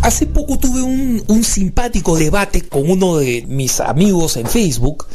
[0.00, 5.06] Hace poco tuve un, un simpático debate con uno de mis amigos en Facebook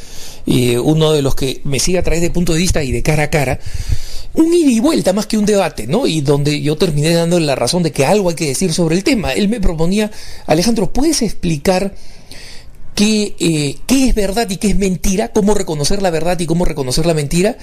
[0.46, 3.02] eh, uno de los que me sigue a través de punto de vista y de
[3.02, 3.60] cara a cara,
[4.34, 6.08] un ida y vuelta más que un debate, ¿no?
[6.08, 9.04] Y donde yo terminé dándole la razón de que algo hay que decir sobre el
[9.04, 9.34] tema.
[9.34, 10.12] Él me proponía,
[10.48, 11.94] Alejandro, ¿puedes explicar
[12.96, 15.30] qué, eh, qué es verdad y qué es mentira?
[15.30, 17.58] ¿Cómo reconocer la verdad y cómo reconocer la mentira?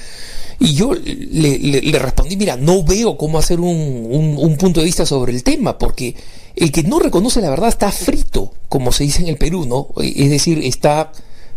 [0.61, 5.05] Y yo le, respondí, mira, no veo cómo hacer un, un, un punto de vista
[5.07, 6.15] sobre el tema, porque
[6.55, 9.89] el que no reconoce la verdad está frito, como se dice en el Perú, ¿no?
[10.03, 11.11] Es decir, está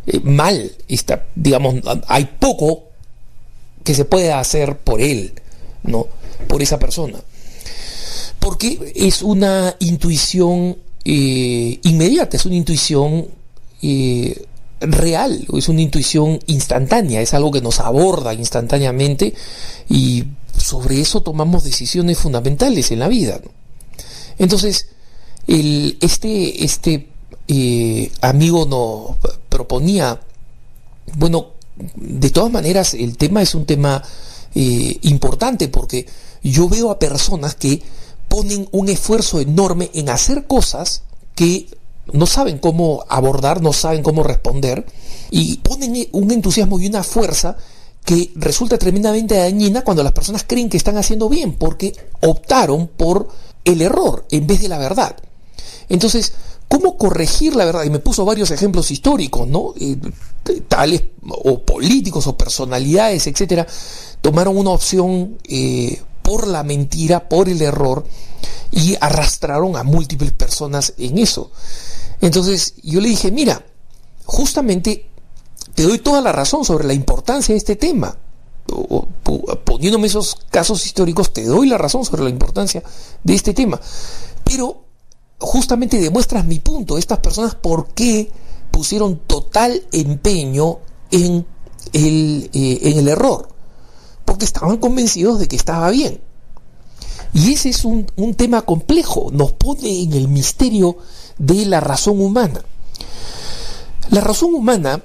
[0.05, 1.75] eh, mal, está, digamos,
[2.07, 2.83] hay poco
[3.83, 5.33] que se pueda hacer por él,
[5.83, 6.07] ¿no?
[6.47, 7.19] Por esa persona.
[8.39, 13.27] Porque es una intuición eh, inmediata, es una intuición
[13.81, 14.45] eh,
[14.81, 19.33] real, es una intuición instantánea, es algo que nos aborda instantáneamente
[19.89, 20.25] y
[20.57, 23.39] sobre eso tomamos decisiones fundamentales en la vida.
[23.41, 23.51] ¿no?
[24.37, 24.89] Entonces,
[25.47, 27.07] el, este, este
[28.21, 30.19] amigo nos proponía,
[31.15, 31.51] bueno,
[31.95, 34.01] de todas maneras el tema es un tema
[34.55, 36.07] eh, importante porque
[36.41, 37.83] yo veo a personas que
[38.27, 41.03] ponen un esfuerzo enorme en hacer cosas
[41.35, 41.67] que
[42.11, 44.87] no saben cómo abordar, no saben cómo responder
[45.29, 47.55] y ponen un entusiasmo y una fuerza
[48.03, 53.27] que resulta tremendamente dañina cuando las personas creen que están haciendo bien porque optaron por
[53.63, 55.15] el error en vez de la verdad.
[55.89, 56.33] Entonces,
[56.73, 57.83] ¿cómo corregir la verdad?
[57.83, 59.75] Y me puso varios ejemplos históricos, ¿no?
[59.79, 59.95] Eh,
[60.67, 63.67] tales, o políticos, o personalidades, etcétera,
[64.21, 68.03] tomaron una opción eh, por la mentira, por el error,
[68.71, 71.51] y arrastraron a múltiples personas en eso.
[72.21, 73.63] Entonces, yo le dije, mira,
[74.25, 75.11] justamente
[75.75, 78.17] te doy toda la razón sobre la importancia de este tema.
[79.63, 82.81] Poniéndome esos casos históricos, te doy la razón sobre la importancia
[83.23, 83.79] de este tema.
[84.43, 84.83] Pero
[85.43, 86.97] justamente demuestras mi punto.
[86.97, 88.31] Estas personas, ¿por qué
[88.71, 90.79] pusieron total empeño
[91.11, 91.45] en
[91.93, 93.47] el, eh, en el error?
[94.25, 96.19] Porque estaban convencidos de que estaba bien.
[97.33, 100.97] Y ese es un, un tema complejo, nos pone en el misterio
[101.37, 102.63] de la razón humana.
[104.09, 105.03] La razón humana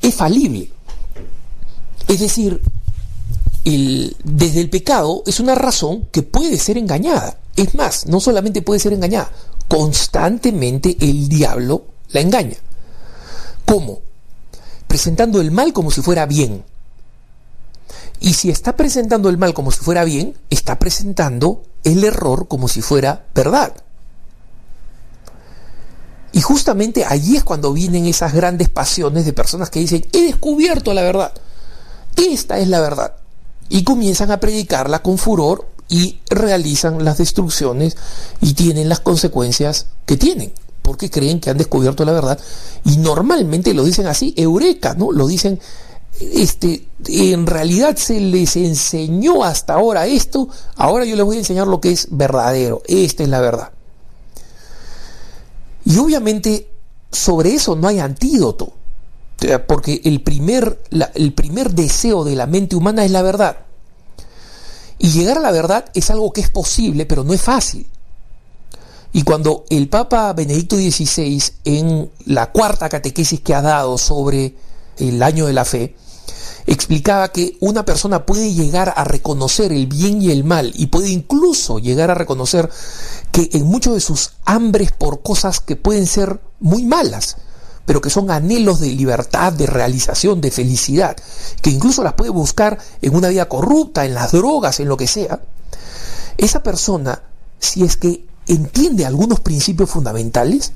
[0.00, 0.70] es falible.
[2.08, 2.62] Es decir,
[3.64, 7.38] el- desde el pecado es una razón que puede ser engañada.
[7.56, 9.30] Es más, no solamente puede ser engañada,
[9.68, 12.56] constantemente el diablo la engaña.
[13.64, 14.00] ¿Cómo?
[14.86, 16.64] Presentando el mal como si fuera bien.
[18.20, 22.66] Y si está presentando el mal como si fuera bien, está presentando el error como
[22.66, 23.74] si fuera verdad.
[26.32, 30.92] Y justamente allí es cuando vienen esas grandes pasiones de personas que dicen, he descubierto
[30.94, 31.32] la verdad.
[32.16, 33.14] Esta es la verdad.
[33.68, 37.96] Y comienzan a predicarla con furor y realizan las destrucciones
[38.40, 40.52] y tienen las consecuencias que tienen.
[40.82, 42.38] Porque creen que han descubierto la verdad.
[42.84, 45.12] Y normalmente lo dicen así, eureka, ¿no?
[45.12, 45.60] Lo dicen,
[46.20, 51.66] este, en realidad se les enseñó hasta ahora esto, ahora yo les voy a enseñar
[51.66, 52.82] lo que es verdadero.
[52.86, 53.70] Esta es la verdad.
[55.84, 56.68] Y obviamente
[57.10, 58.72] sobre eso no hay antídoto,
[59.66, 60.82] porque el primer,
[61.14, 63.58] el primer deseo de la mente humana es la verdad.
[64.98, 67.86] Y llegar a la verdad es algo que es posible, pero no es fácil.
[69.12, 74.54] Y cuando el Papa Benedicto XVI, en la cuarta catequesis que ha dado sobre
[74.98, 75.94] el año de la fe,
[76.66, 81.08] explicaba que una persona puede llegar a reconocer el bien y el mal y puede
[81.08, 82.68] incluso llegar a reconocer
[83.32, 87.38] que en muchos de sus hambres por cosas que pueden ser muy malas,
[87.88, 91.16] pero que son anhelos de libertad, de realización, de felicidad,
[91.62, 95.06] que incluso las puede buscar en una vida corrupta, en las drogas, en lo que
[95.06, 95.40] sea,
[96.36, 97.22] esa persona,
[97.58, 100.72] si es que entiende algunos principios fundamentales,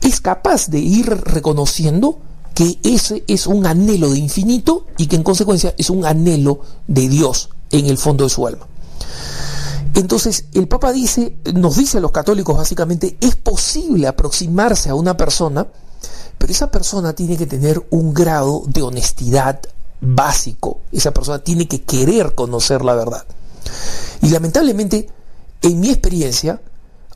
[0.00, 2.18] es capaz de ir reconociendo
[2.54, 7.10] que ese es un anhelo de infinito y que en consecuencia es un anhelo de
[7.10, 8.66] Dios en el fondo de su alma.
[9.92, 15.14] Entonces, el Papa dice, nos dice a los católicos básicamente, es posible aproximarse a una
[15.14, 15.66] persona,
[16.38, 19.60] pero esa persona tiene que tener un grado de honestidad
[20.00, 20.80] básico.
[20.92, 23.24] Esa persona tiene que querer conocer la verdad.
[24.22, 25.08] Y lamentablemente,
[25.62, 26.60] en mi experiencia,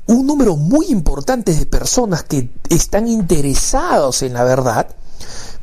[0.07, 4.89] un número muy importante de personas que están interesados en la verdad,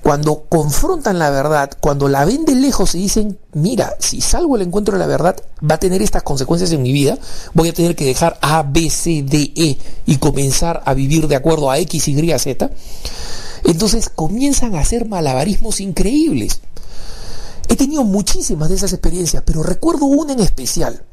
[0.02, 4.62] cuando confrontan la verdad, cuando la ven de lejos y dicen, mira, si salgo al
[4.62, 5.36] encuentro de la verdad,
[5.70, 7.18] va a tener estas consecuencias en mi vida,
[7.54, 11.36] voy a tener que dejar A, B, C, D, E y comenzar a vivir de
[11.36, 12.70] acuerdo a X, Y, Z.
[13.64, 16.62] Entonces comienzan a hacer malabarismos increíbles.
[17.68, 21.04] He tenido muchísimas de esas experiencias, pero recuerdo una en especial.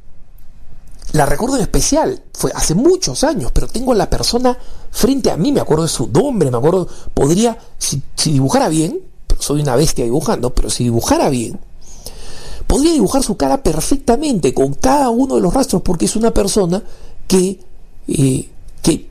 [1.13, 4.59] La recuerdo en especial, fue hace muchos años, pero tengo a la persona
[4.91, 9.41] frente a mí, me acuerdo de su nombre, me acuerdo, podría, si, dibujara bien, pero
[9.41, 11.61] soy una bestia dibujando, pero si dibujara bien,
[12.67, 16.83] podría dibujar su cara perfectamente con cada uno de los rastros, porque es una persona
[17.29, 17.61] que,
[18.09, 18.49] eh,
[18.83, 19.09] que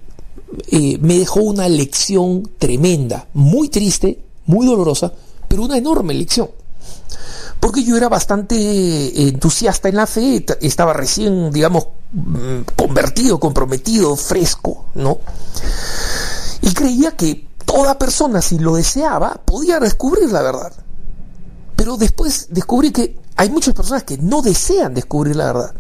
[0.68, 5.12] eh, me dejó una lección tremenda, muy triste, muy dolorosa,
[5.48, 6.50] pero una enorme lección.
[7.60, 14.86] Porque yo era bastante entusiasta en la fe, estaba recién, digamos, mm, convertido, comprometido, fresco,
[14.96, 15.20] ¿no?
[16.62, 20.74] Y creía que toda persona, si lo deseaba, podía descubrir la verdad.
[21.76, 25.74] Pero después descubrí que hay muchas personas que no desean descubrir la verdad.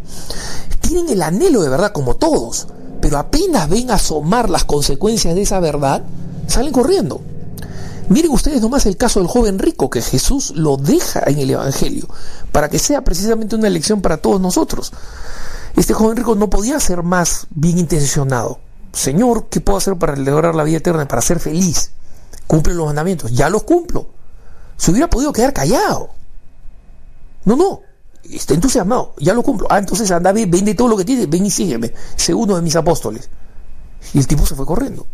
[0.82, 2.68] Tienen el anhelo de verdad como todos,
[3.06, 6.02] pero apenas ven asomar las consecuencias de esa verdad,
[6.48, 7.22] salen corriendo.
[8.10, 12.08] Miren ustedes nomás el caso del joven rico que Jesús lo deja en el Evangelio
[12.52, 14.92] para que sea precisamente una lección para todos nosotros.
[15.76, 18.58] Este joven rico no podía ser más bien intencionado.
[18.92, 21.92] Señor, ¿qué puedo hacer para lograr la vida eterna, para ser feliz?
[22.48, 23.34] Cumple los mandamientos.
[23.34, 24.10] Ya los cumplo.
[24.78, 26.10] Se hubiera podido quedar callado.
[27.44, 27.82] No, no.
[28.32, 29.14] Está entusiasmado.
[29.18, 29.68] Ya lo cumplo.
[29.70, 31.26] Ah, entonces anda, ve, vende todo lo que tiene.
[31.26, 31.94] Ven y sígueme.
[32.16, 33.30] Sé uno de mis apóstoles.
[34.14, 35.06] Y el tipo se fue corriendo.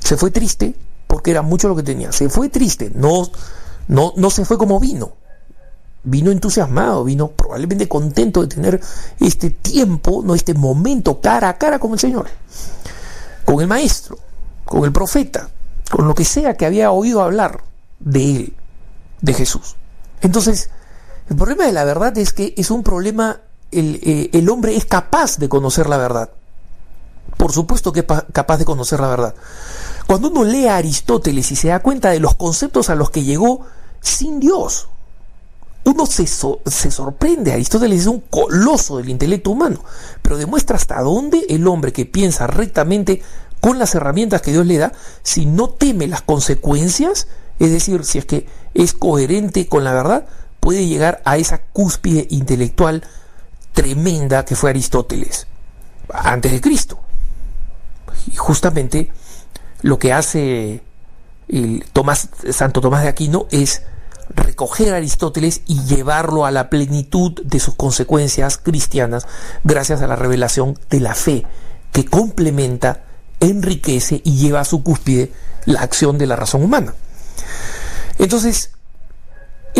[0.00, 0.74] Se fue triste
[1.06, 2.12] porque era mucho lo que tenía.
[2.12, 2.90] Se fue triste.
[2.94, 3.28] No,
[3.88, 5.12] no, no se fue como vino.
[6.04, 8.80] Vino entusiasmado, vino probablemente contento de tener
[9.20, 12.26] este tiempo, no este momento cara a cara con el Señor,
[13.44, 14.18] con el Maestro,
[14.64, 15.48] con el profeta,
[15.92, 17.62] con lo que sea que había oído hablar
[18.00, 18.56] de él,
[19.20, 19.76] de Jesús.
[20.22, 20.70] Entonces,
[21.28, 23.40] el problema de la verdad es que es un problema,
[23.70, 26.30] el, eh, el hombre es capaz de conocer la verdad.
[27.36, 29.34] Por supuesto que es capaz de conocer la verdad.
[30.06, 33.22] Cuando uno lee a Aristóteles y se da cuenta de los conceptos a los que
[33.22, 33.66] llegó
[34.00, 34.88] sin Dios,
[35.84, 37.52] uno se, sorprende.
[37.52, 39.82] Aristóteles es un coloso del intelecto humano,
[40.22, 43.22] pero demuestra hasta dónde el hombre que piensa rectamente
[43.60, 44.92] con las herramientas que Dios le da,
[45.22, 47.28] si no teme las consecuencias,
[47.58, 50.26] es decir, si es que es coherente con la verdad,
[50.62, 53.02] puede llegar a esa cúspide intelectual
[53.72, 55.48] tremenda que fue Aristóteles
[56.08, 57.00] antes de Cristo.
[58.28, 59.10] Y justamente
[59.80, 60.80] lo que hace
[61.92, 63.82] Tomás, Santo Tomás de Aquino es
[64.28, 69.26] recoger a Aristóteles y llevarlo a la plenitud de sus consecuencias cristianas
[69.64, 71.44] gracias a la revelación de la fe
[71.90, 73.02] que complementa,
[73.40, 75.32] enriquece y lleva a su cúspide
[75.64, 76.94] la acción de la razón humana.
[78.20, 78.70] Entonces,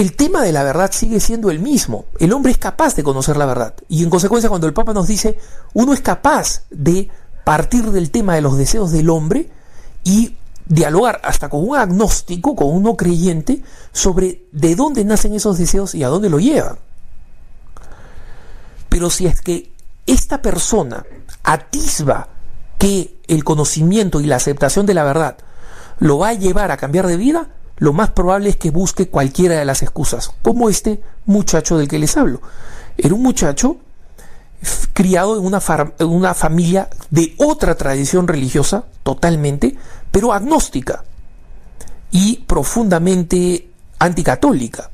[0.02, 2.06] el tema de la verdad sigue siendo el mismo.
[2.18, 3.74] El hombre es capaz de conocer la verdad.
[3.88, 5.38] Y en consecuencia, cuando el Papa nos dice,
[5.74, 7.08] uno es capaz de
[7.44, 9.48] partir del tema de los deseos del hombre
[10.02, 13.62] y dialogar hasta con un agnóstico, con un no creyente,
[13.92, 16.78] sobre de dónde nacen esos deseos y a dónde lo llevan.
[18.88, 19.72] Pero si es que
[20.06, 21.06] esta persona
[21.44, 22.26] atisba
[22.76, 25.36] que el conocimiento y la aceptación de la verdad
[26.00, 29.56] lo va a llevar a cambiar de vida, lo más probable es que busque cualquiera
[29.58, 32.40] de las excusas, como este muchacho del que les hablo.
[32.96, 33.78] Era un muchacho
[34.92, 35.60] criado en una,
[35.98, 39.76] en una familia de otra tradición religiosa, totalmente,
[40.10, 41.04] pero agnóstica
[42.12, 43.68] y profundamente
[43.98, 44.91] anticatólica.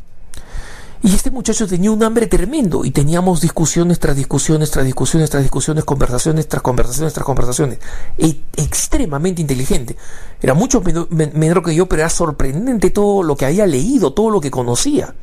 [1.09, 5.43] Y este muchacho tenía un hambre tremendo y teníamos discusiones tras discusiones, tras discusiones, tras
[5.43, 7.79] discusiones, conversaciones tras conversaciones, tras conversaciones.
[8.19, 9.97] E extremadamente inteligente.
[10.39, 14.43] Era mucho menor que yo, pero era sorprendente todo lo que había leído, todo lo
[14.43, 15.15] que conocía.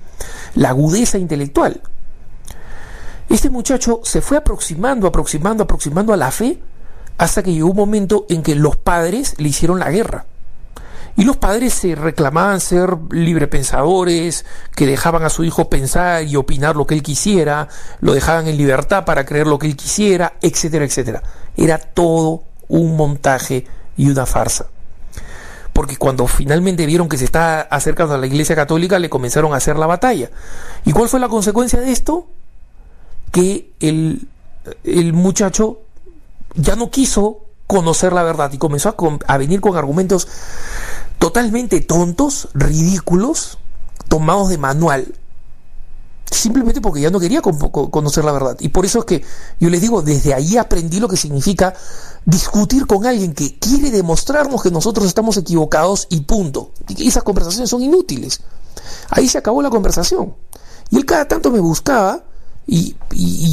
[0.55, 1.79] La agudeza intelectual.
[3.29, 6.57] Este muchacho se fue aproximando, aproximando, aproximando a la fe
[7.19, 10.25] hasta que llegó un momento en que los padres le hicieron la guerra.
[11.17, 16.75] Y los padres se reclamaban ser librepensadores, que dejaban a su hijo pensar y opinar
[16.75, 17.69] lo que él quisiera,
[18.01, 21.23] lo dejaban en libertad para creer lo que él quisiera, etcétera, etcétera.
[21.55, 23.65] Era todo un montaje
[23.95, 24.67] y una farsa.
[25.71, 29.57] Porque cuando finalmente vieron que se estaba acercando a la Iglesia Católica, le comenzaron a
[29.57, 30.29] hacer la batalla.
[30.85, 32.27] ¿Y cuál fue la consecuencia de esto?
[33.31, 34.27] Que el,
[34.83, 35.79] el muchacho
[36.55, 38.95] ya no quiso conocer la verdad y comenzó
[39.27, 40.27] a, venir con argumentos
[41.19, 43.57] totalmente tontos, ridículos,
[44.07, 45.15] tomados de manual,
[46.31, 48.57] simplemente porque ya no quería conocer la verdad.
[48.59, 49.23] Y por eso es que
[49.59, 51.73] yo les digo, desde ahí aprendí lo que significa
[52.25, 56.71] discutir con alguien que quiere demostrarnos que nosotros estamos equivocados y punto.
[56.87, 58.41] Y esas conversaciones son inútiles.
[59.09, 60.35] Ahí se acabó la conversación.
[60.89, 62.23] Y él cada tanto me buscaba
[62.67, 62.95] y,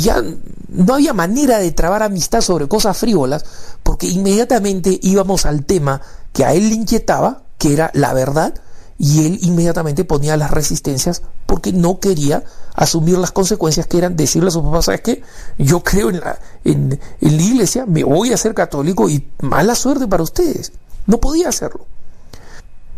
[0.01, 0.23] ya
[0.69, 3.45] no había manera de trabar amistad sobre cosas frívolas,
[3.83, 6.01] porque inmediatamente íbamos al tema
[6.33, 8.55] que a él le inquietaba, que era la verdad,
[8.99, 12.43] y él inmediatamente ponía las resistencias porque no quería
[12.75, 15.23] asumir las consecuencias que eran decirle a su papá, ¿sabes qué?
[15.59, 20.09] Yo creo en la, en, la iglesia, me voy a ser católico y mala suerte
[20.09, 20.73] para ustedes.
[21.07, 21.87] No podía hacerlo.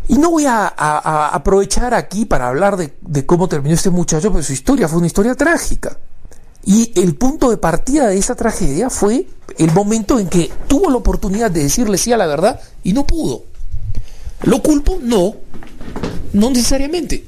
[0.07, 0.65] Y no voy a,
[1.31, 5.07] aprovechar aquí para hablar de, de, cómo terminó este muchacho, pero su historia fue una
[5.07, 5.95] historia trágica.
[6.63, 9.27] Y el punto de partida de esa tragedia fue
[9.59, 13.05] el momento en que tuvo la oportunidad de decirle sí a la verdad y no
[13.05, 13.43] pudo.
[14.45, 14.99] ¿Lo culpo?
[15.01, 15.35] No,
[16.33, 17.25] no necesariamente.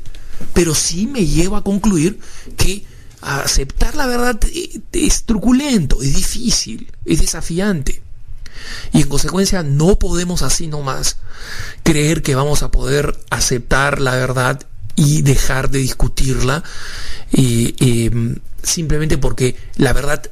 [0.54, 2.20] Pero sí me lleva a concluir
[2.56, 2.86] que
[3.22, 4.40] aceptar la verdad
[4.92, 8.02] es truculento, es difícil, es desafiante.
[8.94, 11.18] Y en consecuencia no podemos así nomás
[11.84, 14.62] creer que vamos a poder aceptar la verdad
[14.96, 16.64] y dejar de discutirla
[17.32, 18.10] eh,
[18.64, 20.32] simplemente porque la verdad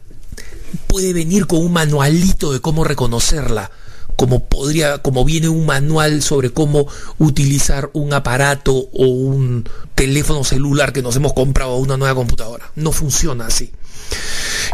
[0.87, 3.71] puede venir con un manualito de cómo reconocerla
[4.15, 6.87] como podría, como viene un manual sobre cómo
[7.17, 12.71] utilizar un aparato o un teléfono celular que nos hemos comprado o una nueva computadora.
[12.75, 13.71] No funciona así.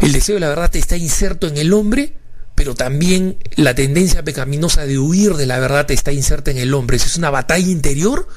[0.00, 2.14] El deseo de la verdad está inserto en el hombre,
[2.54, 6.96] pero también la tendencia pecaminosa de huir de la verdad está inserta en el hombre.
[6.96, 8.28] Es una batalla interior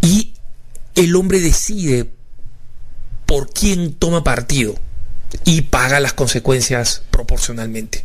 [0.00, 0.34] y
[0.94, 2.10] el hombre decide
[3.26, 4.74] por quién toma partido
[5.44, 8.04] y paga las consecuencias proporcionalmente.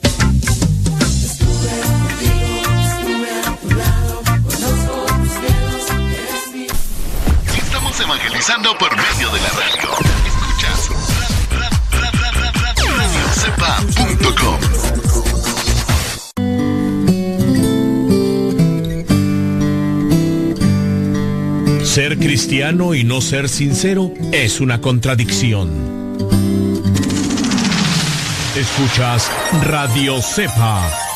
[8.41, 9.89] evangelizando por medio de la radio.
[10.25, 10.89] Escuchas
[12.97, 14.59] radiocepa.com.
[21.85, 25.69] Ser cristiano y no ser sincero es una contradicción.
[28.55, 29.31] Escuchas
[29.63, 31.10] Radio Cepa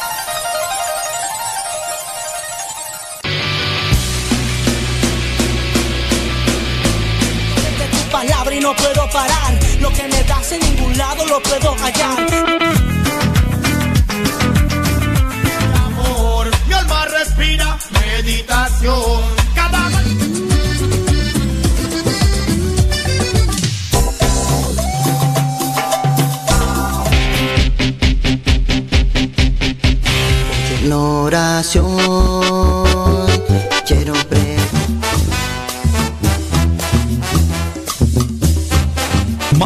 [9.15, 9.53] parar.
[9.79, 12.19] Lo que me das en ningún lado lo puedo hallar.
[15.85, 19.21] Amor, mi alma respira meditación.
[19.55, 19.81] Cada
[30.93, 31.95] oración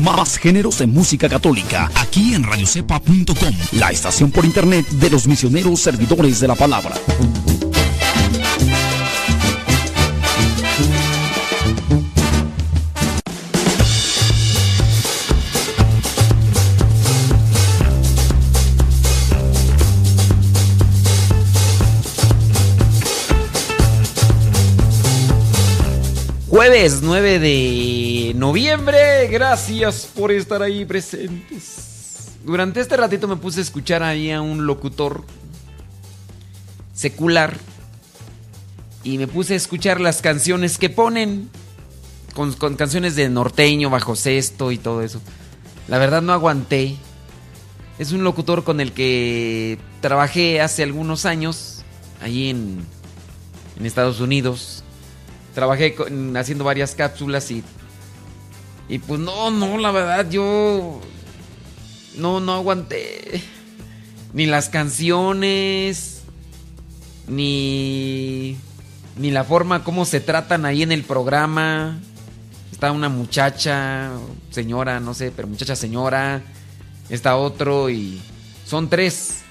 [0.02, 5.82] Más géneros en música católica, aquí en radiocepa.com, la estación por internet de los misioneros
[5.82, 6.96] servidores de la palabra.
[26.50, 32.32] Jueves 9 de noviembre, gracias por estar ahí presentes.
[32.46, 35.24] Durante este ratito me puse a escuchar ahí a un locutor
[36.94, 37.58] secular
[39.04, 41.50] y me puse a escuchar las canciones que ponen
[42.34, 45.22] con, canciones de norteño, bajo sexto y todo eso.
[45.88, 46.96] La verdad no aguanté.
[47.98, 51.84] Es un locutor con el que trabajé hace algunos años,
[52.24, 52.80] en,
[53.78, 54.84] en Estados Unidos
[55.54, 55.96] trabajé
[56.36, 57.64] haciendo varias cápsulas y.
[58.90, 61.00] Y pues no, no, la verdad yo.
[62.18, 63.42] No, no aguanté.
[64.34, 66.24] Ni las canciones.
[67.28, 68.58] Ni.
[69.16, 72.00] Ni la forma como se tratan ahí en el programa.
[72.72, 74.12] Está una muchacha,
[74.50, 76.42] señora, no sé, pero muchacha señora.
[77.10, 78.20] Está otro y.
[78.66, 79.42] Son tres.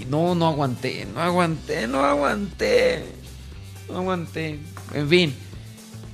[0.00, 3.04] Y no, no aguanté, no aguanté, no aguanté.
[3.88, 4.60] No aguanté.
[4.94, 5.34] En fin,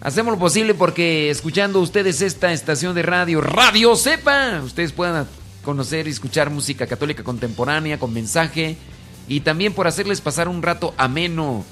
[0.00, 5.26] hacemos lo posible porque escuchando ustedes esta estación de radio, Radio Sepa, ustedes puedan
[5.64, 8.76] conocer y escuchar música católica contemporánea con mensaje
[9.26, 11.64] y también por hacerles pasar un rato ameno.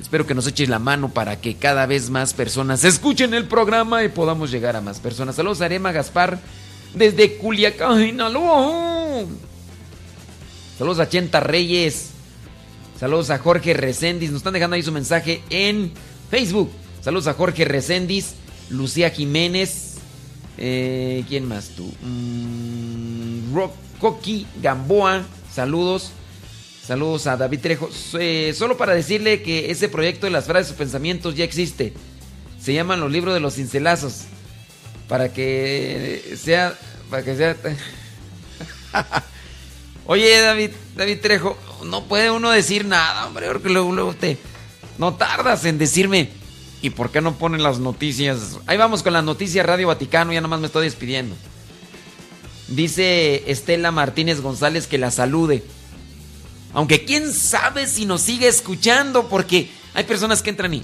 [0.00, 4.04] Espero que nos eches la mano para que cada vez más personas escuchen el programa
[4.04, 5.36] y podamos llegar a más personas.
[5.36, 6.38] Saludos a Arema Gaspar
[6.94, 9.24] desde Culiacán, Sinaloa.
[10.78, 12.10] Saludos a Chenta Reyes.
[13.00, 14.30] Saludos a Jorge Recendis.
[14.30, 15.92] Nos están dejando ahí su mensaje en
[16.30, 16.70] Facebook.
[17.06, 18.34] Saludos a Jorge Recendis,
[18.68, 19.94] Lucía Jiménez.
[20.58, 21.84] Eh, ¿Quién más tú?
[22.02, 23.56] Mm,
[24.00, 25.22] Coqui Gamboa.
[25.54, 26.10] Saludos.
[26.84, 27.88] Saludos a David Trejo.
[28.18, 31.92] Eh, solo para decirle que ese proyecto de las frases o pensamientos ya existe.
[32.60, 34.22] Se llaman los libros de los cincelazos.
[35.06, 36.76] Para que sea.
[37.08, 37.56] Para que sea.
[40.06, 44.12] Oye, David, David Trejo, no puede uno decir nada, hombre, porque luego, luego.
[44.98, 46.45] No tardas en decirme.
[46.82, 48.58] ¿Y por qué no ponen las noticias?
[48.66, 51.34] Ahí vamos con las noticias Radio Vaticano, ya nomás me estoy despidiendo.
[52.68, 55.64] Dice Estela Martínez González que la salude.
[56.74, 60.82] Aunque quién sabe si nos sigue escuchando, porque hay personas que entran y.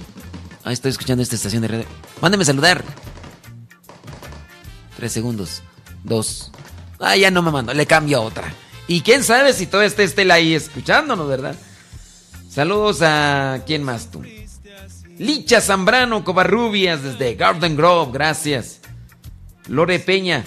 [0.63, 1.85] Ah, estoy escuchando esta estación de radio.
[2.21, 2.83] Mándeme saludar.
[4.95, 5.61] Tres segundos.
[6.03, 6.51] Dos.
[6.99, 7.73] Ah, ya no me mando.
[7.73, 8.53] Le cambio a otra.
[8.87, 11.55] Y quién sabe si todavía está Estela ahí escuchándonos, ¿verdad?
[12.49, 13.61] Saludos a.
[13.67, 14.23] ¿Quién más tú?
[15.23, 18.81] Licha Zambrano Covarrubias desde Garden Grove, gracias.
[19.69, 20.43] Lore Peña,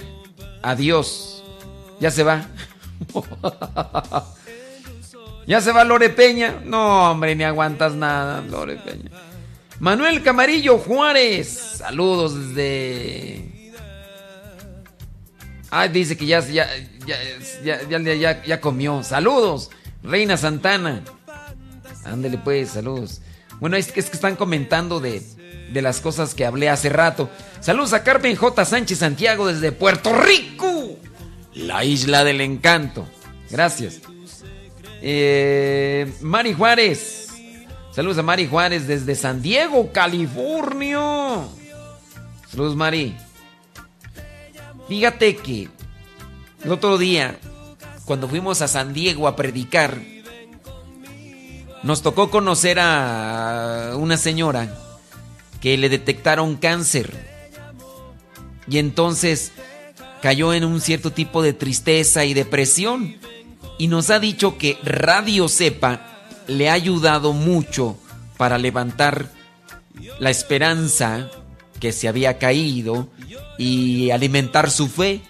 [0.62, 1.42] adiós.
[1.98, 2.46] Ya se va.
[5.46, 6.60] ya se va Lore Peña.
[6.62, 9.10] No, hombre, ni aguantas nada, Lore Peña.
[9.80, 11.48] Manuel Camarillo Juárez,
[11.78, 13.72] saludos desde.
[15.70, 16.68] Ah, dice que ya, ya,
[17.64, 19.02] ya, ya, comió.
[19.02, 19.70] Saludos,
[20.02, 21.02] Reina Santana.
[22.04, 23.22] Ándele pues, saludos.
[23.60, 25.22] Bueno, es que, es que están comentando de,
[25.72, 27.30] de, las cosas que hablé hace rato.
[27.60, 28.64] Saludos a Carmen J.
[28.64, 30.98] Sánchez Santiago desde Puerto Rico,
[31.54, 33.06] la isla del encanto.
[33.50, 34.00] Gracias.
[35.00, 37.28] Eh, Mari Juárez.
[37.92, 41.44] Saludos a Mari Juárez desde San Diego, California.
[42.50, 43.16] Saludos, Mari.
[44.88, 45.68] Fíjate que
[46.62, 47.38] el otro día,
[48.04, 49.98] cuando fuimos a San Diego a predicar,
[51.82, 54.76] nos tocó conocer a una señora
[55.60, 57.12] que le detectaron cáncer.
[58.68, 59.52] Y entonces
[60.22, 63.16] cayó en un cierto tipo de tristeza y depresión.
[63.78, 66.00] Y nos ha dicho que Radio Cepa
[66.46, 67.98] le ha ayudado mucho
[68.36, 69.30] para levantar
[70.18, 71.30] la esperanza
[71.80, 73.08] que se había caído
[73.58, 75.20] y alimentar su fe.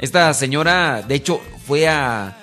[0.00, 2.36] Esta señora, de hecho, fue a,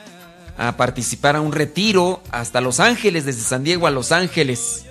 [0.57, 4.85] a participar a un retiro hasta Los Ángeles, desde San Diego a Los Ángeles.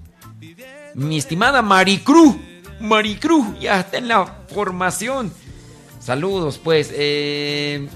[0.93, 2.39] Mi estimada Maricru.
[2.79, 5.31] Maricru, ya está en la formación.
[5.99, 6.89] Saludos, pues.
[6.93, 7.87] Eh,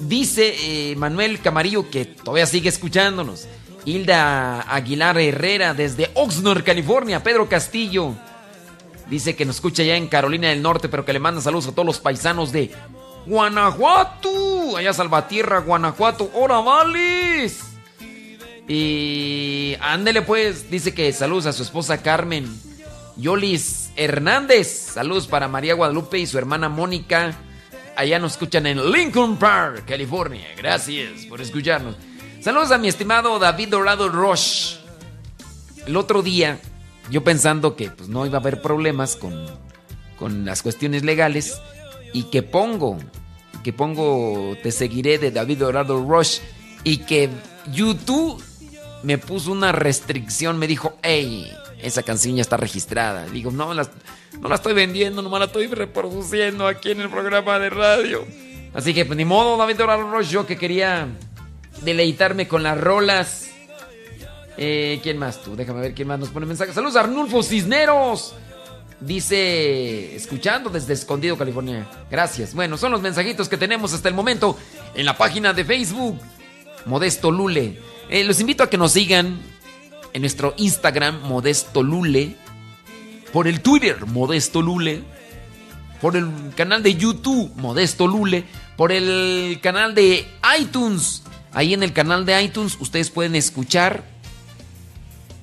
[0.00, 0.54] dice
[0.90, 3.46] eh, Manuel Camarillo que todavía sigue escuchándonos.
[3.84, 7.22] Hilda Aguilar Herrera desde Oxnard, California.
[7.22, 8.14] Pedro Castillo.
[9.10, 11.72] Dice que nos escucha ya en Carolina del Norte, pero que le manda saludos a
[11.72, 12.70] todos los paisanos de
[13.26, 14.76] Guanajuato.
[14.76, 16.30] Allá Salvatierra, Guanajuato.
[16.32, 17.60] ¡Hora vales!
[18.68, 22.48] Y ándele pues, dice que saludos a su esposa Carmen.
[23.16, 24.92] Yolis Hernández.
[24.94, 27.36] Saludos para María Guadalupe y su hermana Mónica.
[27.96, 30.46] Allá nos escuchan en Lincoln Park, California.
[30.56, 31.96] Gracias por escucharnos.
[32.40, 34.78] Saludos a mi estimado David Dorado Roche.
[35.84, 36.60] El otro día
[37.10, 39.46] yo pensando que pues, no iba a haber problemas con,
[40.18, 41.60] con las cuestiones legales
[42.12, 42.98] y que pongo,
[43.62, 46.38] que pongo Te seguiré de David Dorado Rush
[46.84, 47.28] y que
[47.72, 48.42] YouTube
[49.02, 51.50] me puso una restricción, me dijo, hey,
[51.82, 53.26] esa canción ya está registrada.
[53.26, 53.88] Digo, no, la,
[54.40, 58.26] no la estoy vendiendo, nomás la estoy reproduciendo aquí en el programa de radio.
[58.74, 61.08] Así que, pues ni modo, David Dorado Rush, yo que quería
[61.82, 63.49] deleitarme con las rolas
[64.62, 65.56] eh, ¿Quién más tú?
[65.56, 66.74] Déjame ver quién más nos pone mensajes.
[66.74, 68.34] Saludos Arnulfo Cisneros.
[69.00, 71.88] Dice, escuchando desde Escondido, California.
[72.10, 72.54] Gracias.
[72.54, 74.58] Bueno, son los mensajitos que tenemos hasta el momento
[74.94, 76.20] en la página de Facebook.
[76.84, 77.80] Modesto Lule.
[78.10, 79.38] Eh, los invito a que nos sigan
[80.12, 82.36] en nuestro Instagram, Modesto Lule.
[83.32, 85.02] Por el Twitter, Modesto Lule.
[86.02, 88.44] Por el canal de YouTube, Modesto Lule.
[88.76, 90.26] Por el canal de
[90.60, 91.22] iTunes.
[91.52, 94.19] Ahí en el canal de iTunes ustedes pueden escuchar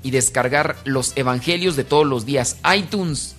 [0.03, 2.57] y descargar los evangelios de todos los días.
[2.75, 3.35] iTunes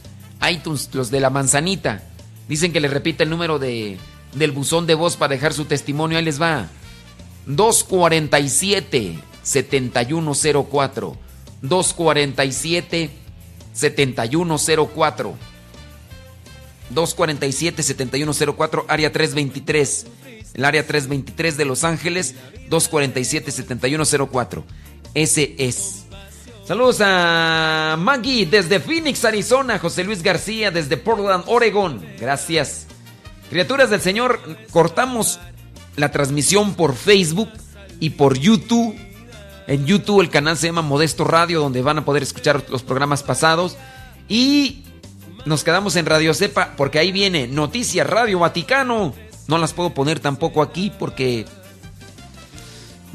[0.46, 2.02] iTunes, los de la manzanita.
[2.48, 3.98] Dicen que le repita el número de,
[4.34, 6.18] del buzón de voz para dejar su testimonio.
[6.18, 6.68] Ahí les va.
[7.46, 11.16] 247 7104.
[11.62, 13.10] 247
[13.72, 15.34] 7104.
[16.90, 20.06] 247 7104, área 323.
[20.54, 22.34] El área 323 de Los Ángeles,
[22.70, 24.64] 247 7104.
[25.14, 26.06] Ese es.
[26.68, 29.78] Saludos a Maggie desde Phoenix, Arizona.
[29.78, 32.04] José Luis García desde Portland, Oregon.
[32.20, 32.86] Gracias.
[33.48, 34.38] Criaturas del Señor,
[34.70, 35.40] cortamos
[35.96, 37.48] la transmisión por Facebook
[38.00, 38.94] y por YouTube.
[39.66, 43.22] En YouTube el canal se llama Modesto Radio, donde van a poder escuchar los programas
[43.22, 43.78] pasados.
[44.28, 44.82] Y
[45.46, 49.14] nos quedamos en Radio Cepa, porque ahí viene Noticias Radio Vaticano.
[49.46, 51.46] No las puedo poner tampoco aquí porque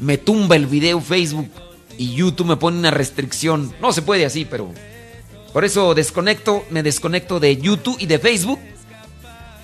[0.00, 1.52] me tumba el video Facebook
[1.98, 3.74] y YouTube me pone una restricción.
[3.80, 4.72] No se puede así, pero
[5.52, 8.58] por eso desconecto, me desconecto de YouTube y de Facebook.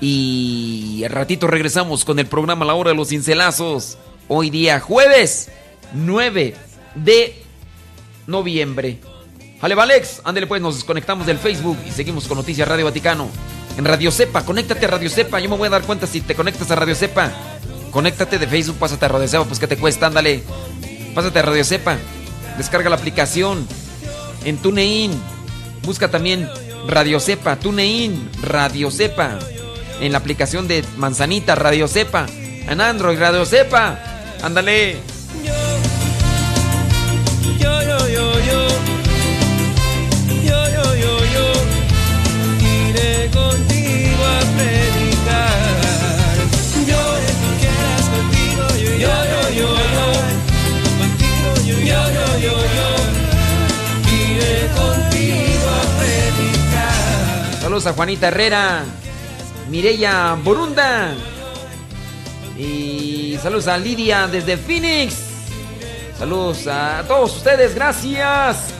[0.00, 3.98] Y al ratito regresamos con el programa La Hora de los Cincelazos.
[4.28, 5.50] Hoy día jueves
[5.92, 6.54] 9
[6.94, 7.42] de
[8.26, 9.00] noviembre.
[9.60, 13.28] Vale, Alex, ándale pues, nos desconectamos del Facebook y seguimos con Noticias Radio Vaticano.
[13.76, 15.38] En Radio Cepa, conéctate a Radio Cepa.
[15.40, 17.30] Yo me voy a dar cuenta si te conectas a Radio Cepa.
[17.90, 20.42] Conéctate de Facebook, pásate a Radio Cepa, pues que te cuesta, ándale.
[21.14, 21.98] Pásate a Radio Cepa.
[22.56, 23.66] Descarga la aplicación
[24.44, 25.12] en TuneIn.
[25.82, 26.48] Busca también
[26.86, 29.38] Radio Cepa, TuneIn, Radio Cepa.
[30.00, 32.26] En la aplicación de Manzanita, Radio Cepa.
[32.68, 33.98] En Android, Radio Cepa.
[34.42, 35.19] Ándale.
[57.70, 58.82] Saludos a Juanita Herrera,
[59.68, 61.14] Mireya Borunda.
[62.58, 65.14] Y saludos a Lidia desde Phoenix.
[66.18, 68.79] Saludos a todos ustedes, gracias.